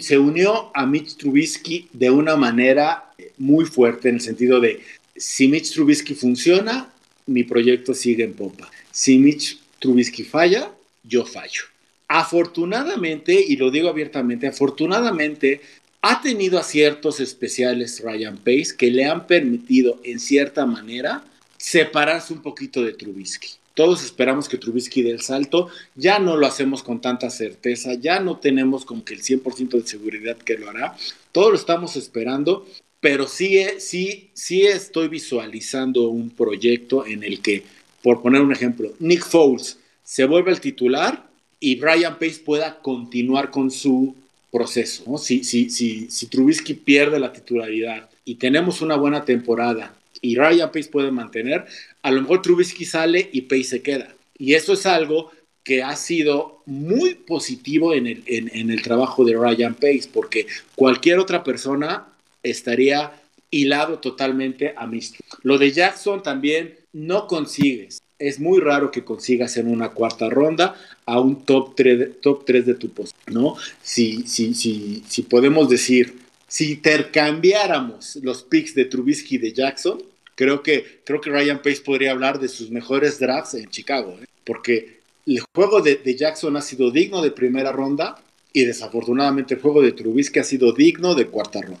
se 0.00 0.18
unió 0.18 0.70
a 0.74 0.86
Mitch 0.86 1.16
Trubisky 1.16 1.88
de 1.92 2.10
una 2.10 2.36
manera 2.36 3.10
muy 3.38 3.64
fuerte 3.64 4.08
en 4.08 4.16
el 4.16 4.20
sentido 4.20 4.60
de 4.60 4.80
si 5.16 5.48
Mitch 5.48 5.72
Trubisky 5.72 6.14
funciona, 6.14 6.92
mi 7.26 7.42
proyecto 7.42 7.94
sigue 7.94 8.24
en 8.24 8.34
pompa. 8.34 8.70
Si 8.90 9.18
Mitch 9.18 9.58
Trubisky 9.78 10.24
falla, 10.24 10.70
yo 11.02 11.24
fallo. 11.24 11.62
Afortunadamente, 12.08 13.32
y 13.34 13.56
lo 13.56 13.70
digo 13.70 13.88
abiertamente, 13.88 14.46
afortunadamente 14.46 15.60
ha 16.02 16.22
tenido 16.22 16.58
aciertos 16.58 17.18
especiales 17.18 18.00
Ryan 18.04 18.36
Pace 18.36 18.76
que 18.78 18.90
le 18.90 19.06
han 19.06 19.26
permitido 19.26 20.00
en 20.04 20.20
cierta 20.20 20.66
manera 20.66 21.24
separarse 21.56 22.32
un 22.32 22.42
poquito 22.42 22.82
de 22.84 22.92
Trubisky. 22.92 23.48
Todos 23.76 24.02
esperamos 24.02 24.48
que 24.48 24.56
Trubisky 24.56 25.02
dé 25.02 25.10
el 25.10 25.20
salto, 25.20 25.68
ya 25.94 26.18
no 26.18 26.38
lo 26.38 26.46
hacemos 26.46 26.82
con 26.82 27.02
tanta 27.02 27.28
certeza, 27.28 27.92
ya 27.92 28.20
no 28.20 28.38
tenemos 28.38 28.86
como 28.86 29.04
que 29.04 29.12
el 29.12 29.22
100% 29.22 29.68
de 29.82 29.86
seguridad 29.86 30.38
que 30.38 30.56
lo 30.56 30.70
hará, 30.70 30.96
todo 31.30 31.50
lo 31.50 31.56
estamos 31.56 31.94
esperando, 31.94 32.66
pero 33.00 33.28
sí, 33.28 33.62
sí, 33.76 34.30
sí 34.32 34.62
estoy 34.62 35.08
visualizando 35.08 36.08
un 36.08 36.30
proyecto 36.30 37.04
en 37.04 37.22
el 37.22 37.42
que, 37.42 37.64
por 38.02 38.22
poner 38.22 38.40
un 38.40 38.50
ejemplo, 38.50 38.94
Nick 38.98 39.26
Foles 39.26 39.78
se 40.02 40.24
vuelve 40.24 40.52
el 40.52 40.60
titular 40.62 41.28
y 41.60 41.76
Brian 41.76 42.18
Pace 42.18 42.40
pueda 42.42 42.78
continuar 42.80 43.50
con 43.50 43.70
su 43.70 44.14
proceso. 44.50 45.18
Si, 45.18 45.44
si, 45.44 45.68
si, 45.68 46.10
si 46.10 46.26
Trubisky 46.28 46.72
pierde 46.72 47.20
la 47.20 47.30
titularidad 47.30 48.08
y 48.24 48.36
tenemos 48.36 48.80
una 48.80 48.96
buena 48.96 49.26
temporada 49.26 49.94
y 50.26 50.34
Ryan 50.34 50.72
Pace 50.72 50.88
puede 50.90 51.12
mantener, 51.12 51.66
a 52.02 52.10
lo 52.10 52.20
mejor 52.20 52.42
Trubisky 52.42 52.84
sale 52.84 53.30
y 53.32 53.42
Pace 53.42 53.64
se 53.64 53.82
queda. 53.82 54.12
Y 54.36 54.54
eso 54.54 54.72
es 54.72 54.84
algo 54.84 55.30
que 55.62 55.82
ha 55.82 55.94
sido 55.96 56.62
muy 56.66 57.14
positivo 57.14 57.94
en 57.94 58.06
el, 58.06 58.22
en, 58.26 58.70
el 58.70 58.82
trabajo 58.82 59.24
de 59.24 59.36
Ryan 59.36 59.74
Pace, 59.74 60.08
porque 60.12 60.46
cualquier 60.74 61.18
otra 61.18 61.44
persona 61.44 62.08
estaría 62.42 63.12
hilado 63.50 64.00
totalmente 64.00 64.74
a 64.76 64.86
Mistro. 64.86 65.24
Lo 65.42 65.58
de 65.58 65.70
Jackson 65.70 66.22
también 66.22 66.76
no 66.92 67.26
consigues. 67.26 68.00
Es 68.18 68.40
muy 68.40 68.60
raro 68.60 68.90
que 68.90 69.04
consigas 69.04 69.56
en 69.56 69.68
una 69.68 69.90
cuarta 69.90 70.28
ronda 70.28 70.74
a 71.04 71.20
un 71.20 71.44
top 71.44 71.74
3, 71.76 72.20
top 72.20 72.44
3 72.44 72.66
de 72.66 72.74
tu 72.74 72.90
post, 72.90 73.14
¿no? 73.28 73.56
Si, 73.82 74.26
si, 74.26 74.54
si, 74.54 75.04
si 75.06 75.22
podemos 75.22 75.68
decir, 75.68 76.14
si 76.48 76.72
intercambiáramos 76.72 78.16
los 78.22 78.42
picks 78.44 78.74
de 78.74 78.84
Trubisky 78.86 79.36
y 79.36 79.38
de 79.38 79.52
Jackson, 79.52 80.00
creo 80.36 80.62
que, 80.62 81.00
creo 81.04 81.20
que 81.20 81.30
Ryan 81.30 81.58
Pace 81.58 81.82
podría 81.84 82.12
hablar 82.12 82.38
de 82.38 82.48
sus 82.48 82.70
mejores 82.70 83.18
drafts 83.18 83.54
en 83.54 83.68
Chicago, 83.68 84.16
¿eh? 84.22 84.26
porque 84.44 85.00
el 85.26 85.40
juego 85.52 85.80
de, 85.80 86.00
Jackson 86.16 86.56
ha 86.56 86.60
sido 86.60 86.92
digno 86.92 87.20
de 87.20 87.32
primera 87.32 87.72
ronda 87.72 88.16
y 88.52 88.64
desafortunadamente 88.64 89.54
el 89.54 89.60
juego 89.60 89.82
de 89.82 89.92
Trubisky 89.92 90.38
ha 90.38 90.44
sido 90.44 90.72
digno 90.72 91.16
de 91.16 91.26
cuarta 91.26 91.60
ronda. 91.60 91.80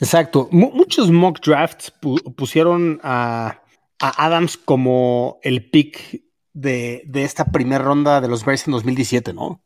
Exacto. 0.00 0.48
muchos 0.50 1.10
mock 1.10 1.44
drafts 1.44 1.92
pusieron 2.36 2.98
a, 3.02 3.60
Adams 3.98 4.56
como 4.56 5.38
el 5.42 5.70
pick 5.70 6.22
de, 6.52 7.02
de 7.06 7.24
esta 7.24 7.46
primera 7.46 7.84
ronda 7.84 8.20
de 8.20 8.28
los 8.28 8.44
Bears 8.44 8.66
en 8.66 8.72
2017, 8.72 9.32
¿no? 9.32 9.62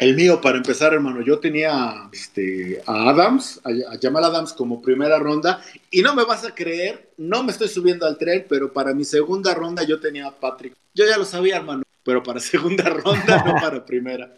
El 0.00 0.16
mío, 0.16 0.40
para 0.40 0.56
empezar, 0.56 0.94
hermano, 0.94 1.20
yo 1.20 1.40
tenía 1.40 2.08
este, 2.10 2.80
a 2.86 3.10
Adams, 3.10 3.60
a, 3.64 3.98
Jamal 4.00 4.24
Adams 4.24 4.54
como 4.54 4.80
primera 4.80 5.18
ronda, 5.18 5.62
y 5.90 6.00
no 6.00 6.14
me 6.14 6.24
vas 6.24 6.42
a 6.42 6.54
creer, 6.54 7.10
no 7.18 7.42
me 7.42 7.52
estoy 7.52 7.68
subiendo 7.68 8.06
al 8.06 8.16
tren, 8.16 8.46
pero 8.48 8.72
para 8.72 8.94
mi 8.94 9.04
segunda 9.04 9.54
ronda 9.54 9.82
yo 9.82 10.00
tenía 10.00 10.28
a 10.28 10.30
Patrick. 10.30 10.74
Yo 10.94 11.04
ya 11.04 11.18
lo 11.18 11.26
sabía, 11.26 11.58
hermano, 11.58 11.82
pero 12.02 12.22
para 12.22 12.40
segunda 12.40 12.84
ronda, 12.84 13.44
no 13.44 13.52
para 13.60 13.84
primera. 13.84 14.34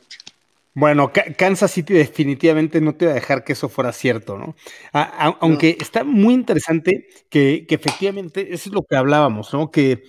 Bueno, 0.74 1.12
Kansas 1.36 1.70
City 1.70 1.94
definitivamente 1.94 2.80
no 2.80 2.96
te 2.96 3.06
va 3.06 3.12
a 3.12 3.14
dejar 3.14 3.44
que 3.44 3.52
eso 3.52 3.68
fuera 3.68 3.92
cierto, 3.92 4.36
¿no? 4.38 4.56
aunque 4.92 5.76
está 5.78 6.02
muy 6.02 6.34
interesante 6.34 7.06
que, 7.30 7.66
que, 7.68 7.74
efectivamente, 7.76 8.52
eso 8.52 8.68
es 8.68 8.74
lo 8.74 8.82
que 8.82 8.96
hablábamos, 8.96 9.52
¿no? 9.52 9.70
Que 9.70 10.02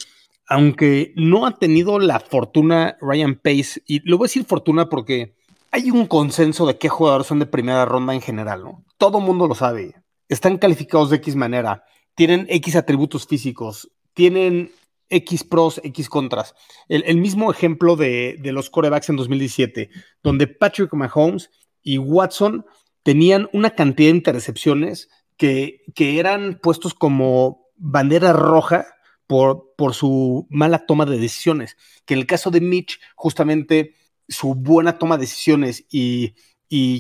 aunque 0.48 1.14
no 1.16 1.46
ha 1.46 1.60
tenido 1.60 2.00
la 2.00 2.20
fortuna 2.20 2.98
Ryan 3.02 3.36
Pace, 3.36 3.84
y 3.86 4.00
lo 4.10 4.18
voy 4.18 4.26
a 4.26 4.30
decir 4.30 4.46
fortuna 4.46 4.90
porque 4.90 5.36
hay 5.74 5.90
un 5.90 6.06
consenso 6.06 6.68
de 6.68 6.78
qué 6.78 6.88
jugadores 6.88 7.26
son 7.26 7.40
de 7.40 7.48
primera 7.48 7.84
ronda 7.84 8.14
en 8.14 8.22
general, 8.22 8.64
¿no? 8.64 8.86
Todo 9.00 9.20
mundo 9.20 9.48
lo 9.48 9.56
sabe. 9.56 9.96
Están 10.30 10.60
calificados 10.60 11.10
de 11.10 11.16
X 11.16 11.36
manera, 11.36 11.84
tienen 12.14 12.46
X 12.48 12.76
atributos 12.76 13.26
físicos, 13.26 13.92
tienen 14.14 14.72
X 15.10 15.44
pros, 15.44 15.82
X 15.84 16.10
contras. 16.10 16.54
El, 16.88 17.18
mismo 17.18 17.52
ejemplo 17.52 17.96
de, 17.96 18.40
los 18.44 18.70
corebacks 18.70 19.10
en 19.10 19.16
2017, 19.16 19.90
donde 20.22 20.46
Patrick 20.46 20.94
Mahomes 20.94 21.50
y 21.82 21.98
Watson 21.98 22.68
tenían 23.02 23.50
una 23.52 23.72
cantidad 23.72 24.12
de 24.12 24.18
intercepciones 24.18 25.10
que, 25.38 25.82
que 25.96 26.20
eran 26.20 26.60
puestos 26.62 26.94
como 26.94 27.66
bandera 27.78 28.32
roja 28.32 28.86
por, 29.26 29.74
por 29.76 29.96
su 29.96 30.46
mala 30.52 30.86
toma 30.86 31.06
de 31.08 31.18
decisiones. 31.18 31.78
Que 32.06 32.14
en 32.14 32.20
el 32.20 32.28
caso 32.28 32.52
de 32.52 32.62
Mitch, 32.62 33.00
justamente 33.16 33.96
su 34.28 34.56
buena 34.56 34.98
toma 34.98 35.18
de 35.18 35.22
decisiones 35.22 35.86
y, 35.90 36.36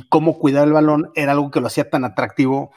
cómo 0.09 0.38
cuidar 0.38 0.67
el 0.67 0.74
balón 0.74 1.09
era 1.15 1.32
algo 1.32 1.49
que 1.49 1.59
lo 1.59 1.65
hacía 1.65 1.89
tan 1.89 2.05
atractivo 2.05 2.71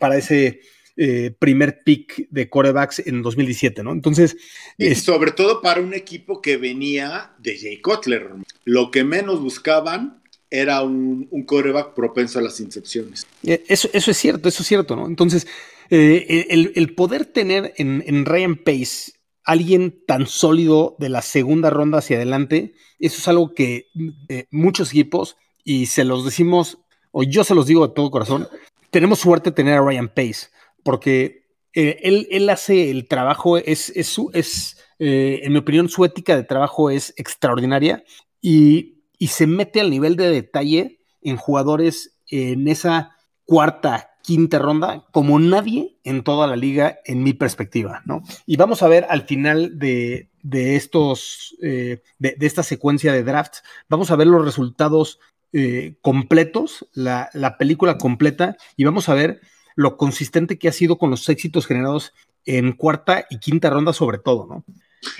para 0.00 0.16
ese 0.16 0.62
eh, 0.96 1.32
primer 1.38 1.84
pick 1.84 2.28
de 2.28 2.50
corebacks 2.50 3.00
en 3.06 3.22
2017, 3.22 3.84
¿no? 3.84 3.92
Entonces. 3.92 4.36
Y 4.76 4.96
sobre 4.96 5.30
todo 5.30 5.62
para 5.62 5.80
un 5.80 5.94
equipo 5.94 6.42
que 6.42 6.56
venía 6.56 7.32
de 7.38 7.56
Jay 7.56 7.80
Cutler. 7.80 8.30
Lo 8.64 8.90
que 8.90 9.04
menos 9.04 9.40
buscaban 9.40 10.22
era 10.50 10.82
un, 10.82 11.28
un 11.30 11.44
coreback 11.44 11.94
propenso 11.94 12.40
a 12.40 12.42
las 12.42 12.58
incepciones. 12.58 13.26
Eh, 13.44 13.62
eso, 13.68 13.88
eso 13.92 14.10
es 14.10 14.16
cierto, 14.16 14.48
eso 14.48 14.62
es 14.62 14.68
cierto, 14.68 14.96
¿no? 14.96 15.06
Entonces, 15.06 15.46
Eh, 15.90 16.72
el, 16.74 16.94
poder 16.94 17.26
tener 17.26 17.74
en, 17.76 18.24
Ryan 18.24 18.56
Pace 18.56 19.12
alguien 19.44 20.02
tan 20.06 20.26
sólido 20.26 20.96
de 20.98 21.08
la 21.08 21.22
segunda 21.22 21.70
ronda 21.70 21.98
hacia 21.98 22.16
adelante, 22.16 22.74
eso 22.98 23.18
es 23.18 23.28
algo 23.28 23.54
que 23.54 23.88
eh, 24.28 24.46
muchos 24.50 24.90
equipos, 24.90 25.36
y 25.64 25.86
se 25.86 26.04
los 26.04 26.24
decimos, 26.24 26.78
o 27.12 27.22
yo 27.22 27.44
se 27.44 27.54
los 27.54 27.66
digo 27.66 27.86
de 27.86 27.94
todo 27.94 28.10
corazón, 28.10 28.48
tenemos 28.90 29.18
suerte 29.18 29.50
de 29.50 29.56
tener 29.56 29.78
a 29.78 29.82
Ryan 29.82 30.08
Pace, 30.08 30.48
porque 30.82 31.44
eh, 31.74 32.00
él, 32.02 32.48
hace 32.50 32.90
el 32.90 33.06
trabajo, 33.08 33.58
es, 33.58 33.90
es, 33.90 34.16
es 34.32 34.76
en 34.98 35.52
mi 35.52 35.58
opinión, 35.58 35.88
su 35.88 36.04
ética 36.04 36.36
de 36.36 36.44
trabajo 36.44 36.88
es 36.88 37.12
extraordinaria 37.16 38.04
y, 38.40 39.02
y 39.18 39.28
se 39.28 39.46
mete 39.46 39.80
al 39.80 39.90
nivel 39.90 40.16
de 40.16 40.30
detalle 40.30 41.00
en 41.20 41.36
jugadores 41.36 42.16
en 42.30 42.68
esa 42.68 43.16
cuarta, 43.44 44.10
quinta 44.24 44.58
ronda 44.58 45.04
como 45.12 45.38
nadie 45.38 45.98
en 46.02 46.24
toda 46.24 46.46
la 46.46 46.56
liga, 46.56 46.98
en 47.04 47.22
mi 47.22 47.34
perspectiva, 47.34 48.02
¿no? 48.06 48.22
Y 48.46 48.56
vamos 48.56 48.82
a 48.82 48.88
ver 48.88 49.06
al 49.10 49.22
final 49.22 49.78
de, 49.78 50.30
estos, 50.50 51.54
eh, 51.62 52.02
de, 52.18 52.36
esta 52.40 52.62
secuencia 52.62 53.12
de 53.12 53.22
drafts, 53.22 53.62
vamos 53.88 54.10
a 54.10 54.16
ver 54.16 54.26
los 54.26 54.42
resultados 54.42 55.20
eh, 55.52 55.96
completos, 56.00 56.88
la, 56.94 57.28
película 57.58 57.98
completa, 57.98 58.56
y 58.76 58.84
vamos 58.84 59.10
a 59.10 59.14
ver 59.14 59.42
lo 59.76 59.98
consistente 59.98 60.58
que 60.58 60.68
ha 60.68 60.72
sido 60.72 60.96
con 60.96 61.10
los 61.10 61.28
éxitos 61.28 61.66
generados 61.66 62.14
en 62.46 62.72
cuarta 62.72 63.26
y 63.28 63.38
quinta 63.38 63.68
ronda 63.68 63.92
sobre 63.92 64.18
todo, 64.18 64.46
¿no? 64.46 64.64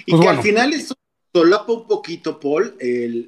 y 0.06 0.12
pues 0.12 0.22
que 0.22 0.28
al 0.28 0.40
final 0.40 0.72
es 0.72 0.94
solapa 1.34 1.72
un 1.72 1.86
poquito, 1.88 2.38
Paul, 2.38 2.76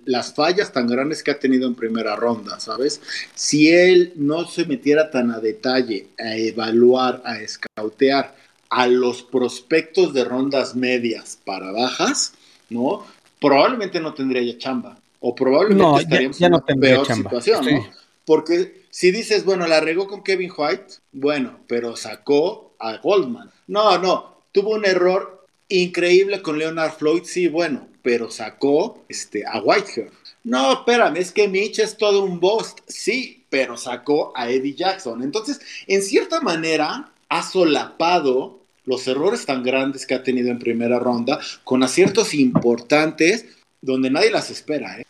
las 0.05 0.33
fallas 0.33 0.73
tan 0.73 0.87
grandes 0.87 1.25
que 1.25 1.33
ha 1.33 1.41
tenido 1.41 1.67
en 1.67 1.75
primera 1.75 2.15
ronda, 2.15 2.61
¿sabes? 2.61 3.01
Si 3.35 3.69
él 3.69 4.13
no 4.15 4.47
se 4.47 4.65
metiera 4.65 5.11
tan 5.11 5.33
a 5.33 5.41
detalle 5.41 6.07
a 6.17 6.37
evaluar, 6.37 7.21
a 7.25 7.41
escautear 7.41 8.37
a 8.71 8.87
los 8.87 9.25
prospectos 9.25 10.15
de 10.15 10.25
rondas 10.25 10.77
medias 10.77 11.39
para 11.45 11.73
bajas, 11.73 12.35
¿no? 12.71 13.05
Probablemente 13.41 13.99
no 13.99 14.15
tendría 14.15 14.43
ya 14.43 14.57
chamba. 14.57 14.97
O 15.19 15.35
probablemente 15.35 16.03
estaríamos 16.03 16.41
en 16.41 16.55
una 16.55 16.65
peor 16.65 17.07
situación, 17.07 17.65
¿no? 17.65 17.87
Porque 18.25 18.83
si 18.91 19.11
dices, 19.11 19.45
bueno, 19.45 19.67
la 19.67 19.81
regó 19.81 20.07
con 20.07 20.23
Kevin 20.23 20.53
White, 20.57 20.95
bueno, 21.11 21.59
pero 21.67 21.97
sacó 21.97 22.77
a 22.79 22.99
Goldman. 22.99 23.51
No, 23.67 23.99
no, 23.99 24.43
tuvo 24.53 24.75
un 24.75 24.85
error 24.85 25.45
increíble 25.69 26.43
con 26.43 26.59
Leonard 26.59 26.93
Floyd, 26.93 27.23
sí, 27.25 27.49
bueno, 27.49 27.89
pero 28.07 28.31
sacó 28.31 29.05
este, 29.09 29.43
a 29.45 29.61
Whitehair. 29.61 30.13
No, 30.45 30.75
espérame, 30.75 31.17
es 31.17 31.33
que 31.33 31.49
Mitch 31.49 31.81
es 31.81 31.97
todo 31.97 32.23
un 32.23 32.39
boss. 32.39 32.77
Sí, 32.87 33.45
pero 33.51 33.77
sacó 33.77 34.33
a 34.37 34.49
Eddie 34.49 34.77
Jackson. 34.77 35.25
Entonces, 35.25 35.61
en 35.89 36.03
cierta 36.03 36.41
manera, 36.41 37.11
ha 37.29 37.43
solapado 37.43 38.61
los 38.85 39.09
errores 39.09 39.45
tan 39.45 39.65
grandes 39.65 40.07
que 40.07 40.15
ha 40.15 40.23
tenido 40.23 40.51
en 40.53 40.61
primera 40.61 41.01
ronda 41.01 41.41
con 41.65 41.83
aciertos 41.83 42.33
importantes 42.33 43.47
donde 43.81 44.09
nadie 44.09 44.31
las 44.31 44.53
espera. 44.53 45.01
¿eh? 45.01 45.05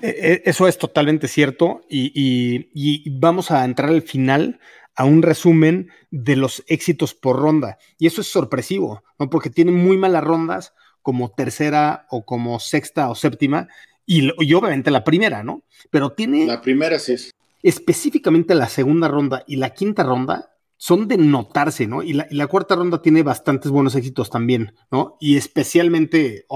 E, 0.00 0.08
e, 0.08 0.42
eso 0.44 0.68
es 0.68 0.78
totalmente 0.78 1.26
cierto 1.26 1.84
y, 1.90 3.10
vamos 3.18 3.50
a 3.50 3.64
entrar 3.64 3.90
al 3.90 4.02
final 4.02 4.60
a 4.94 5.04
un 5.04 5.22
resumen 5.22 5.90
de 6.12 6.36
los 6.36 6.62
éxitos 6.68 7.12
por 7.12 7.40
ronda. 7.40 7.78
Y 7.98 8.06
eso 8.06 8.20
es 8.20 8.28
sorpresivo, 8.28 9.02
¿no? 9.18 9.28
porque 9.28 9.50
tienen 9.50 9.74
muy 9.74 9.96
malas 9.96 10.22
rondas, 10.22 10.74
como 11.02 11.30
tercera 11.30 12.06
o 12.10 12.24
como 12.24 12.60
sexta 12.60 13.08
o 13.08 13.14
séptima, 13.14 13.68
y, 14.12 14.28
obviamente 14.54 14.90
la 14.90 15.04
primera, 15.04 15.44
¿no? 15.44 15.62
Pero 15.90 16.10
tiene... 16.10 16.44
La 16.44 16.60
primera 16.60 16.98
sí 16.98 17.12
es. 17.12 17.30
Específicamente 17.62 18.56
la 18.56 18.68
segunda 18.68 19.06
ronda 19.06 19.44
y 19.46 19.56
la 19.56 19.70
quinta 19.70 20.02
ronda 20.02 20.50
son 20.76 21.06
de 21.06 21.16
notarse, 21.16 21.86
¿no? 21.86 22.02
Y 22.02 22.14
la, 22.14 22.46
cuarta 22.48 22.74
ronda 22.74 23.02
tiene 23.02 23.22
bastantes 23.22 23.70
buenos 23.70 23.94
éxitos 23.94 24.28
también, 24.28 24.74
¿no? 24.90 25.16
Y 25.20 25.36
especialmente, 25.36 26.46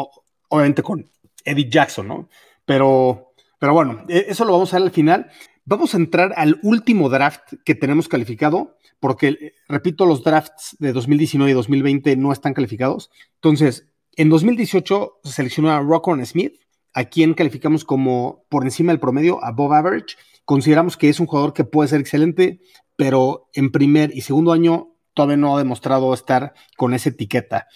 obviamente 0.49 0.82
con 0.82 1.09
Eddie 1.45 1.68
Jackson, 1.70 2.09
¿no? 2.09 2.28
Pero, 2.64 3.34
pero 3.61 3.72
bueno, 3.72 4.05
e, 4.09 4.26
eso 4.28 4.45
lo 4.45 4.53
vamos 4.55 4.72
a 4.72 4.78
ver 4.78 4.86
al 4.86 4.92
final. 4.92 5.30
Vamos 5.64 5.95
a 5.95 5.99
entrar 5.99 6.32
al 6.36 6.59
último 6.62 7.09
draft 7.09 7.53
que 7.64 7.74
tenemos 7.74 8.09
calificado, 8.09 8.78
porque, 8.99 9.53
repito, 9.68 10.07
los 10.07 10.24
drafts 10.24 10.76
de 10.80 10.92
2019 10.92 11.53
y 11.53 11.55
2020 11.55 12.16
no 12.16 12.32
están 12.32 12.55
calificados. 12.55 13.11
Entonces, 13.34 13.86
en 14.17 14.29
2018 14.29 15.21
se 15.25 15.33
seleccionó 15.33 15.71
a 15.71 15.81
Rockwell 15.81 16.25
Smith, 16.27 16.55
a 16.93 17.05
quien 17.05 17.35
calificamos 17.35 17.85
como 17.85 18.45
por 18.49 18.65
encima 18.65 18.93
del 18.93 19.01
promedio, 19.01 19.43
above 19.45 19.75
average. 19.75 20.17
Consideramos 20.45 20.97
que 20.97 21.09
es 21.09 21.21
un 21.21 21.27
jugador 21.27 21.53
que 21.53 21.65
puede 21.65 21.89
ser 21.89 22.01
excelente, 22.01 22.61
pero 22.97 23.49
en 23.55 23.73
primer 23.73 24.17
y 24.17 24.21
segundo 24.21 24.53
año 24.53 24.95
todavía 25.15 25.37
no 25.37 25.55
ha 25.55 25.59
demostrado 25.59 26.12
estar 26.15 26.55
con 26.77 26.95
esa 26.95 27.09
etiqueta. 27.11 27.67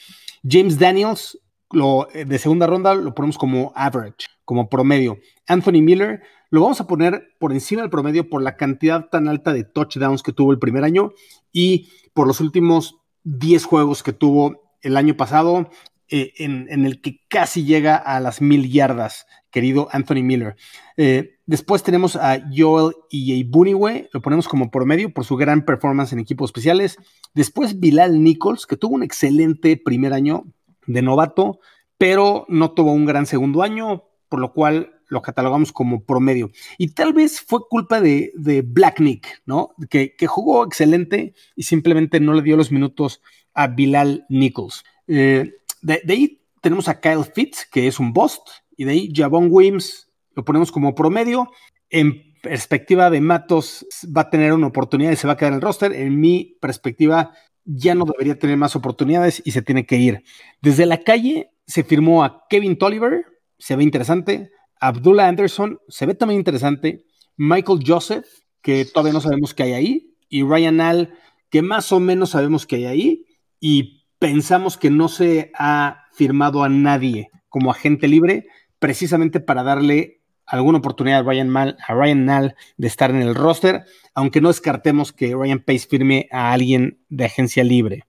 James 0.49 0.79
Daniels, 0.79 1.39
lo, 1.71 2.09
de 2.13 2.39
segunda 2.39 2.67
ronda, 2.67 2.95
lo 2.95 3.15
ponemos 3.15 3.39
como 3.39 3.73
average, 3.75 4.29
como 4.45 4.69
promedio. 4.69 5.19
Anthony 5.47 5.83
Miller, 5.83 6.23
lo 6.51 6.63
vamos 6.63 6.81
a 6.81 6.87
poner 6.87 7.35
por 7.39 7.53
encima 7.53 7.83
del 7.83 7.91
promedio 7.91 8.29
por 8.29 8.43
la 8.43 8.57
cantidad 8.57 9.09
tan 9.11 9.29
alta 9.29 9.53
de 9.53 9.65
touchdowns 9.65 10.23
que 10.23 10.33
tuvo 10.33 10.53
el 10.53 10.59
primer 10.59 10.85
año 10.85 11.13
y 11.53 11.89
por 12.15 12.27
los 12.27 12.41
últimos 12.41 12.97
10 13.25 13.65
juegos 13.65 14.03
que 14.03 14.13
tuvo 14.13 14.63
el 14.81 14.97
año 14.97 15.17
pasado, 15.17 15.69
eh, 16.11 16.33
en, 16.39 16.87
el 16.87 17.01
que 17.01 17.21
casi 17.29 17.65
llega 17.65 17.97
a 17.97 18.21
las 18.21 18.41
mil 18.41 18.71
yardas, 18.71 19.27
querido 19.51 19.89
Anthony 19.93 20.23
Miller. 20.23 20.57
Eh, 20.97 21.39
después 21.47 21.83
tenemos 21.83 22.17
a 22.17 22.41
Joel 22.55 22.95
y 23.11 23.45
Buniwe, 23.45 24.09
lo 24.13 24.23
ponemos 24.23 24.49
como 24.49 24.71
promedio 24.71 25.13
por 25.13 25.25
su 25.25 25.37
gran 25.37 25.65
performance 25.65 26.13
en 26.13 26.19
equipos 26.19 26.49
especiales. 26.51 26.97
Después 27.35 27.79
Bilal 27.79 28.23
Nichols, 28.23 28.67
que 28.67 28.77
tuvo 28.77 28.95
un 28.95 29.03
excelente 29.03 29.77
primer 29.77 30.13
año 30.13 30.45
de 30.87 31.03
novato, 31.03 31.61
pero 31.99 32.47
no 32.49 32.73
tuvo 32.73 32.93
un 32.93 33.05
gran 33.05 33.27
segundo 33.27 33.63
año, 33.63 34.05
por 34.29 34.41
lo 34.41 34.53
cual 34.53 34.99
lo 35.09 35.23
catalogamos 35.23 35.73
como 35.73 36.05
promedio. 36.05 36.51
Y 36.77 36.95
tal 36.95 37.13
vez 37.13 37.41
fue 37.41 37.61
culpa 37.69 38.01
de, 38.01 38.33
Black 38.67 39.01
Nick, 39.01 39.43
¿no? 39.47 39.75
Que, 39.91 40.15
jugó 40.27 40.65
excelente 40.65 41.35
y 41.57 41.65
simplemente 41.65 42.21
no 42.21 42.35
le 42.35 42.43
dio 42.43 42.57
los 42.57 42.71
minutos 42.71 43.21
a 43.55 43.69
Bilal 43.69 44.27
Nichols. 44.29 44.85
Eh, 45.07 45.53
de, 45.97 46.13
ahí 46.13 46.43
tenemos 46.61 46.89
a 46.89 47.01
Kyle 47.01 47.25
Fitz, 47.25 47.67
que 47.71 47.87
es 47.87 47.99
un 47.99 48.13
bust, 48.13 48.47
y 48.77 48.85
de 48.85 48.93
ahí 48.93 49.13
Javon 49.15 49.49
Wims 49.51 50.11
lo 50.35 50.45
ponemos 50.45 50.71
como 50.71 50.95
promedio. 50.95 51.51
En 51.91 52.35
perspectiva 52.43 53.11
de 53.11 53.21
Matos, 53.21 53.87
va 54.17 54.23
a 54.23 54.31
tener 54.31 54.53
una 54.53 54.69
oportunidad 54.69 55.11
y 55.11 55.17
se 55.17 55.27
va 55.27 55.33
a 55.35 55.37
quedar 55.37 55.53
en 55.53 55.57
el 55.57 55.63
roster. 55.63 55.93
En 55.93 56.21
mi 56.21 56.57
perspectiva, 56.61 57.33
ya 57.65 57.95
no 57.95 58.05
debería 58.05 58.39
tener 58.39 58.57
más 58.57 58.77
oportunidades 58.77 59.43
y 59.45 59.51
se 59.51 59.63
tiene 59.63 59.87
que 59.87 59.97
ir. 59.97 60.23
Desde 60.61 60.87
la 60.87 61.03
calle 61.03 61.51
se 61.67 61.85
firmó 61.85 62.25
a 62.25 62.45
Kevin 62.49 62.79
Tolliver, 62.79 63.27
se 63.59 63.77
ve 63.77 63.83
interesante. 63.83 64.51
Abdullah 64.81 65.27
Anderson, 65.27 65.81
se 65.89 66.07
ve 66.07 66.15
también 66.15 66.39
interesante. 66.39 67.05
Michael 67.37 67.81
Joseph, 67.85 68.27
que 68.63 68.85
todavía 68.85 69.13
no 69.13 69.21
sabemos 69.21 69.55
qué 69.55 69.65
hay 69.65 69.73
ahí. 69.73 70.15
Y 70.29 70.43
Ryan 70.43 70.81
Al, 70.81 71.15
que 71.51 71.63
más 71.63 71.91
o 71.93 72.01
menos 72.01 72.31
sabemos 72.31 72.67
qué 72.67 72.77
hay 72.77 72.85
ahí. 72.87 73.27
Y 73.61 73.98
pensamos 74.19 74.77
que 74.77 74.91
no 74.91 75.09
se 75.09 75.53
ha 75.55 76.05
firmado 76.13 76.65
a 76.65 76.69
nadie 76.69 77.31
como 77.49 77.71
agente 77.71 78.09
libre 78.09 78.47
precisamente 78.79 79.41
para 79.41 79.63
darle 79.63 80.21
alguna 80.47 80.79
oportunidad 80.79 81.21
a 81.21 81.23
Ryan, 81.23 81.49
Mal, 81.49 81.77
a 81.87 81.95
Ryan 81.95 82.25
Nall 82.25 82.55
de 82.77 82.87
estar 82.87 83.11
en 83.11 83.21
el 83.21 83.35
roster, 83.35 83.85
aunque 84.15 84.41
no 84.41 84.49
descartemos 84.49 85.13
que 85.13 85.35
Ryan 85.35 85.61
Pace 85.61 85.87
firme 85.89 86.29
a 86.33 86.53
alguien 86.53 87.01
de 87.09 87.27
agencia 87.27 87.63
libre. 87.65 88.07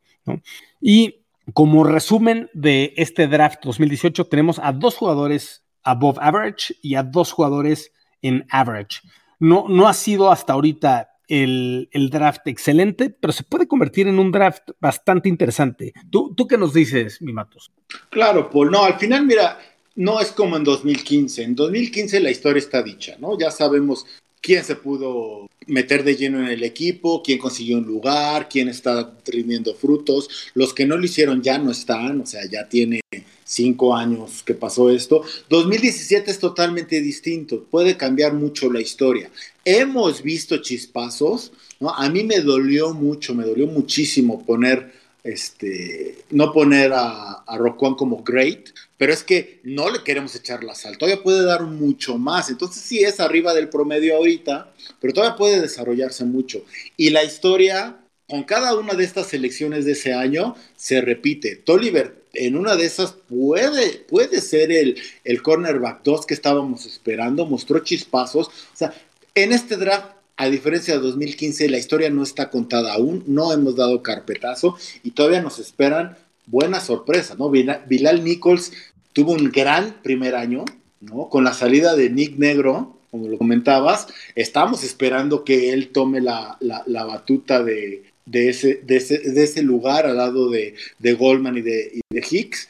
Y 0.80 1.26
como 1.53 1.84
resumen 1.84 2.49
de 2.53 2.93
este 2.97 3.28
draft 3.28 3.64
2018, 3.64 4.26
tenemos 4.26 4.60
a 4.60 4.72
dos 4.72 4.95
jugadores 4.95 5.66
above 5.84 6.18
average 6.22 6.76
y 6.82 6.95
a 6.95 7.03
dos 7.03 7.32
jugadores 7.32 7.91
en 8.22 8.45
average. 8.49 9.01
No, 9.39 9.66
no 9.68 9.88
ha 9.88 9.93
sido 9.93 10.32
hasta 10.32 10.53
ahorita 10.53 11.10
el, 11.30 12.10
draft 12.12 12.48
excelente, 12.48 13.10
pero 13.10 13.32
se 13.32 13.44
puede 13.44 13.68
convertir 13.68 14.08
en 14.08 14.20
un 14.20 14.32
draft 14.32 14.72
bastante 14.80 15.30
interesante. 15.30 15.94
¿Tú, 16.10 16.34
¿Tú 16.36 16.48
qué 16.48 16.58
nos 16.58 16.74
dices, 16.74 17.22
mi 17.22 17.32
Matos? 17.32 17.72
Claro, 18.10 18.50
Paul. 18.50 18.72
No, 18.72 18.84
al 18.84 19.00
final, 19.00 19.26
mira, 19.26 19.60
no 19.96 20.20
es 20.20 20.32
como 20.32 20.58
en 20.58 20.64
2015. 20.64 21.44
En 21.44 21.56
2015 21.56 22.20
la 22.20 22.32
historia 22.32 22.60
está 22.60 22.82
dicha, 22.82 23.16
¿no? 23.20 23.38
Ya 23.40 23.52
sabemos 23.52 24.06
quién 24.42 24.64
se 24.64 24.76
pudo 24.76 25.48
meter 25.68 26.04
de 26.04 26.16
lleno 26.16 26.40
en 26.40 26.48
el 26.48 26.64
equipo, 26.64 27.22
quién 27.22 27.38
consiguió 27.38 27.78
un 27.78 27.86
lugar, 27.86 28.50
quién 28.50 28.70
está 28.70 29.14
rindiendo 29.26 29.76
frutos. 29.76 30.52
Los 30.54 30.74
que 30.74 30.86
no 30.86 30.98
lo 30.98 31.06
hicieron 31.06 31.42
ya 31.42 31.58
no 31.58 31.72
están, 31.72 32.22
o 32.22 32.26
sea, 32.26 32.42
ya 32.50 32.68
tiene 32.68 33.02
cinco 33.50 33.95
años 33.95 34.43
que 34.43 34.54
pasó 34.54 34.91
esto. 34.91 35.24
2017 35.50 36.30
es 36.30 36.39
totalmente 36.39 37.02
distinto, 37.02 37.64
puede 37.64 37.97
cambiar 37.97 38.34
mucho 38.34 38.72
la 38.72 38.80
historia. 38.80 39.32
Hemos 39.66 40.22
visto 40.22 40.58
chispazos, 40.58 41.52
¿no? 41.80 41.89
A 41.89 42.10
mí 42.10 42.24
me 42.24 42.41
dolió 42.41 42.93
mucho, 42.93 43.34
me 43.34 43.43
dolió 43.43 43.66
muchísimo 43.66 44.45
poner, 44.45 44.93
este, 45.24 46.20
no 46.30 46.54
poner 46.54 46.93
a, 46.93 47.43
a 47.47 47.76
como 47.97 48.24
great, 48.24 48.70
pero 48.97 49.12
es 49.12 49.24
que 49.24 49.62
no 49.64 49.89
le 49.89 50.04
queremos 50.04 50.36
echar 50.36 50.64
la 50.64 50.76
sal, 50.76 50.97
todavía 50.97 51.24
puede 51.24 51.43
dar 51.43 51.64
mucho 51.64 52.20
más, 52.20 52.50
entonces 52.50 52.84
sí 52.84 53.00
es 53.00 53.20
arriba 53.20 53.54
del 53.56 53.70
promedio 53.70 54.16
ahorita, 54.16 54.72
pero 55.02 55.14
todavía 55.14 55.38
puede 55.38 55.60
desarrollarse 55.60 56.24
mucho. 56.24 56.64
Y 56.97 57.10
la 57.10 57.24
historia 57.24 57.97
con 58.28 58.43
cada 58.43 58.78
una 58.78 58.93
de 58.93 59.04
estas 59.04 59.28
selecciones 59.28 59.86
de 59.86 59.93
ese 59.93 60.14
año 60.14 60.56
se 60.76 61.02
repite. 61.02 61.56
Tolliver 61.56 62.18
en 62.34 62.56
una 62.56 62.76
de 62.76 62.86
esas 62.86 63.14
puede, 63.14 64.06
puede 64.08 64.42
ser 64.42 64.72
el, 64.72 64.98
el 65.24 65.42
cornerback 65.42 66.04
2 66.04 66.26
que 66.26 66.34
estábamos 66.34 66.86
esperando, 66.86 67.46
mostró 67.46 67.80
chispazos. 67.80 68.48
O 68.48 68.76
sea, 68.76 68.94
en 69.36 69.52
este 69.52 69.78
draft, 69.78 70.08
a 70.38 70.50
diferencia 70.50 70.94
de 70.96 71.02
2015, 71.02 71.70
la 71.70 71.78
historia 71.78 72.10
no 72.10 72.24
está 72.24 72.50
contada 72.50 72.94
aún, 72.94 73.24
no 73.28 73.52
hemos 73.52 73.76
dado 73.76 74.04
carpetazo 74.04 74.78
y 75.04 75.12
todavía 75.12 75.42
nos 75.42 75.60
esperan 75.60 76.18
buenas 76.46 76.86
sorpresas, 76.86 77.38
¿no? 77.38 77.50
Bilal 77.50 78.24
Nichols 78.24 78.72
tuvo 79.14 79.34
un 79.34 79.52
gran 79.52 80.02
primer 80.02 80.36
año, 80.36 80.66
¿no? 81.02 81.30
Con 81.30 81.44
la 81.44 81.54
salida 81.54 81.96
de 81.96 82.10
Nick 82.10 82.38
Negro, 82.38 82.98
como 83.12 83.28
lo 83.28 83.38
comentabas, 83.38 84.08
estamos 84.36 84.84
esperando 84.84 85.44
que 85.44 85.74
él 85.74 85.90
tome 85.90 86.22
la, 86.22 86.58
batuta 86.86 87.64
de, 87.64 88.04
ese, 88.32 88.82
de, 88.84 88.98
ese, 88.98 89.64
lugar 89.64 90.06
al 90.06 90.18
lado 90.18 90.50
de, 90.50 90.74
Goldman 91.14 91.58
y 91.58 91.62
de, 91.62 92.02
de 92.10 92.26
Hicks. 92.30 92.70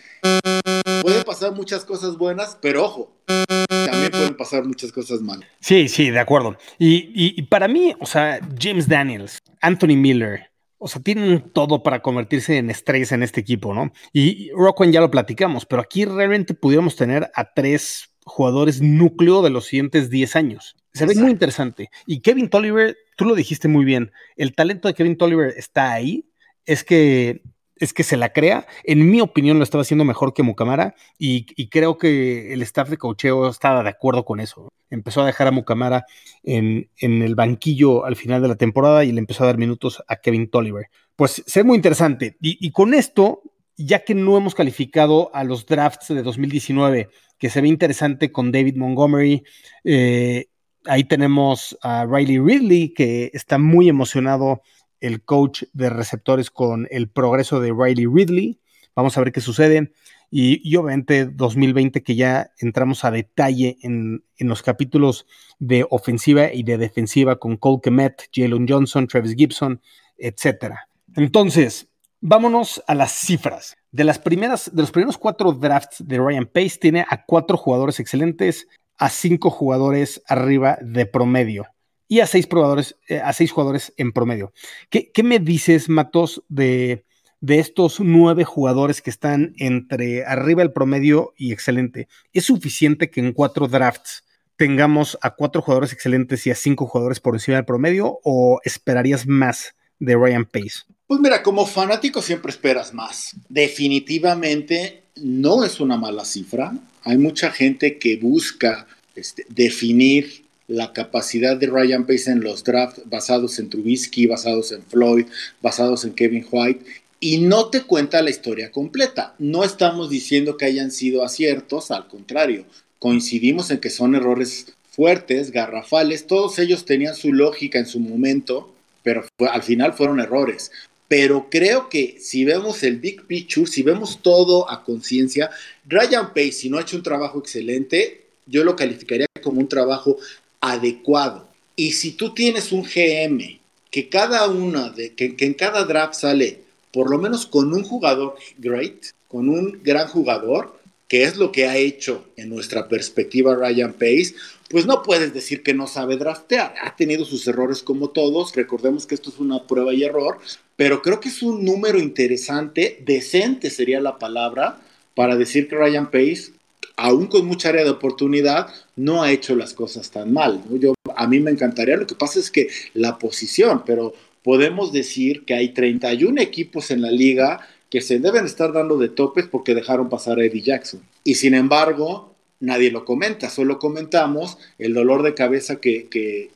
Pueden 1.01 1.23
pasar 1.23 1.53
muchas 1.53 1.85
cosas 1.85 2.17
buenas, 2.17 2.57
pero 2.61 2.85
ojo, 2.85 3.13
también 3.25 4.11
pueden 4.11 4.37
pasar 4.37 4.65
muchas 4.65 4.91
cosas 4.91 5.21
malas. 5.21 5.47
Sí, 5.59 5.87
sí, 5.87 6.09
de 6.09 6.19
acuerdo. 6.19 6.57
Y, 6.77 7.11
y, 7.13 7.41
para 7.43 7.67
mí, 7.67 7.93
o 7.99 8.05
sea, 8.05 8.39
James 8.59 8.87
Daniels, 8.87 9.39
Anthony 9.61 9.95
Miller, 9.95 10.49
o 10.77 10.87
sea, 10.87 11.01
tienen 11.01 11.51
todo 11.51 11.83
para 11.83 12.01
convertirse 12.01 12.57
en 12.57 12.69
estrellas 12.69 13.11
en 13.11 13.23
este 13.23 13.41
equipo, 13.41 13.73
¿no? 13.73 13.91
Y 14.13 14.49
Rockwell 14.51 14.91
ya 14.91 15.01
lo 15.01 15.11
platicamos, 15.11 15.65
pero 15.65 15.81
aquí 15.81 16.05
realmente 16.05 16.53
pudiéramos 16.53 16.95
tener 16.95 17.29
a 17.35 17.53
tres 17.53 18.09
jugadores 18.23 18.81
núcleo 18.81 19.41
de 19.41 19.49
los 19.49 19.65
siguientes 19.65 20.09
10 20.09 20.35
años. 20.35 20.75
Se 20.93 21.05
ve 21.05 21.15
muy 21.15 21.31
interesante. 21.31 21.89
Y 22.07 22.21
Kevin 22.21 22.49
Tolliver, 22.49 22.97
tú 23.19 23.25
lo 23.25 23.35
dijiste 23.35 23.67
muy 23.67 23.83
bien, 23.83 24.13
el 24.37 24.55
talento 24.55 24.87
de 24.87 24.93
Kevin 24.93 25.17
Tolliver 25.17 25.53
está 25.57 25.91
ahí. 25.91 26.31
Es 26.65 26.85
que 26.85 27.41
es 27.75 27.93
que 27.93 28.03
se 28.03 28.15
la 28.15 28.31
crea. 28.31 28.65
En 28.85 29.11
mi 29.11 29.19
opinión, 29.19 29.57
lo 29.57 29.63
estaba 29.63 29.81
haciendo 29.81 30.05
mejor 30.05 30.33
que 30.33 30.41
Mucamara 30.41 30.95
y, 31.17 31.67
creo 31.67 31.97
que 31.97 32.53
el 32.53 32.61
staff 32.61 32.89
de 32.89 32.97
cocheo 32.97 33.49
estaba 33.49 33.83
de 33.83 33.89
acuerdo 33.89 34.23
con 34.23 34.39
eso. 34.39 34.69
Empezó 34.89 35.21
a 35.21 35.25
dejar 35.25 35.47
a 35.47 35.51
Mucamara 35.51 36.05
en, 36.43 36.89
en, 36.97 37.21
el 37.21 37.35
banquillo 37.35 38.05
al 38.05 38.15
final 38.15 38.41
de 38.41 38.47
la 38.47 38.55
temporada 38.55 39.03
y 39.03 39.11
le 39.11 39.19
empezó 39.19 39.43
a 39.43 39.47
dar 39.47 39.57
minutos 39.57 40.01
a 40.07 40.17
Kevin 40.17 40.49
Tolliver. 40.49 40.87
Pues 41.17 41.43
se 41.45 41.63
muy 41.65 41.75
interesante. 41.75 42.37
Y, 42.39 42.71
con 42.71 42.93
esto, 42.93 43.41
ya 43.75 44.05
que 44.05 44.15
no 44.15 44.37
hemos 44.37 44.55
calificado 44.55 45.29
a 45.33 45.43
los 45.43 45.65
drafts 45.65 46.07
de 46.07 46.23
2019, 46.23 47.09
que 47.37 47.49
se 47.49 47.59
ve 47.59 47.67
interesante 47.67 48.31
con 48.31 48.53
David 48.53 48.77
Montgomery, 48.77 49.43
eh, 49.83 50.47
ahí 50.85 51.03
tenemos 51.03 51.77
a 51.81 52.05
Riley 52.05 52.39
Ridley, 52.39 52.93
que 52.93 53.31
está 53.33 53.57
muy 53.57 53.89
emocionado 53.89 54.61
el 54.99 55.23
coach 55.23 55.63
de 55.73 55.89
receptores 55.89 56.51
con 56.51 56.87
el 56.91 57.09
progreso 57.09 57.59
de 57.59 57.73
Riley 57.73 58.05
Ridley. 58.05 58.59
Vamos 58.95 59.17
a 59.17 59.21
ver 59.21 59.31
qué 59.31 59.41
sucede. 59.41 59.93
Y, 60.31 60.75
obviamente 60.75 61.25
2020 61.25 62.03
que 62.03 62.15
ya 62.15 62.51
entramos 62.59 63.03
a 63.03 63.09
detalle 63.09 63.77
en, 63.81 64.23
los 64.37 64.61
capítulos 64.61 65.25
de 65.57 65.85
ofensiva 65.89 66.53
y 66.53 66.63
de 66.63 66.77
defensiva 66.77 67.39
con 67.39 67.57
Cole 67.57 67.79
Kemet, 67.81 68.29
Jalen 68.31 68.67
Johnson, 68.67 69.07
Travis 69.07 69.35
Gibson, 69.35 69.81
etc. 70.17 70.75
Entonces, 71.15 71.89
vámonos 72.21 72.83
a 72.87 72.93
las 72.93 73.11
cifras. 73.11 73.75
De, 73.91 74.03
las 74.03 74.19
primeras, 74.19 74.69
de 74.73 74.81
los 74.81 74.91
primeros 74.91 75.17
cuatro 75.17 75.51
drafts 75.51 76.07
de 76.07 76.19
Ryan 76.19 76.45
Pace 76.45 76.77
tiene 76.79 77.05
a 77.09 77.25
cuatro 77.25 77.57
jugadores 77.57 77.99
excelentes, 77.99 78.67
a 78.99 79.09
cinco 79.09 79.49
jugadores 79.49 80.21
arriba 80.27 80.77
de 80.81 81.05
promedio 81.07 81.65
y 82.07 82.19
a 82.19 82.27
seis, 82.27 82.47
probadores, 82.47 82.97
eh, 83.07 83.19
a 83.23 83.31
seis 83.33 83.51
jugadores 83.51 83.93
en 83.97 84.11
promedio. 84.11 84.51
¿Qué, 84.89 85.11
me 85.23 85.39
dices, 85.39 85.89
Matos, 85.89 86.43
de, 86.49 87.05
de, 87.39 87.59
estos 87.59 87.99
nueve 87.99 88.43
jugadores 88.43 89.01
que 89.01 89.09
están 89.09 89.53
entre 89.57 90.25
arriba 90.25 90.63
del 90.63 90.73
promedio 90.73 91.33
y 91.37 91.53
excelente? 91.53 92.07
¿Es 92.33 92.45
suficiente 92.45 93.09
que 93.09 93.21
en 93.21 93.31
cuatro 93.31 93.67
drafts 93.67 94.25
tengamos 94.57 95.17
a 95.21 95.35
cuatro 95.35 95.61
jugadores 95.61 95.93
excelentes 95.93 96.45
y 96.45 96.51
a 96.51 96.55
cinco 96.55 96.87
jugadores 96.87 97.19
por 97.19 97.35
encima 97.35 97.57
del 97.57 97.65
promedio 97.65 98.19
o 98.23 98.59
esperarías 98.63 99.25
más 99.25 99.75
de 99.99 100.15
Ryan 100.15 100.45
Pace? 100.45 100.98
Pues 101.09 101.21
mira, 101.21 101.41
como 101.41 101.65
fanático 101.65 102.21
siempre 102.21 102.51
esperas 102.51 102.93
más. 102.93 103.35
Definitivamente 103.49 105.01
no 105.15 105.63
es 105.63 105.79
una 105.79 105.97
mala 105.97 106.23
cifra. 106.23 106.71
Hay 107.03 107.17
mucha 107.17 107.49
gente 107.49 107.97
que 107.97 108.17
busca 108.17 108.85
este, 109.15 109.43
definir 109.49 110.43
la 110.67 110.93
capacidad 110.93 111.57
de 111.57 111.65
Ryan 111.65 112.05
Pace 112.05 112.29
en 112.29 112.41
los 112.41 112.63
drafts 112.63 113.01
basados 113.05 113.57
en 113.57 113.71
Trubisky, 113.71 114.27
basados 114.27 114.71
en 114.71 114.83
Floyd, 114.83 115.25
basados 115.63 116.05
en 116.05 116.13
Kevin 116.13 116.45
White, 116.51 116.85
y 117.19 117.39
no 117.39 117.69
te 117.71 117.81
cuenta 117.81 118.21
la 118.21 118.29
historia 118.29 118.71
completa. 118.71 119.33
No 119.39 119.63
estamos 119.63 120.11
diciendo 120.11 120.57
que 120.57 120.65
hayan 120.65 120.91
sido 120.91 121.23
aciertos, 121.23 121.89
al 121.89 122.07
contrario, 122.07 122.65
coincidimos 122.99 123.71
en 123.71 123.79
que 123.79 123.89
son 123.89 124.13
errores 124.13 124.73
fuertes, 124.91 125.49
garrafales, 125.49 126.27
todos 126.27 126.59
ellos 126.59 126.85
tenían 126.85 127.15
su 127.15 127.33
lógica 127.33 127.79
en 127.79 127.87
su 127.87 127.99
momento, 127.99 128.75
pero 129.01 129.25
al 129.51 129.63
final 129.63 129.93
fueron 129.93 130.19
errores. 130.19 130.71
Pero 131.09 131.47
creo 131.49 131.89
que 131.89 132.17
si 132.21 132.45
vemos 132.45 132.83
el 132.83 132.97
big 132.97 133.25
picture, 133.25 133.65
si 133.65 133.83
vemos 133.83 134.19
todo 134.21 134.69
a 134.71 134.85
conciencia, 134.85 135.49
Ryan 135.85 136.29
Pace, 136.29 136.51
si 136.53 136.69
no 136.69 136.77
ha 136.77 136.81
hecho 136.81 136.95
un 136.95 137.03
trabajo 137.03 137.39
excelente, 137.39 138.27
yo 138.45 138.63
lo 138.63 138.75
calificaría 138.75 139.25
como 139.41 139.59
un 139.59 139.67
trabajo 139.67 140.17
adecuado. 140.61 141.49
Y 141.75 141.93
si 141.93 142.11
tú 142.11 142.33
tienes 142.33 142.71
un 142.71 142.83
GM 142.83 143.59
que 143.89 144.07
cada 144.07 144.47
una 144.47 144.89
de, 144.89 145.13
que, 145.15 145.35
en 145.39 145.55
cada 145.55 145.83
draft 145.83 146.13
sale 146.13 146.61
por 146.93 147.09
lo 147.09 147.17
menos 147.17 147.47
con 147.47 147.73
un 147.73 147.83
jugador 147.83 148.35
great, 148.57 149.05
con 149.27 149.49
un 149.49 149.81
gran 149.83 150.07
jugador, 150.07 150.79
que 151.07 151.23
es 151.23 151.37
lo 151.37 151.51
que 151.51 151.67
ha 151.67 151.77
hecho 151.77 152.25
en 152.35 152.49
nuestra 152.49 152.87
perspectiva 152.87 153.55
Ryan 153.55 153.93
Pace, 153.93 154.35
pues 154.69 154.85
no 154.85 155.03
puedes 155.03 155.33
decir 155.33 155.63
que 155.63 155.73
no 155.73 155.87
sabe 155.87 156.17
draftear. 156.17 156.75
Ha 156.83 156.95
tenido 156.95 157.25
sus 157.25 157.47
errores 157.47 157.83
como 157.83 158.09
todos, 158.09 158.55
recordemos 158.55 159.05
que 159.05 159.15
esto 159.15 159.29
es 159.29 159.39
una 159.39 159.67
prueba 159.67 159.93
y 159.93 160.03
error, 160.03 160.39
pero 160.75 161.01
creo 161.01 161.19
que 161.19 161.29
es 161.29 161.41
un 161.41 161.65
número 161.65 161.99
interesante, 161.99 163.01
decente 163.05 163.69
sería 163.69 163.99
la 163.99 164.17
palabra, 164.17 164.79
para 165.15 165.35
decir 165.35 165.67
que 165.67 165.75
Ryan 165.75 166.11
Pace 166.11 166.53
aún 166.99 167.27
con 167.27 167.45
mucha 167.45 167.69
área 167.69 167.83
de 167.83 167.89
oportunidad, 167.91 168.67
no 168.95 169.23
ha 169.23 169.31
hecho 169.31 169.55
las 169.55 169.73
cosas 169.73 170.11
tan 170.11 170.33
mal. 170.33 170.61
Yo, 170.79 170.93
a 171.15 171.27
mí 171.27 171.39
me 171.39 171.51
encantaría, 171.51 171.95
lo 171.95 172.05
que 172.05 172.15
pasa 172.15 172.39
es 172.39 172.51
que 172.51 172.67
la 172.93 173.17
posición, 173.17 173.83
pero 173.85 174.13
podemos 174.43 174.91
decir 174.91 175.45
que 175.45 175.53
hay 175.53 175.69
31 175.69 176.41
equipos 176.41 176.91
en 176.91 177.01
la 177.01 177.11
liga 177.11 177.65
que 177.89 178.01
se 178.01 178.19
deben 178.19 178.45
estar 178.45 178.73
dando 178.73 178.97
de 178.97 179.09
topes 179.09 179.47
porque 179.49 179.75
dejaron 179.75 180.09
pasar 180.09 180.39
a 180.39 180.43
Eddie 180.43 180.61
Jackson. 180.61 181.01
Y 181.23 181.35
sin 181.35 181.53
embargo, 181.53 182.35
nadie 182.59 182.91
lo 182.91 183.05
comenta, 183.05 183.49
solo 183.49 183.79
comentamos 183.79 184.57
el 184.77 184.93
dolor 184.93 185.23
de 185.23 185.33
cabeza 185.33 185.79
que, 185.79 186.49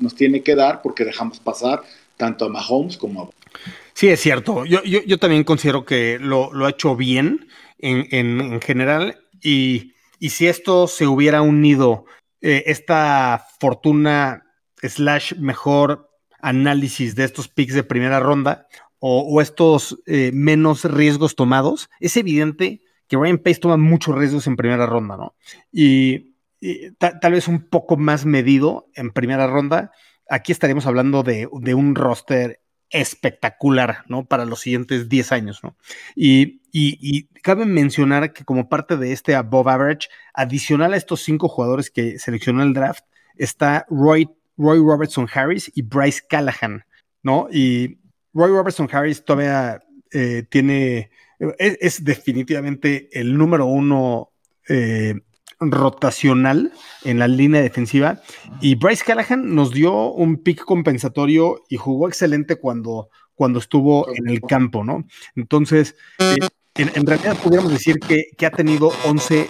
nos 0.00 0.14
tiene 0.14 0.42
que 0.42 0.54
dar 0.54 0.82
porque 0.82 1.04
dejamos 1.04 1.40
pasar 1.40 1.82
tanto 2.16 2.44
a 2.44 2.48
Mahomes 2.48 2.96
como 2.96 3.22
a... 3.22 3.30
Sí, 3.94 4.08
es 4.08 4.20
cierto. 4.20 4.64
Yo, 4.64 4.82
yo, 4.84 5.02
yo 5.02 5.18
también 5.18 5.44
considero 5.44 5.84
que 5.84 6.18
lo, 6.20 6.52
lo 6.52 6.66
ha 6.66 6.70
hecho 6.70 6.96
bien 6.96 7.46
en, 7.78 8.06
en, 8.10 8.40
en 8.40 8.60
general 8.60 9.18
y, 9.42 9.94
si 10.20 10.46
esto 10.46 10.86
se 10.86 11.06
hubiera 11.06 11.42
unido, 11.42 12.04
eh, 12.40 12.62
esta 12.66 13.44
fortuna 13.58 14.44
slash 14.80 15.34
mejor 15.34 16.08
análisis 16.40 17.14
de 17.14 17.24
estos 17.24 17.48
picks 17.48 17.74
de 17.74 17.82
primera 17.82 18.20
ronda 18.20 18.66
o, 18.98 19.40
estos 19.40 19.98
eh, 20.06 20.30
menos 20.32 20.84
riesgos 20.84 21.34
tomados, 21.34 21.90
es 21.98 22.16
evidente 22.16 22.82
que 23.12 23.18
Ryan 23.18 23.36
Pace 23.36 23.60
toma 23.60 23.76
muchos 23.76 24.16
riesgos 24.16 24.46
en 24.46 24.56
primera 24.56 24.86
ronda, 24.86 25.18
¿no? 25.18 25.34
Y, 25.70 26.32
tal 26.98 27.32
vez 27.32 27.46
un 27.46 27.68
poco 27.68 27.98
más 27.98 28.24
medido 28.24 28.88
en 28.94 29.10
primera 29.10 29.46
ronda. 29.46 29.90
Aquí 30.30 30.50
estaríamos 30.50 30.86
hablando 30.86 31.22
de, 31.22 31.46
un 31.46 31.94
roster 31.94 32.62
espectacular, 32.88 34.04
¿no? 34.08 34.24
Para 34.24 34.46
los 34.46 34.60
siguientes 34.60 35.10
10 35.10 35.32
años, 35.32 35.60
¿no? 35.62 35.76
Y, 36.16 37.28
cabe 37.42 37.66
mencionar 37.66 38.32
que 38.32 38.46
como 38.46 38.70
parte 38.70 38.96
de 38.96 39.12
este 39.12 39.34
above 39.34 39.68
average, 39.68 40.08
adicional 40.32 40.94
a 40.94 40.96
estos 40.96 41.20
cinco 41.20 41.48
jugadores 41.48 41.90
que 41.90 42.18
seleccionó 42.18 42.62
el 42.62 42.72
draft, 42.72 43.04
está 43.36 43.84
Roy, 43.90 44.30
Roy 44.56 44.78
Robertson 44.78 45.28
Harris 45.30 45.70
y 45.74 45.82
Bryce 45.82 46.22
Callahan, 46.26 46.86
¿no? 47.22 47.48
Y 47.52 47.98
Roy 48.32 48.52
Robertson 48.52 48.88
Harris 48.90 49.22
todavía 49.22 49.82
eh, 50.12 50.44
tiene, 50.48 51.10
es, 51.58 52.04
definitivamente 52.04 53.08
el 53.12 53.36
número 53.36 53.66
uno 53.66 54.30
eh, 54.68 55.14
rotacional 55.60 56.72
en 57.04 57.18
la 57.18 57.28
línea 57.28 57.62
defensiva. 57.62 58.20
Y 58.60 58.74
Bryce 58.74 59.04
Callahan 59.04 59.54
nos 59.54 59.72
dio 59.72 60.12
un 60.12 60.42
pick 60.42 60.64
compensatorio 60.64 61.62
y 61.68 61.76
jugó 61.76 62.08
excelente 62.08 62.56
cuando, 62.56 63.10
cuando 63.34 63.58
estuvo 63.58 64.06
en 64.14 64.28
el 64.28 64.40
campo, 64.40 64.84
¿no? 64.84 65.06
Entonces, 65.36 65.96
eh, 66.18 66.36
en, 66.74 67.06
realidad 67.06 67.36
pudiéramos 67.36 67.72
decir 67.72 67.98
que, 67.98 68.24
que, 68.36 68.46
ha 68.46 68.50
tenido 68.50 68.92
11 69.04 69.48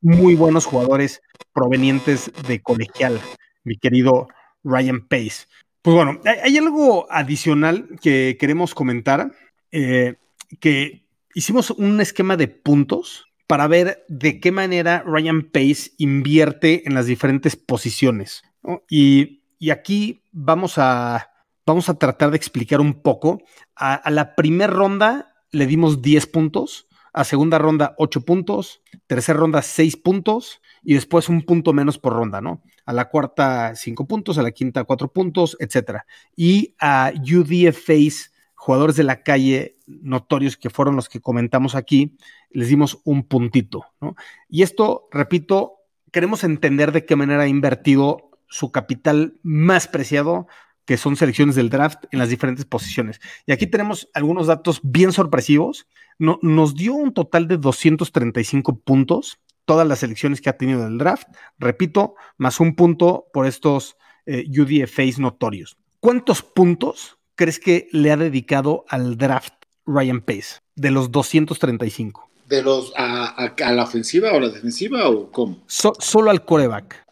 muy 0.00 0.34
buenos 0.34 0.66
jugadores 0.66 1.22
provenientes 1.52 2.30
de 2.48 2.62
colegial, 2.62 3.20
mi 3.64 3.76
querido 3.76 4.28
Ryan 4.64 5.06
Pace. 5.06 5.46
Pues 5.84 5.94
bueno, 5.94 6.18
hay, 6.24 6.56
algo 6.56 7.06
adicional 7.12 7.86
que 8.00 8.38
queremos 8.40 8.74
comentar, 8.74 9.32
eh, 9.70 10.14
que 10.58 11.03
hicimos 11.34 11.70
un 11.70 12.00
esquema 12.00 12.36
de 12.36 12.48
puntos 12.48 13.26
para 13.46 13.66
ver 13.66 14.04
de 14.08 14.40
qué 14.40 14.52
manera 14.52 15.02
Ryan 15.06 15.42
Pace 15.42 15.90
invierte 15.98 16.86
en 16.86 16.94
las 16.94 17.06
diferentes 17.06 17.56
posiciones. 17.56 18.42
Y, 18.88 19.42
aquí 19.70 20.22
vamos 20.32 20.78
a, 20.78 21.30
vamos 21.66 21.88
a 21.88 21.98
tratar 21.98 22.30
de 22.30 22.36
explicar 22.36 22.80
un 22.80 23.02
poco. 23.02 23.42
A, 23.76 24.10
la 24.10 24.34
primera 24.34 24.72
ronda 24.72 25.34
le 25.50 25.66
dimos 25.66 26.02
10 26.02 26.26
puntos, 26.28 26.88
a 27.12 27.24
segunda 27.24 27.58
ronda 27.58 27.94
8 27.98 28.22
puntos, 28.22 28.82
tercera 29.06 29.38
ronda 29.38 29.62
6 29.62 29.96
puntos 29.98 30.60
y 30.82 30.94
después 30.94 31.28
un 31.28 31.42
punto 31.42 31.72
menos 31.72 31.98
por 31.98 32.12
ronda, 32.14 32.40
¿no? 32.40 32.62
A 32.86 32.92
la 32.92 33.08
cuarta 33.08 33.74
5 33.74 34.06
puntos, 34.06 34.36
a 34.38 34.42
la 34.42 34.50
quinta 34.50 34.84
4 34.84 35.12
puntos, 35.12 35.56
etcétera. 35.60 36.06
Y 36.36 36.74
a 36.78 37.12
UDFAs, 37.14 38.32
jugadores 38.64 38.96
de 38.96 39.04
la 39.04 39.22
calle 39.22 39.76
notorios 39.86 40.56
que 40.56 40.70
fueron 40.70 40.96
los 40.96 41.10
que 41.10 41.20
comentamos 41.20 41.74
aquí, 41.74 42.16
les 42.48 42.68
dimos 42.68 42.98
un 43.04 43.24
puntito, 43.24 43.84
¿no? 44.00 44.16
Y 44.48 44.62
esto, 44.62 45.06
repito, 45.10 45.74
queremos 46.10 46.44
entender 46.44 46.90
de 46.90 47.04
qué 47.04 47.14
manera 47.14 47.42
ha 47.42 47.46
invertido 47.46 48.30
su 48.48 48.72
capital 48.72 49.38
más 49.42 49.86
preciado, 49.86 50.46
que 50.86 50.96
son 50.96 51.16
selecciones 51.16 51.56
del 51.56 51.68
draft 51.68 52.04
en 52.10 52.18
las 52.18 52.30
diferentes 52.30 52.64
posiciones. 52.64 53.20
Y 53.44 53.52
aquí 53.52 53.66
tenemos 53.66 54.08
algunos 54.14 54.46
datos 54.46 54.80
bien 54.82 55.12
sorpresivos. 55.12 55.86
No, 56.18 56.38
nos 56.40 56.74
dio 56.74 56.94
un 56.94 57.12
total 57.12 57.48
de 57.48 57.58
235 57.58 58.80
puntos, 58.80 59.40
todas 59.66 59.86
las 59.86 59.98
selecciones 59.98 60.40
que 60.40 60.48
ha 60.48 60.56
tenido 60.56 60.84
del 60.84 60.96
draft, 60.96 61.28
repito, 61.58 62.14
más 62.38 62.60
un 62.60 62.76
punto 62.76 63.26
por 63.30 63.44
estos 63.46 63.98
eh, 64.24 64.46
UDFAs 64.48 65.18
notorios. 65.18 65.76
¿Cuántos 66.00 66.40
puntos 66.40 67.18
crees 67.34 67.58
que 67.58 67.88
le 67.92 68.10
ha 68.10 68.16
dedicado 68.16 68.84
al 68.88 69.16
draft 69.16 69.54
Ryan 69.86 70.20
Pace 70.20 70.60
de 70.74 70.90
los 70.90 71.10
235? 71.10 72.30
¿De 72.48 72.62
los 72.62 72.92
a, 72.96 73.54
la 73.58 73.82
ofensiva 73.82 74.32
o 74.32 74.36
a 74.36 74.40
la 74.40 74.48
defensiva 74.48 75.08
o 75.08 75.30
cómo? 75.30 75.62
solo 75.66 76.30
al 76.30 76.44
coreback. 76.44 77.04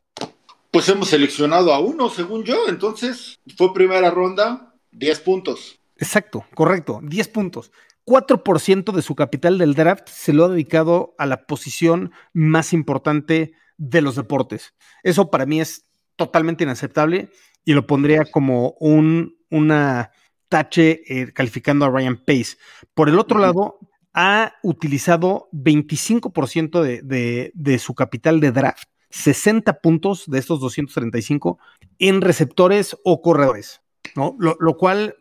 Pues 0.71 0.89
hemos 0.89 1.09
seleccionado 1.09 1.75
a 1.75 1.81
uno, 1.81 2.09
según 2.09 2.45
yo. 2.45 2.69
Entonces, 2.69 3.39
fue 3.57 3.75
primera 3.75 4.11
ronda, 4.11 4.75
10 4.93 5.21
puntos. 5.21 5.79
Exacto, 5.97 6.47
correcto, 6.55 7.01
10 7.03 7.29
puntos. 7.29 7.73
4% 8.07 8.93
de 8.93 9.03
su 9.03 9.15
capital 9.15 9.59
del 9.59 9.75
draft 9.75 10.09
se 10.09 10.33
lo 10.33 10.47
ha 10.47 10.49
dedicado 10.49 11.15
a 11.19 11.27
la 11.27 11.47
posición 11.47 12.13
más 12.33 12.73
importante 12.73 13.53
de 13.77 14.03
los 14.03 14.17
deportes. 14.17 14.75
Eso 15.03 15.31
para 15.31 15.47
mí 15.47 15.61
es 15.61 15.87
totalmente 16.17 16.65
inaceptable 16.65 17.31
y 17.65 17.75
lo 17.75 17.87
pondría 17.87 18.25
como 18.25 18.75
un 18.81 19.37
una 19.53 20.11
tache 20.49 21.03
eh, 21.07 21.33
calificando 21.33 21.85
a 21.85 21.91
Ryan 21.91 22.17
Pace. 22.17 22.57
Por 22.95 23.09
el 23.09 23.19
otro 23.19 23.39
lado, 23.39 23.79
ha 24.13 24.55
utilizado 24.63 25.49
25% 25.53 26.83
de, 26.83 27.53
de 27.55 27.79
su 27.79 27.95
capital 27.95 28.41
de 28.41 28.53
draft 28.53 28.89
60 29.13 29.81
puntos 29.81 30.25
de 30.27 30.39
estos 30.39 30.59
235 30.61 31.59
en 31.99 32.21
receptores 32.23 32.97
o 33.05 33.21
corredores, 33.21 33.83
¿no? 34.17 34.37
Lo, 34.39 34.77
cual 34.77 35.17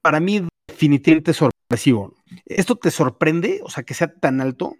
para 0.00 0.20
mí 0.20 0.46
definitivamente 0.68 1.32
es 1.32 1.36
sorpresivo. 1.36 2.14
¿Esto 2.46 2.76
te 2.76 2.90
sorprende? 2.90 3.60
O 3.64 3.68
sea, 3.68 3.82
que 3.82 3.94
sea 3.94 4.14
tan 4.14 4.40
alto. 4.40 4.76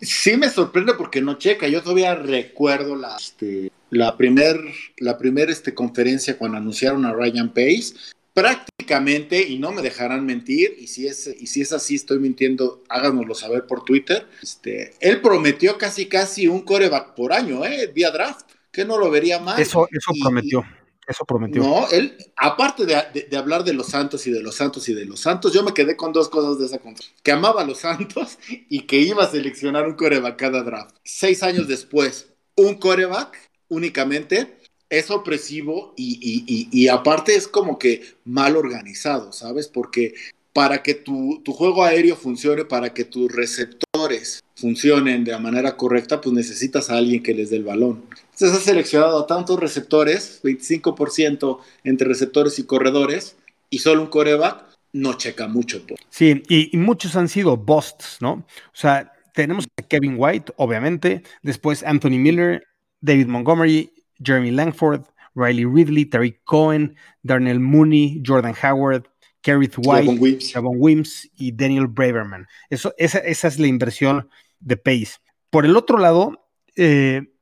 Sí 0.00 0.36
me 0.36 0.50
sorprende 0.50 0.94
porque 0.94 1.22
no 1.22 1.38
checa. 1.38 1.68
Yo 1.68 1.82
todavía 1.82 2.16
recuerdo 2.16 2.96
la, 2.96 3.16
este, 3.16 3.70
la 3.90 4.16
primer, 4.16 4.56
la 4.98 5.18
primer 5.18 5.50
este, 5.50 5.74
conferencia 5.74 6.38
cuando 6.38 6.58
anunciaron 6.58 7.04
a 7.04 7.12
Ryan 7.12 7.52
Pace 7.52 7.94
prácticamente, 8.38 9.42
y 9.42 9.58
no 9.58 9.72
me 9.72 9.82
dejarán 9.82 10.24
mentir, 10.24 10.76
y 10.78 10.86
si 10.86 11.08
es, 11.08 11.26
y 11.26 11.48
si 11.48 11.60
es 11.60 11.72
así, 11.72 11.96
estoy 11.96 12.20
mintiendo, 12.20 12.84
háganoslo 12.88 13.34
saber 13.34 13.66
por 13.66 13.84
Twitter, 13.84 14.28
este, 14.40 14.94
él 15.00 15.20
prometió 15.20 15.76
casi 15.76 16.06
casi 16.06 16.46
un 16.46 16.60
coreback 16.60 17.14
por 17.14 17.32
año, 17.32 17.64
¿eh? 17.64 17.90
Vía 17.92 18.12
draft, 18.12 18.48
que 18.70 18.84
no 18.84 18.96
lo 18.96 19.10
vería 19.10 19.40
mal. 19.40 19.60
Eso, 19.60 19.88
eso 19.90 20.12
prometió. 20.22 20.64
Eso 21.08 21.24
prometió. 21.24 21.62
No, 21.62 21.88
él, 21.88 22.16
aparte 22.36 22.86
de, 22.86 23.36
hablar 23.36 23.64
de 23.64 23.72
los 23.72 23.88
santos 23.88 24.24
y 24.28 24.30
de 24.30 24.40
los 24.40 24.54
santos 24.54 24.88
y 24.88 24.94
de 24.94 25.04
los 25.04 25.18
santos, 25.18 25.52
yo 25.52 25.64
me 25.64 25.74
quedé 25.74 25.96
con 25.96 26.12
dos 26.12 26.28
cosas 26.28 26.60
de 26.60 26.66
esa 26.66 26.78
contra. 26.78 27.06
Que 27.24 27.32
amaba 27.32 27.62
a 27.62 27.66
los 27.66 27.78
santos 27.78 28.38
y 28.68 28.82
que 28.82 28.98
iba 28.98 29.24
a 29.24 29.30
seleccionar 29.30 29.84
un 29.84 29.94
coreback 29.94 30.36
cada 30.36 30.62
draft. 30.62 30.94
Seis 31.02 31.42
años 31.42 31.66
después, 31.66 32.28
un 32.54 32.74
coreback 32.74 33.47
únicamente 33.68 34.58
es 34.90 35.06
sorpresivo 35.06 35.92
y, 35.96 36.88
aparte 36.88 37.34
es 37.34 37.46
como 37.46 37.78
que 37.78 38.02
mal 38.24 38.56
organizado, 38.56 39.32
¿sabes? 39.32 39.68
Porque 39.68 40.14
para 40.52 40.82
que 40.82 40.94
tu, 40.94 41.42
juego 41.46 41.84
aéreo 41.84 42.16
funcione, 42.16 42.64
para 42.64 42.94
que 42.94 43.04
tus 43.04 43.30
receptores 43.30 44.42
funcionen 44.56 45.24
de 45.24 45.32
la 45.32 45.38
manera 45.38 45.76
correcta, 45.76 46.20
pues 46.20 46.34
necesitas 46.34 46.90
a 46.90 46.96
alguien 46.96 47.22
que 47.22 47.34
les 47.34 47.50
dé 47.50 47.56
el 47.56 47.64
balón. 47.64 48.04
Entonces 48.32 48.58
has 48.58 48.64
seleccionado 48.64 49.20
a 49.20 49.26
tantos 49.26 49.60
receptores, 49.60 50.40
25% 50.42 51.58
entre 51.84 52.08
receptores 52.08 52.58
y 52.58 52.64
corredores, 52.64 53.36
y 53.70 53.78
solo 53.78 54.02
un 54.02 54.08
coreback 54.08 54.64
no 54.92 55.14
checa 55.14 55.48
mucho. 55.48 55.82
Pues. 55.86 56.00
Sí, 56.08 56.42
y, 56.48 56.74
y 56.74 56.78
muchos 56.78 57.14
han 57.14 57.28
sido 57.28 57.56
busts, 57.56 58.18
¿no? 58.20 58.32
O 58.32 58.46
sea, 58.72 59.12
tenemos 59.34 59.66
a 59.76 59.82
Kevin 59.82 60.16
White, 60.16 60.54
obviamente, 60.56 61.22
después 61.42 61.84
Anthony 61.84 62.18
Miller, 62.18 62.67
David 63.00 63.26
Montgomery, 63.28 63.92
Jeremy 64.22 64.50
Langford, 64.50 65.04
Riley 65.34 65.64
Ridley, 65.64 66.04
Terry 66.04 66.38
Cohen, 66.44 66.96
Darnell 67.22 67.60
Mooney, 67.60 68.22
Jordan 68.24 68.54
Howard, 68.62 69.08
Kerith 69.40 69.76
White, 69.78 70.38
Javon 70.52 70.76
Wims 70.78 71.30
y 71.36 71.52
Daniel 71.52 71.86
Braverman. 71.86 72.46
Eso, 72.70 72.94
esa, 72.98 73.18
es 73.18 73.58
la 73.58 73.66
inversión 73.66 74.28
de 74.60 74.76
Pace. 74.76 75.18
Por 75.50 75.64
el 75.64 75.76
otro 75.76 75.98
lado, 75.98 76.48
eh, 76.76 77.32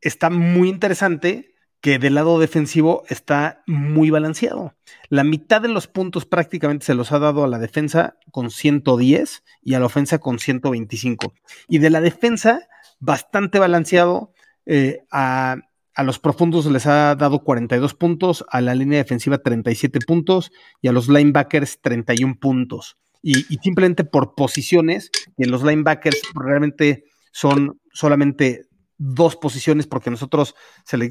está 0.00 0.30
muy 0.30 0.68
interesante 0.68 1.54
que 1.80 1.98
del 1.98 2.14
lado 2.14 2.40
defensivo 2.40 3.04
está 3.08 3.62
muy 3.66 4.10
balanceado. 4.10 4.74
La 5.08 5.22
mitad 5.22 5.60
de 5.60 5.68
los 5.68 5.86
puntos 5.86 6.24
prácticamente 6.24 6.86
se 6.86 6.94
los 6.94 7.12
ha 7.12 7.18
dado 7.18 7.44
a 7.44 7.48
la 7.48 7.58
defensa 7.58 8.16
con 8.32 8.50
110 8.50 9.44
y 9.62 9.74
a 9.74 9.78
la 9.78 9.86
ofensa 9.86 10.18
con 10.18 10.38
125. 10.38 11.32
Y 11.68 11.78
de 11.78 11.90
la 11.90 12.00
defensa, 12.00 12.66
bastante 12.98 13.58
balanceado 13.58 14.32
eh, 14.66 15.04
a 15.10 15.56
a 15.96 16.02
los 16.02 16.18
profundos 16.18 16.66
les 16.66 16.86
ha 16.86 17.14
dado 17.14 17.42
42 17.42 17.94
puntos, 17.94 18.44
a 18.50 18.60
la 18.60 18.74
línea 18.74 18.98
defensiva 18.98 19.38
37 19.38 20.00
puntos 20.06 20.52
y 20.82 20.88
a 20.88 20.92
los 20.92 21.08
linebackers 21.08 21.80
31 21.80 22.38
puntos. 22.38 22.98
Y, 23.22 23.34
simplemente 23.62 24.04
por 24.04 24.34
posiciones, 24.34 25.10
en 25.38 25.50
los 25.50 25.64
linebackers 25.64 26.20
realmente 26.34 27.04
son 27.32 27.80
solamente 27.92 28.68
dos 28.98 29.36
posiciones 29.36 29.86
porque 29.86 30.10
nosotros 30.10 30.54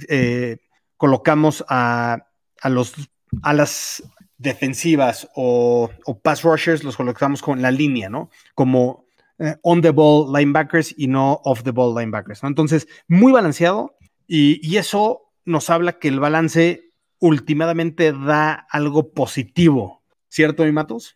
eh, 0.08 0.58
colocamos 0.98 1.66
a, 1.68 2.28
los, 2.66 2.94
a 3.42 3.54
las 3.54 4.04
defensivas 4.38 5.28
o, 5.36 5.90
pass 6.22 6.44
rushers, 6.44 6.84
los 6.84 6.96
colocamos 6.96 7.42
con 7.42 7.60
la 7.64 7.72
línea, 7.72 8.08
¿no? 8.08 8.30
Como 8.54 9.05
eh, 9.38 9.56
on 9.64 9.82
the 9.82 9.92
ball 9.92 10.32
linebackers 10.32 10.94
y 10.98 11.08
no 11.08 11.42
off 11.44 11.64
the 11.64 11.72
ball 11.72 11.94
linebackers. 11.94 12.44
Entonces, 12.44 12.88
muy 13.08 13.34
balanceado 13.34 13.98
y, 14.28 14.78
eso 14.78 15.24
nos 15.44 15.70
habla 15.70 16.00
que 16.00 16.08
el 16.08 16.20
balance 16.20 16.90
últimamente 17.20 18.14
da 18.14 18.66
algo 18.70 19.12
positivo, 19.12 20.02
¿cierto, 20.30 20.64
mi 20.64 20.72
Matos? 20.72 21.16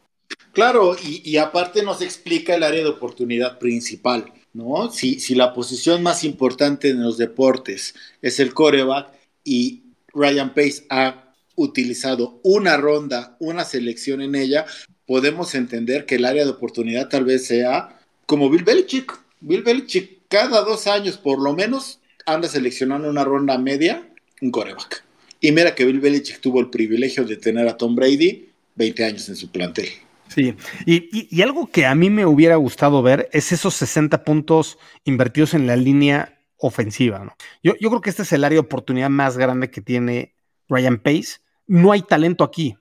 Claro, 0.53 0.95
y, 1.01 1.37
aparte 1.37 1.81
nos 1.81 2.01
explica 2.01 2.55
el 2.55 2.63
área 2.63 2.83
de 2.83 2.89
oportunidad 2.89 3.57
principal, 3.57 4.31
¿no? 4.53 4.91
Si, 4.91 5.19
si 5.19 5.33
la 5.33 5.53
posición 5.53 6.03
más 6.03 6.23
importante 6.23 6.89
en 6.89 7.01
los 7.01 7.17
deportes 7.17 7.95
es 8.21 8.39
el 8.39 8.53
coreback 8.53 9.11
y 9.43 9.83
Ryan 10.13 10.53
Pace 10.53 10.85
ha 10.89 11.33
utilizado 11.55 12.39
una 12.43 12.77
ronda, 12.77 13.37
una 13.39 13.63
selección 13.63 14.21
en 14.21 14.35
ella, 14.35 14.65
podemos 15.05 15.55
entender 15.55 16.05
que 16.05 16.15
el 16.15 16.25
área 16.25 16.43
de 16.45 16.51
oportunidad 16.51 17.09
tal 17.09 17.25
vez 17.25 17.47
sea 17.47 17.98
como 18.29 18.47
Bill 18.47 18.63
Belichick. 18.63 19.11
Bill 19.39 19.63
Belichick 19.63 20.27
cada 20.27 20.61
dos 20.61 20.85
años 20.85 21.17
por 21.17 21.41
lo 21.41 21.55
menos 21.55 21.99
anda 22.27 22.47
seleccionando 22.47 23.09
una 23.09 23.23
ronda 23.23 23.57
media 23.57 24.07
un 24.39 24.51
coreback. 24.51 25.03
Y 25.41 25.51
mira 25.51 25.73
que 25.73 25.83
Bill 25.83 25.99
Belichick 25.99 26.39
tuvo 26.39 26.59
el 26.59 26.69
privilegio 26.69 27.25
de 27.25 27.37
tener 27.37 27.67
a 27.67 27.75
Tom 27.75 27.95
Brady 27.95 28.49
20 28.75 29.03
años 29.03 29.29
en 29.29 29.35
su 29.35 29.51
plantel. 29.51 29.87
Sí, 30.27 30.53
y, 30.85 31.41
algo 31.41 31.71
que 31.71 31.87
a 31.87 31.95
mí 31.95 32.11
me 32.11 32.27
hubiera 32.27 32.55
gustado 32.57 33.01
ver 33.01 33.27
es 33.33 33.51
esos 33.51 33.73
60 33.73 34.23
puntos 34.23 34.77
invertidos 35.05 35.55
en 35.55 35.65
la 35.65 35.75
línea 35.75 36.39
ofensiva. 36.57 37.35
Yo, 37.63 37.73
yo 37.79 37.89
creo 37.89 38.01
que 38.01 38.11
este 38.11 38.21
es 38.21 38.31
el 38.31 38.43
área 38.43 38.57
de 38.57 38.67
oportunidad 38.67 39.09
más 39.09 39.39
grande 39.39 39.71
que 39.71 39.81
tiene 39.81 40.35
Ryan 40.67 40.99
Pace. 40.99 41.39
No 41.65 41.91
hay 41.93 42.03
talento 42.03 42.43
aquí. 42.43 42.77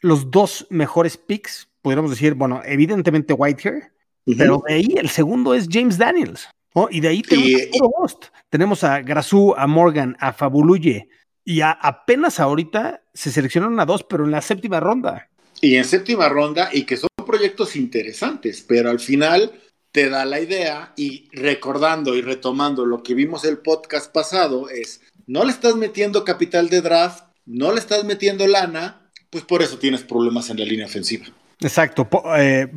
los 0.00 0.30
dos 0.30 0.68
mejores 0.70 1.16
picks, 1.16 1.67
podríamos 1.88 2.10
decir, 2.10 2.34
bueno, 2.34 2.60
evidentemente 2.66 3.32
Whitehair, 3.32 3.92
pero 4.36 4.62
de 4.68 4.74
ahí 4.74 4.94
el 4.98 5.08
segundo 5.08 5.54
es 5.54 5.68
James 5.70 5.96
Daniels. 5.96 6.46
Y 6.90 7.00
de 7.00 7.08
ahí 7.08 7.22
tenemos, 7.22 8.14
a, 8.14 8.32
tenemos 8.50 8.84
a 8.84 9.00
Grazú, 9.00 9.54
a 9.56 9.66
Morgan, 9.66 10.18
a 10.20 10.34
Fabuluye 10.34 11.08
Y 11.46 11.62
apenas 11.62 12.40
ahorita 12.40 13.02
se 13.14 13.32
seleccionaron 13.32 13.80
a 13.80 13.86
dos, 13.86 14.04
pero 14.04 14.26
en 14.26 14.32
la 14.32 14.42
séptima 14.42 14.80
ronda. 14.80 15.30
Y 15.62 15.76
en 15.76 15.86
séptima 15.86 16.28
ronda, 16.28 16.68
y 16.70 16.82
que 16.82 16.98
son 16.98 17.08
proyectos 17.26 17.74
interesantes, 17.74 18.62
pero 18.68 18.90
al 18.90 19.00
final 19.00 19.50
te 19.92 20.10
da 20.10 20.26
la 20.26 20.40
idea 20.40 20.92
y 20.94 21.30
recordando 21.32 22.14
y 22.14 22.20
retomando 22.20 22.84
lo 22.84 23.02
que 23.02 23.14
vimos 23.14 23.46
el 23.46 23.56
podcast 23.56 24.12
pasado 24.12 24.68
es, 24.68 25.00
no 25.26 25.44
le 25.44 25.52
estás 25.52 25.74
metiendo 25.74 26.22
capital 26.22 26.68
de 26.68 26.82
draft, 26.82 27.24
no 27.46 27.72
le 27.72 27.80
estás 27.80 28.04
metiendo 28.04 28.46
lana, 28.46 29.10
pues 29.30 29.42
por 29.44 29.62
eso 29.62 29.78
tienes 29.78 30.02
problemas 30.02 30.50
en 30.50 30.58
la 30.58 30.66
línea 30.66 30.84
ofensiva. 30.84 31.24
Exacto. 31.60 32.08
Eh, 32.36 32.68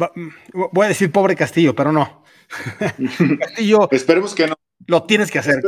voy 0.54 0.86
a 0.86 0.90
decir 0.90 1.12
pobre 1.12 1.36
Castillo, 1.36 1.76
pero 1.76 1.92
no. 1.92 2.24
Castillo. 3.40 3.88
Esperemos 3.92 4.34
que 4.34 4.48
no. 4.48 4.56
Lo 4.88 5.04
tienes 5.04 5.30
que 5.30 5.40
hacer. 5.40 5.62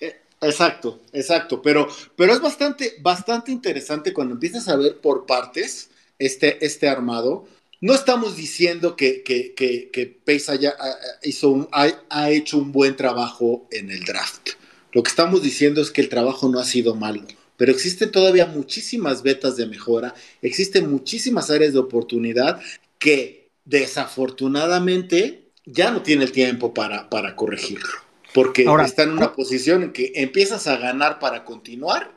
Eh, 0.00 0.16
exacto, 0.40 1.02
exacto. 1.12 1.60
Pero, 1.60 1.88
pero 2.16 2.32
es 2.32 2.40
bastante, 2.40 2.94
bastante 3.00 3.52
interesante 3.52 4.12
cuando 4.12 4.34
empiezas 4.34 4.68
a 4.68 4.76
ver 4.76 5.00
por 5.00 5.26
partes 5.26 5.90
este, 6.18 6.64
este 6.64 6.88
armado. 6.88 7.46
No 7.80 7.94
estamos 7.94 8.36
diciendo 8.36 8.96
que, 8.96 9.22
que, 9.22 9.54
que, 9.54 10.20
Pace 10.24 10.50
haya, 10.50 10.74
hizo 11.22 11.68
ha 11.70 12.30
hecho 12.30 12.58
un 12.58 12.72
buen 12.72 12.96
trabajo 12.96 13.68
en 13.70 13.90
el 13.90 14.00
draft. 14.04 14.50
Lo 14.92 15.02
que 15.04 15.10
estamos 15.10 15.42
diciendo 15.42 15.80
es 15.80 15.92
que 15.92 16.00
el 16.00 16.08
trabajo 16.08 16.48
no 16.48 16.58
ha 16.58 16.64
sido 16.64 16.96
malo 16.96 17.22
pero 17.58 17.72
existen 17.72 18.10
todavía 18.10 18.46
muchísimas 18.46 19.22
vetas 19.22 19.56
de 19.56 19.66
mejora, 19.66 20.14
existen 20.40 20.90
muchísimas 20.90 21.50
áreas 21.50 21.74
de 21.74 21.80
oportunidad 21.80 22.60
que 22.98 23.50
desafortunadamente 23.66 25.50
ya 25.66 25.90
no 25.90 26.00
tiene 26.00 26.24
el 26.24 26.32
tiempo 26.32 26.72
para, 26.72 27.10
para 27.10 27.36
corregirlo, 27.36 27.90
porque 28.32 28.64
está 28.84 29.02
en 29.02 29.10
una 29.10 29.34
posición 29.34 29.82
en 29.82 29.92
que 29.92 30.12
empiezas 30.14 30.66
a 30.68 30.78
ganar 30.78 31.18
para 31.18 31.44
continuar, 31.44 32.12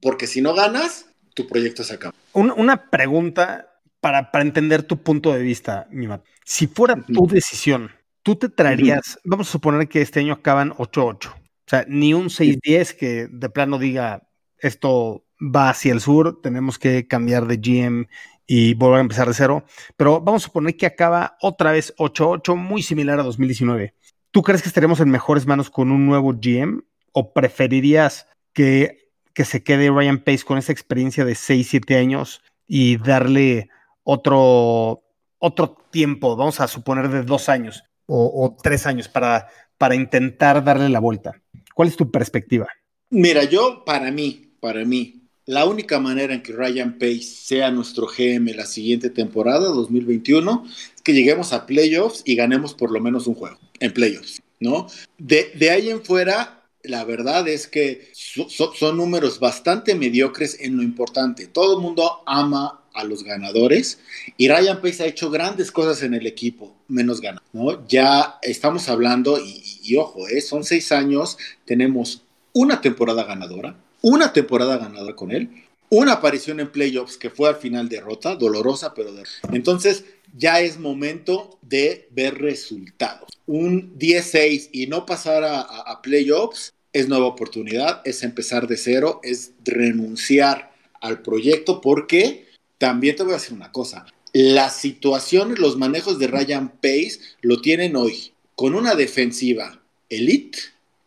porque 0.00 0.26
si 0.26 0.40
no 0.40 0.54
ganas, 0.54 1.06
tu 1.34 1.46
proyecto 1.48 1.82
se 1.84 1.94
acaba. 1.94 2.14
Una, 2.32 2.88
pregunta 2.88 3.80
para, 4.00 4.30
entender 4.34 4.84
tu 4.84 5.02
punto 5.02 5.32
de 5.32 5.42
vista, 5.42 5.88
Mima. 5.90 6.22
Si 6.44 6.68
fuera 6.68 6.96
tu 7.12 7.26
decisión, 7.26 7.90
tú 8.22 8.36
te 8.36 8.48
traerías, 8.48 9.18
vamos 9.24 9.48
a 9.48 9.52
suponer 9.52 9.88
que 9.88 10.02
este 10.02 10.20
año 10.20 10.34
acaban 10.34 10.70
8-8, 10.74 11.30
o 11.30 11.36
sea, 11.66 11.84
ni 11.88 12.14
un 12.14 12.28
6-10 12.28 12.96
que 12.96 13.28
de 13.28 13.50
plano 13.50 13.78
diga, 13.78 14.28
esto 14.62 15.24
va 15.40 15.70
hacia 15.70 15.92
el 15.92 16.00
sur, 16.00 16.40
tenemos 16.40 16.78
que 16.78 17.06
cambiar 17.06 17.46
de 17.46 17.56
GM 17.56 18.08
y 18.46 18.74
volver 18.74 18.98
a 18.98 19.02
empezar 19.02 19.28
de 19.28 19.34
cero. 19.34 19.64
Pero 19.96 20.20
vamos 20.20 20.44
a 20.44 20.46
suponer 20.46 20.76
que 20.76 20.86
acaba 20.86 21.36
otra 21.40 21.72
vez 21.72 21.94
8-8, 21.98 22.56
muy 22.56 22.82
similar 22.82 23.18
a 23.18 23.24
2019. 23.24 23.94
¿Tú 24.30 24.42
crees 24.42 24.62
que 24.62 24.68
estaremos 24.68 25.00
en 25.00 25.10
mejores 25.10 25.46
manos 25.46 25.68
con 25.68 25.90
un 25.90 26.06
nuevo 26.06 26.32
GM 26.32 26.82
o 27.12 27.32
preferirías 27.32 28.26
que, 28.52 29.10
que 29.34 29.44
se 29.44 29.62
quede 29.62 29.90
Ryan 29.90 30.22
Pace 30.22 30.44
con 30.44 30.58
esa 30.58 30.72
experiencia 30.72 31.24
de 31.24 31.32
6-7 31.32 31.98
años 31.98 32.42
y 32.66 32.96
darle 32.96 33.68
otro, 34.04 35.02
otro 35.38 35.76
tiempo, 35.90 36.36
vamos 36.36 36.60
a 36.60 36.68
suponer 36.68 37.08
de 37.08 37.22
dos 37.22 37.48
años 37.48 37.84
o, 38.06 38.44
o 38.44 38.56
tres 38.62 38.86
años 38.86 39.08
para, 39.08 39.48
para 39.76 39.94
intentar 39.94 40.64
darle 40.64 40.88
la 40.88 41.00
vuelta? 41.00 41.42
¿Cuál 41.74 41.88
es 41.88 41.96
tu 41.96 42.10
perspectiva? 42.10 42.68
Mira, 43.10 43.44
yo 43.44 43.84
para 43.84 44.10
mí, 44.10 44.51
para 44.62 44.84
mí, 44.84 45.22
la 45.44 45.66
única 45.66 45.98
manera 45.98 46.32
en 46.34 46.40
que 46.40 46.52
Ryan 46.52 46.96
Pace 46.96 47.22
sea 47.22 47.72
nuestro 47.72 48.06
GM 48.06 48.54
la 48.54 48.64
siguiente 48.64 49.10
temporada, 49.10 49.66
2021, 49.66 50.64
es 50.94 51.02
que 51.02 51.12
lleguemos 51.12 51.52
a 51.52 51.66
playoffs 51.66 52.22
y 52.24 52.36
ganemos 52.36 52.72
por 52.72 52.92
lo 52.92 53.00
menos 53.00 53.26
un 53.26 53.34
juego 53.34 53.58
en 53.80 53.92
playoffs, 53.92 54.40
¿no? 54.60 54.86
De, 55.18 55.68
ahí 55.68 55.90
en 55.90 56.04
fuera, 56.04 56.62
la 56.84 57.02
verdad 57.04 57.48
es 57.48 57.66
que 57.66 58.12
son 58.14 58.96
números 58.96 59.40
bastante 59.40 59.96
mediocres 59.96 60.58
en 60.60 60.76
lo 60.76 60.84
importante. 60.84 61.48
Todo 61.48 61.76
el 61.76 61.82
mundo 61.82 62.22
ama 62.24 62.84
a 62.94 63.02
los 63.02 63.24
ganadores 63.24 63.98
y 64.36 64.46
Ryan 64.46 64.80
Pace 64.80 65.02
ha 65.02 65.06
hecho 65.06 65.28
grandes 65.28 65.72
cosas 65.72 66.04
en 66.04 66.14
el 66.14 66.24
equipo, 66.24 66.76
menos 66.86 67.20
ganar, 67.20 67.42
¿no? 67.52 67.84
Ya 67.88 68.38
estamos 68.42 68.88
hablando, 68.88 69.40
y, 69.44 69.96
ojo, 69.96 70.28
¿eh? 70.28 70.40
son 70.40 70.62
seis 70.62 70.92
años, 70.92 71.36
tenemos 71.64 72.22
una 72.52 72.80
temporada 72.80 73.24
ganadora, 73.24 73.76
una 74.02 74.32
temporada 74.32 74.76
ganada 74.76 75.14
con 75.16 75.30
él, 75.30 75.48
una 75.88 76.12
aparición 76.12 76.60
en 76.60 76.72
playoffs 76.72 77.16
que 77.16 77.30
fue 77.30 77.48
al 77.48 77.56
final 77.56 77.88
derrota, 77.88 78.34
dolorosa, 78.34 78.94
pero 78.94 79.12
de... 79.12 79.24
entonces 79.52 80.04
ya 80.36 80.60
es 80.60 80.78
momento 80.78 81.58
de 81.62 82.08
ver 82.10 82.38
resultados. 82.38 83.28
Un 83.46 83.98
10-6 83.98 84.70
y 84.72 84.86
no 84.86 85.04
pasar 85.04 85.44
a, 85.44 86.00
playoffs 86.02 86.72
es 86.92 87.08
nueva 87.08 87.26
oportunidad, 87.26 88.00
es 88.04 88.22
empezar 88.22 88.66
de 88.66 88.76
cero, 88.76 89.20
es 89.22 89.52
renunciar 89.64 90.72
al 91.00 91.20
proyecto 91.22 91.80
porque 91.80 92.46
también 92.78 93.16
te 93.16 93.22
voy 93.22 93.32
a 93.32 93.36
decir 93.36 93.54
una 93.54 93.72
cosa, 93.72 94.06
la 94.32 94.70
situación, 94.70 95.54
los 95.58 95.76
manejos 95.76 96.18
de 96.18 96.26
Ryan 96.26 96.70
Pace 96.70 97.18
lo 97.42 97.60
tienen 97.60 97.96
hoy 97.96 98.32
con 98.56 98.74
una 98.74 98.94
defensiva 98.94 99.82
elite 100.08 100.58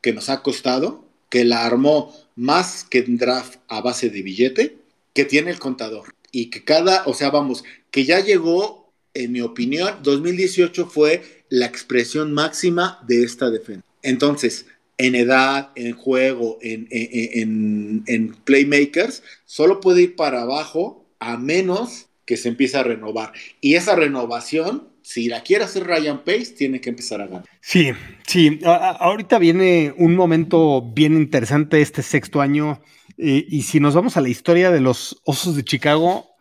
que 0.01 0.13
nos 0.13 0.29
ha 0.29 0.43
costado, 0.43 1.05
que 1.29 1.43
la 1.43 1.65
armó 1.65 2.13
más 2.35 2.83
que 2.83 2.99
en 2.99 3.17
draft 3.17 3.59
a 3.67 3.81
base 3.81 4.09
de 4.09 4.21
billete 4.21 4.77
que 5.13 5.25
tiene 5.25 5.51
el 5.51 5.59
contador. 5.59 6.13
Y 6.31 6.49
que 6.49 6.63
cada, 6.63 7.03
o 7.05 7.13
sea, 7.13 7.29
vamos, 7.29 7.63
que 7.91 8.03
ya 8.03 8.19
llegó, 8.19 8.91
en 9.13 9.31
mi 9.31 9.41
opinión, 9.41 9.99
2018 10.03 10.87
fue 10.87 11.23
la 11.49 11.65
expresión 11.65 12.33
máxima 12.33 12.99
de 13.07 13.23
esta 13.23 13.49
defensa. 13.49 13.85
Entonces, 14.01 14.65
en 14.97 15.15
edad, 15.15 15.71
en 15.75 15.93
juego, 15.93 16.57
en, 16.61 16.87
en, 16.91 18.03
en, 18.07 18.33
playmakers, 18.43 19.23
solo 19.45 19.79
puede 19.79 20.03
ir 20.03 20.15
para 20.15 20.41
abajo 20.41 21.05
a 21.19 21.37
menos 21.37 22.07
que 22.25 22.37
se 22.37 22.49
empiece 22.49 22.77
a 22.77 22.83
renovar. 22.83 23.33
Y 23.61 23.75
esa 23.75 23.95
renovación 23.95 24.89
si 25.05 25.29
la 25.29 25.43
quiere 25.43 25.63
hacer 25.63 25.85
Ryan 25.85 26.23
Pace, 26.23 26.55
tiene 26.57 26.81
que 26.81 26.89
empezar 26.89 27.21
a 27.21 27.27
ganar. 27.27 27.45
Sí, 27.61 27.91
sí. 28.25 28.59
ahorita 28.65 29.37
viene 29.37 29.93
un 29.97 30.15
momento 30.15 30.81
bien 30.81 31.13
interesante 31.13 31.79
este 31.79 32.01
sexto 32.01 32.41
año. 32.41 32.81
Eh, 33.15 33.45
y 33.47 33.61
si 33.61 33.79
nos 33.79 33.93
vamos 33.93 34.17
a 34.17 34.21
la 34.21 34.29
historia 34.29 34.71
de 34.71 34.81
los 34.81 35.21
Osos 35.23 35.55
de 35.55 35.63
Chicago, 35.63 36.31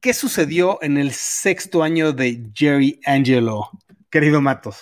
¿qué 0.00 0.14
sucedió 0.14 0.80
en 0.82 0.98
el 0.98 1.12
sexto 1.12 1.84
año 1.84 2.12
de 2.12 2.50
Jerry 2.52 2.98
Angelo, 3.06 3.70
querido 4.10 4.40
Matos? 4.40 4.80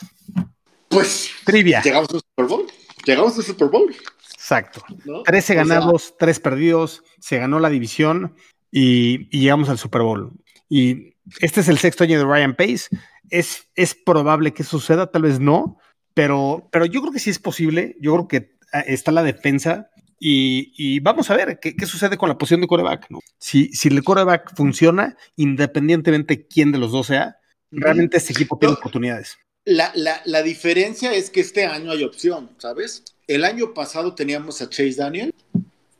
Pues, 0.88 1.30
trivia. 1.44 1.82
Llegamos 1.82 2.08
al 2.14 2.20
Super 2.20 2.46
Bowl. 2.46 2.66
Llegamos 3.04 3.36
al 3.36 3.44
Super 3.44 3.68
Bowl. 3.68 3.94
Exacto. 4.32 4.82
13 5.26 5.54
ganados, 5.56 6.14
3 6.18 6.40
perdidos, 6.40 7.04
se 7.20 7.36
ganó 7.36 7.60
la 7.60 7.68
división 7.68 8.34
y, 8.72 9.28
y 9.30 9.42
llegamos 9.42 9.68
al 9.68 9.76
Super 9.76 10.00
Bowl. 10.00 10.32
Y 10.70 11.16
este 11.40 11.60
es 11.60 11.68
el 11.68 11.78
sexto 11.78 12.04
año 12.04 12.18
de 12.18 12.24
Ryan 12.24 12.56
Pace 12.56 12.88
es, 13.30 13.68
es 13.74 13.94
probable 13.94 14.52
que 14.52 14.64
suceda, 14.64 15.10
tal 15.10 15.22
vez 15.22 15.40
no, 15.40 15.78
pero, 16.14 16.68
pero 16.70 16.84
yo 16.86 17.00
creo 17.00 17.12
que 17.12 17.18
sí 17.18 17.30
es 17.30 17.38
posible. 17.38 17.96
Yo 18.00 18.12
creo 18.14 18.28
que 18.28 18.56
ah, 18.72 18.80
está 18.80 19.12
la 19.12 19.22
defensa 19.22 19.90
y, 20.18 21.00
vamos 21.00 21.30
a 21.30 21.36
ver 21.36 21.58
qué, 21.60 21.86
sucede 21.86 22.18
con 22.18 22.28
la 22.28 22.36
posición 22.36 22.60
de 22.60 22.66
coreback. 22.66 23.06
¿no? 23.10 23.20
Si, 23.38 23.68
si 23.72 23.88
el 23.88 24.02
coreback 24.04 24.54
funciona, 24.54 25.16
independientemente 25.36 26.46
quién 26.46 26.72
de 26.72 26.78
los 26.78 26.92
dos 26.92 27.06
sea, 27.06 27.38
realmente 27.70 28.18
este 28.18 28.32
equipo 28.32 28.58
tiene 28.58 28.74
oportunidades. 28.74 29.38
La, 29.64 29.92
la, 29.94 30.42
diferencia 30.42 31.14
es 31.14 31.30
que 31.30 31.40
este 31.40 31.64
año 31.64 31.92
hay 31.92 32.02
opción, 32.02 32.50
¿sabes? 32.58 33.04
El 33.26 33.44
año 33.44 33.72
pasado 33.72 34.14
teníamos 34.14 34.60
a 34.62 34.68
Chase 34.68 34.96
Daniel, 34.96 35.34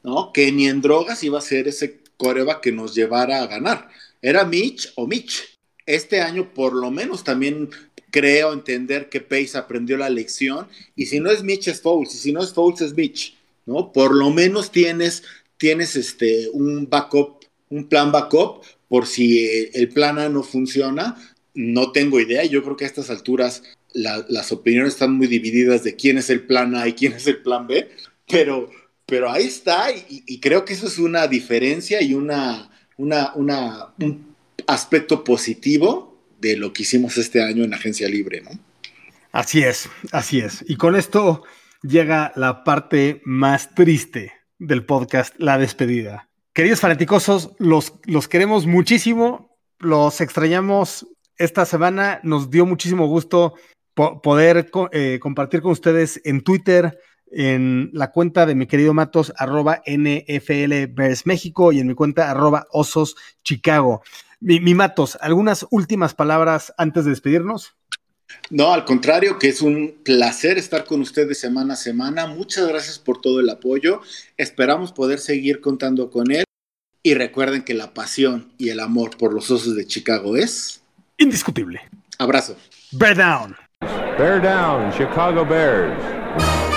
¿no? 0.02 0.32
Que 0.32 0.50
ni 0.50 0.66
en 0.66 0.80
drogas 0.80 1.22
iba 1.22 1.38
a 1.38 1.42
ser 1.42 1.68
ese 1.68 2.00
coreback 2.16 2.60
que 2.60 2.72
nos 2.72 2.94
llevara 2.94 3.42
a 3.42 3.46
ganar. 3.46 3.88
Era 4.22 4.44
Mitch 4.44 4.92
o 4.96 5.06
Mitch 5.06 5.59
este 5.86 6.20
año 6.20 6.52
por 6.54 6.74
lo 6.74 6.90
menos 6.90 7.24
también 7.24 7.70
creo 8.10 8.52
entender 8.52 9.08
que 9.08 9.20
Pace 9.20 9.56
aprendió 9.56 9.96
la 9.96 10.10
lección. 10.10 10.66
Y 10.96 11.06
si 11.06 11.20
no 11.20 11.30
es 11.30 11.42
Mitch 11.42 11.68
es 11.68 11.80
Fouls 11.80 12.14
y 12.14 12.18
si 12.18 12.32
no 12.32 12.42
es 12.42 12.52
Fouls 12.52 12.80
es 12.80 12.94
Mitch, 12.94 13.36
¿no? 13.66 13.92
Por 13.92 14.14
lo 14.14 14.30
menos 14.30 14.70
tienes, 14.70 15.22
tienes 15.56 15.96
este, 15.96 16.48
un 16.50 16.88
backup, 16.88 17.44
un 17.68 17.88
plan 17.88 18.12
backup 18.12 18.64
por 18.88 19.06
si 19.06 19.46
el 19.72 19.88
plan 19.88 20.18
A 20.18 20.28
no 20.28 20.42
funciona. 20.42 21.16
No 21.54 21.92
tengo 21.92 22.20
idea, 22.20 22.44
yo 22.44 22.62
creo 22.62 22.76
que 22.76 22.84
a 22.84 22.88
estas 22.88 23.10
alturas 23.10 23.62
las 23.92 24.52
opiniones 24.52 24.94
están 24.94 25.14
muy 25.14 25.26
divididas 25.26 25.82
de 25.82 25.96
quién 25.96 26.18
es 26.18 26.30
el 26.30 26.46
plan 26.46 26.76
A 26.76 26.86
y 26.86 26.92
quién 26.92 27.12
es 27.12 27.26
el 27.26 27.42
plan 27.42 27.66
B, 27.66 27.88
pero, 28.28 28.70
pero 29.04 29.30
ahí 29.30 29.44
está. 29.46 29.88
Y, 30.08 30.38
creo 30.38 30.64
que 30.64 30.74
eso 30.74 30.86
es 30.86 30.98
una 30.98 31.26
diferencia 31.26 32.00
y 32.00 32.14
una, 32.14 32.70
una, 32.96 33.34
una, 33.34 33.94
aspecto 34.66 35.24
positivo 35.24 36.22
de 36.40 36.56
lo 36.56 36.72
que 36.72 36.82
hicimos 36.82 37.18
este 37.18 37.42
año 37.42 37.64
en 37.64 37.74
Agencia 37.74 38.08
Libre, 38.08 38.40
¿no? 38.42 38.50
Así 39.32 39.62
es, 39.62 39.88
así 40.12 40.40
es. 40.40 40.64
Y 40.66 40.76
con 40.76 40.96
esto 40.96 41.44
llega 41.82 42.32
la 42.34 42.64
parte 42.64 43.22
más 43.24 43.74
triste 43.74 44.32
del 44.58 44.84
podcast, 44.84 45.34
la 45.38 45.58
despedida. 45.58 46.28
Queridos 46.52 46.80
fanáticosos, 46.80 47.52
los, 47.58 47.94
los 48.04 48.26
queremos 48.26 48.66
muchísimo, 48.66 49.56
los 49.78 50.20
extrañamos 50.20 51.06
esta 51.38 51.64
semana, 51.64 52.20
nos 52.22 52.50
dio 52.50 52.66
muchísimo 52.66 53.06
gusto 53.06 53.54
poder 53.94 54.70
eh, 54.92 55.18
compartir 55.20 55.62
con 55.62 55.72
ustedes 55.72 56.20
en 56.24 56.42
Twitter 56.42 56.98
en 57.30 57.90
la 57.92 58.10
cuenta 58.10 58.46
de 58.46 58.54
mi 58.54 58.66
querido 58.66 58.92
Matos, 58.92 59.32
arroba 59.36 59.82
NFL 59.86 60.92
México 61.24 61.72
y 61.72 61.80
en 61.80 61.86
mi 61.86 61.94
cuenta 61.94 62.30
arroba 62.30 62.66
Osos 62.70 63.16
Chicago. 63.44 64.02
Mi, 64.40 64.58
mi 64.58 64.74
Matos, 64.74 65.18
¿algunas 65.20 65.66
últimas 65.70 66.14
palabras 66.14 66.72
antes 66.78 67.04
de 67.04 67.10
despedirnos? 67.10 67.74
No, 68.48 68.72
al 68.72 68.84
contrario, 68.84 69.38
que 69.38 69.48
es 69.48 69.60
un 69.60 70.00
placer 70.02 70.56
estar 70.56 70.84
con 70.84 71.00
ustedes 71.02 71.38
semana 71.38 71.74
a 71.74 71.76
semana. 71.76 72.26
Muchas 72.26 72.66
gracias 72.66 72.98
por 72.98 73.20
todo 73.20 73.40
el 73.40 73.50
apoyo. 73.50 74.00
Esperamos 74.36 74.92
poder 74.92 75.18
seguir 75.18 75.60
contando 75.60 76.10
con 76.10 76.30
él. 76.30 76.44
Y 77.02 77.14
recuerden 77.14 77.62
que 77.62 77.74
la 77.74 77.94
pasión 77.94 78.52
y 78.58 78.68
el 78.70 78.80
amor 78.80 79.16
por 79.16 79.32
los 79.32 79.50
osos 79.50 79.74
de 79.74 79.86
Chicago 79.86 80.36
es 80.36 80.82
indiscutible. 81.16 81.80
Abrazo. 82.18 82.56
Bear 82.92 83.16
down. 83.16 83.56
Bear 84.18 84.42
down, 84.42 84.92
Chicago 84.92 85.44
Bears. 85.44 86.69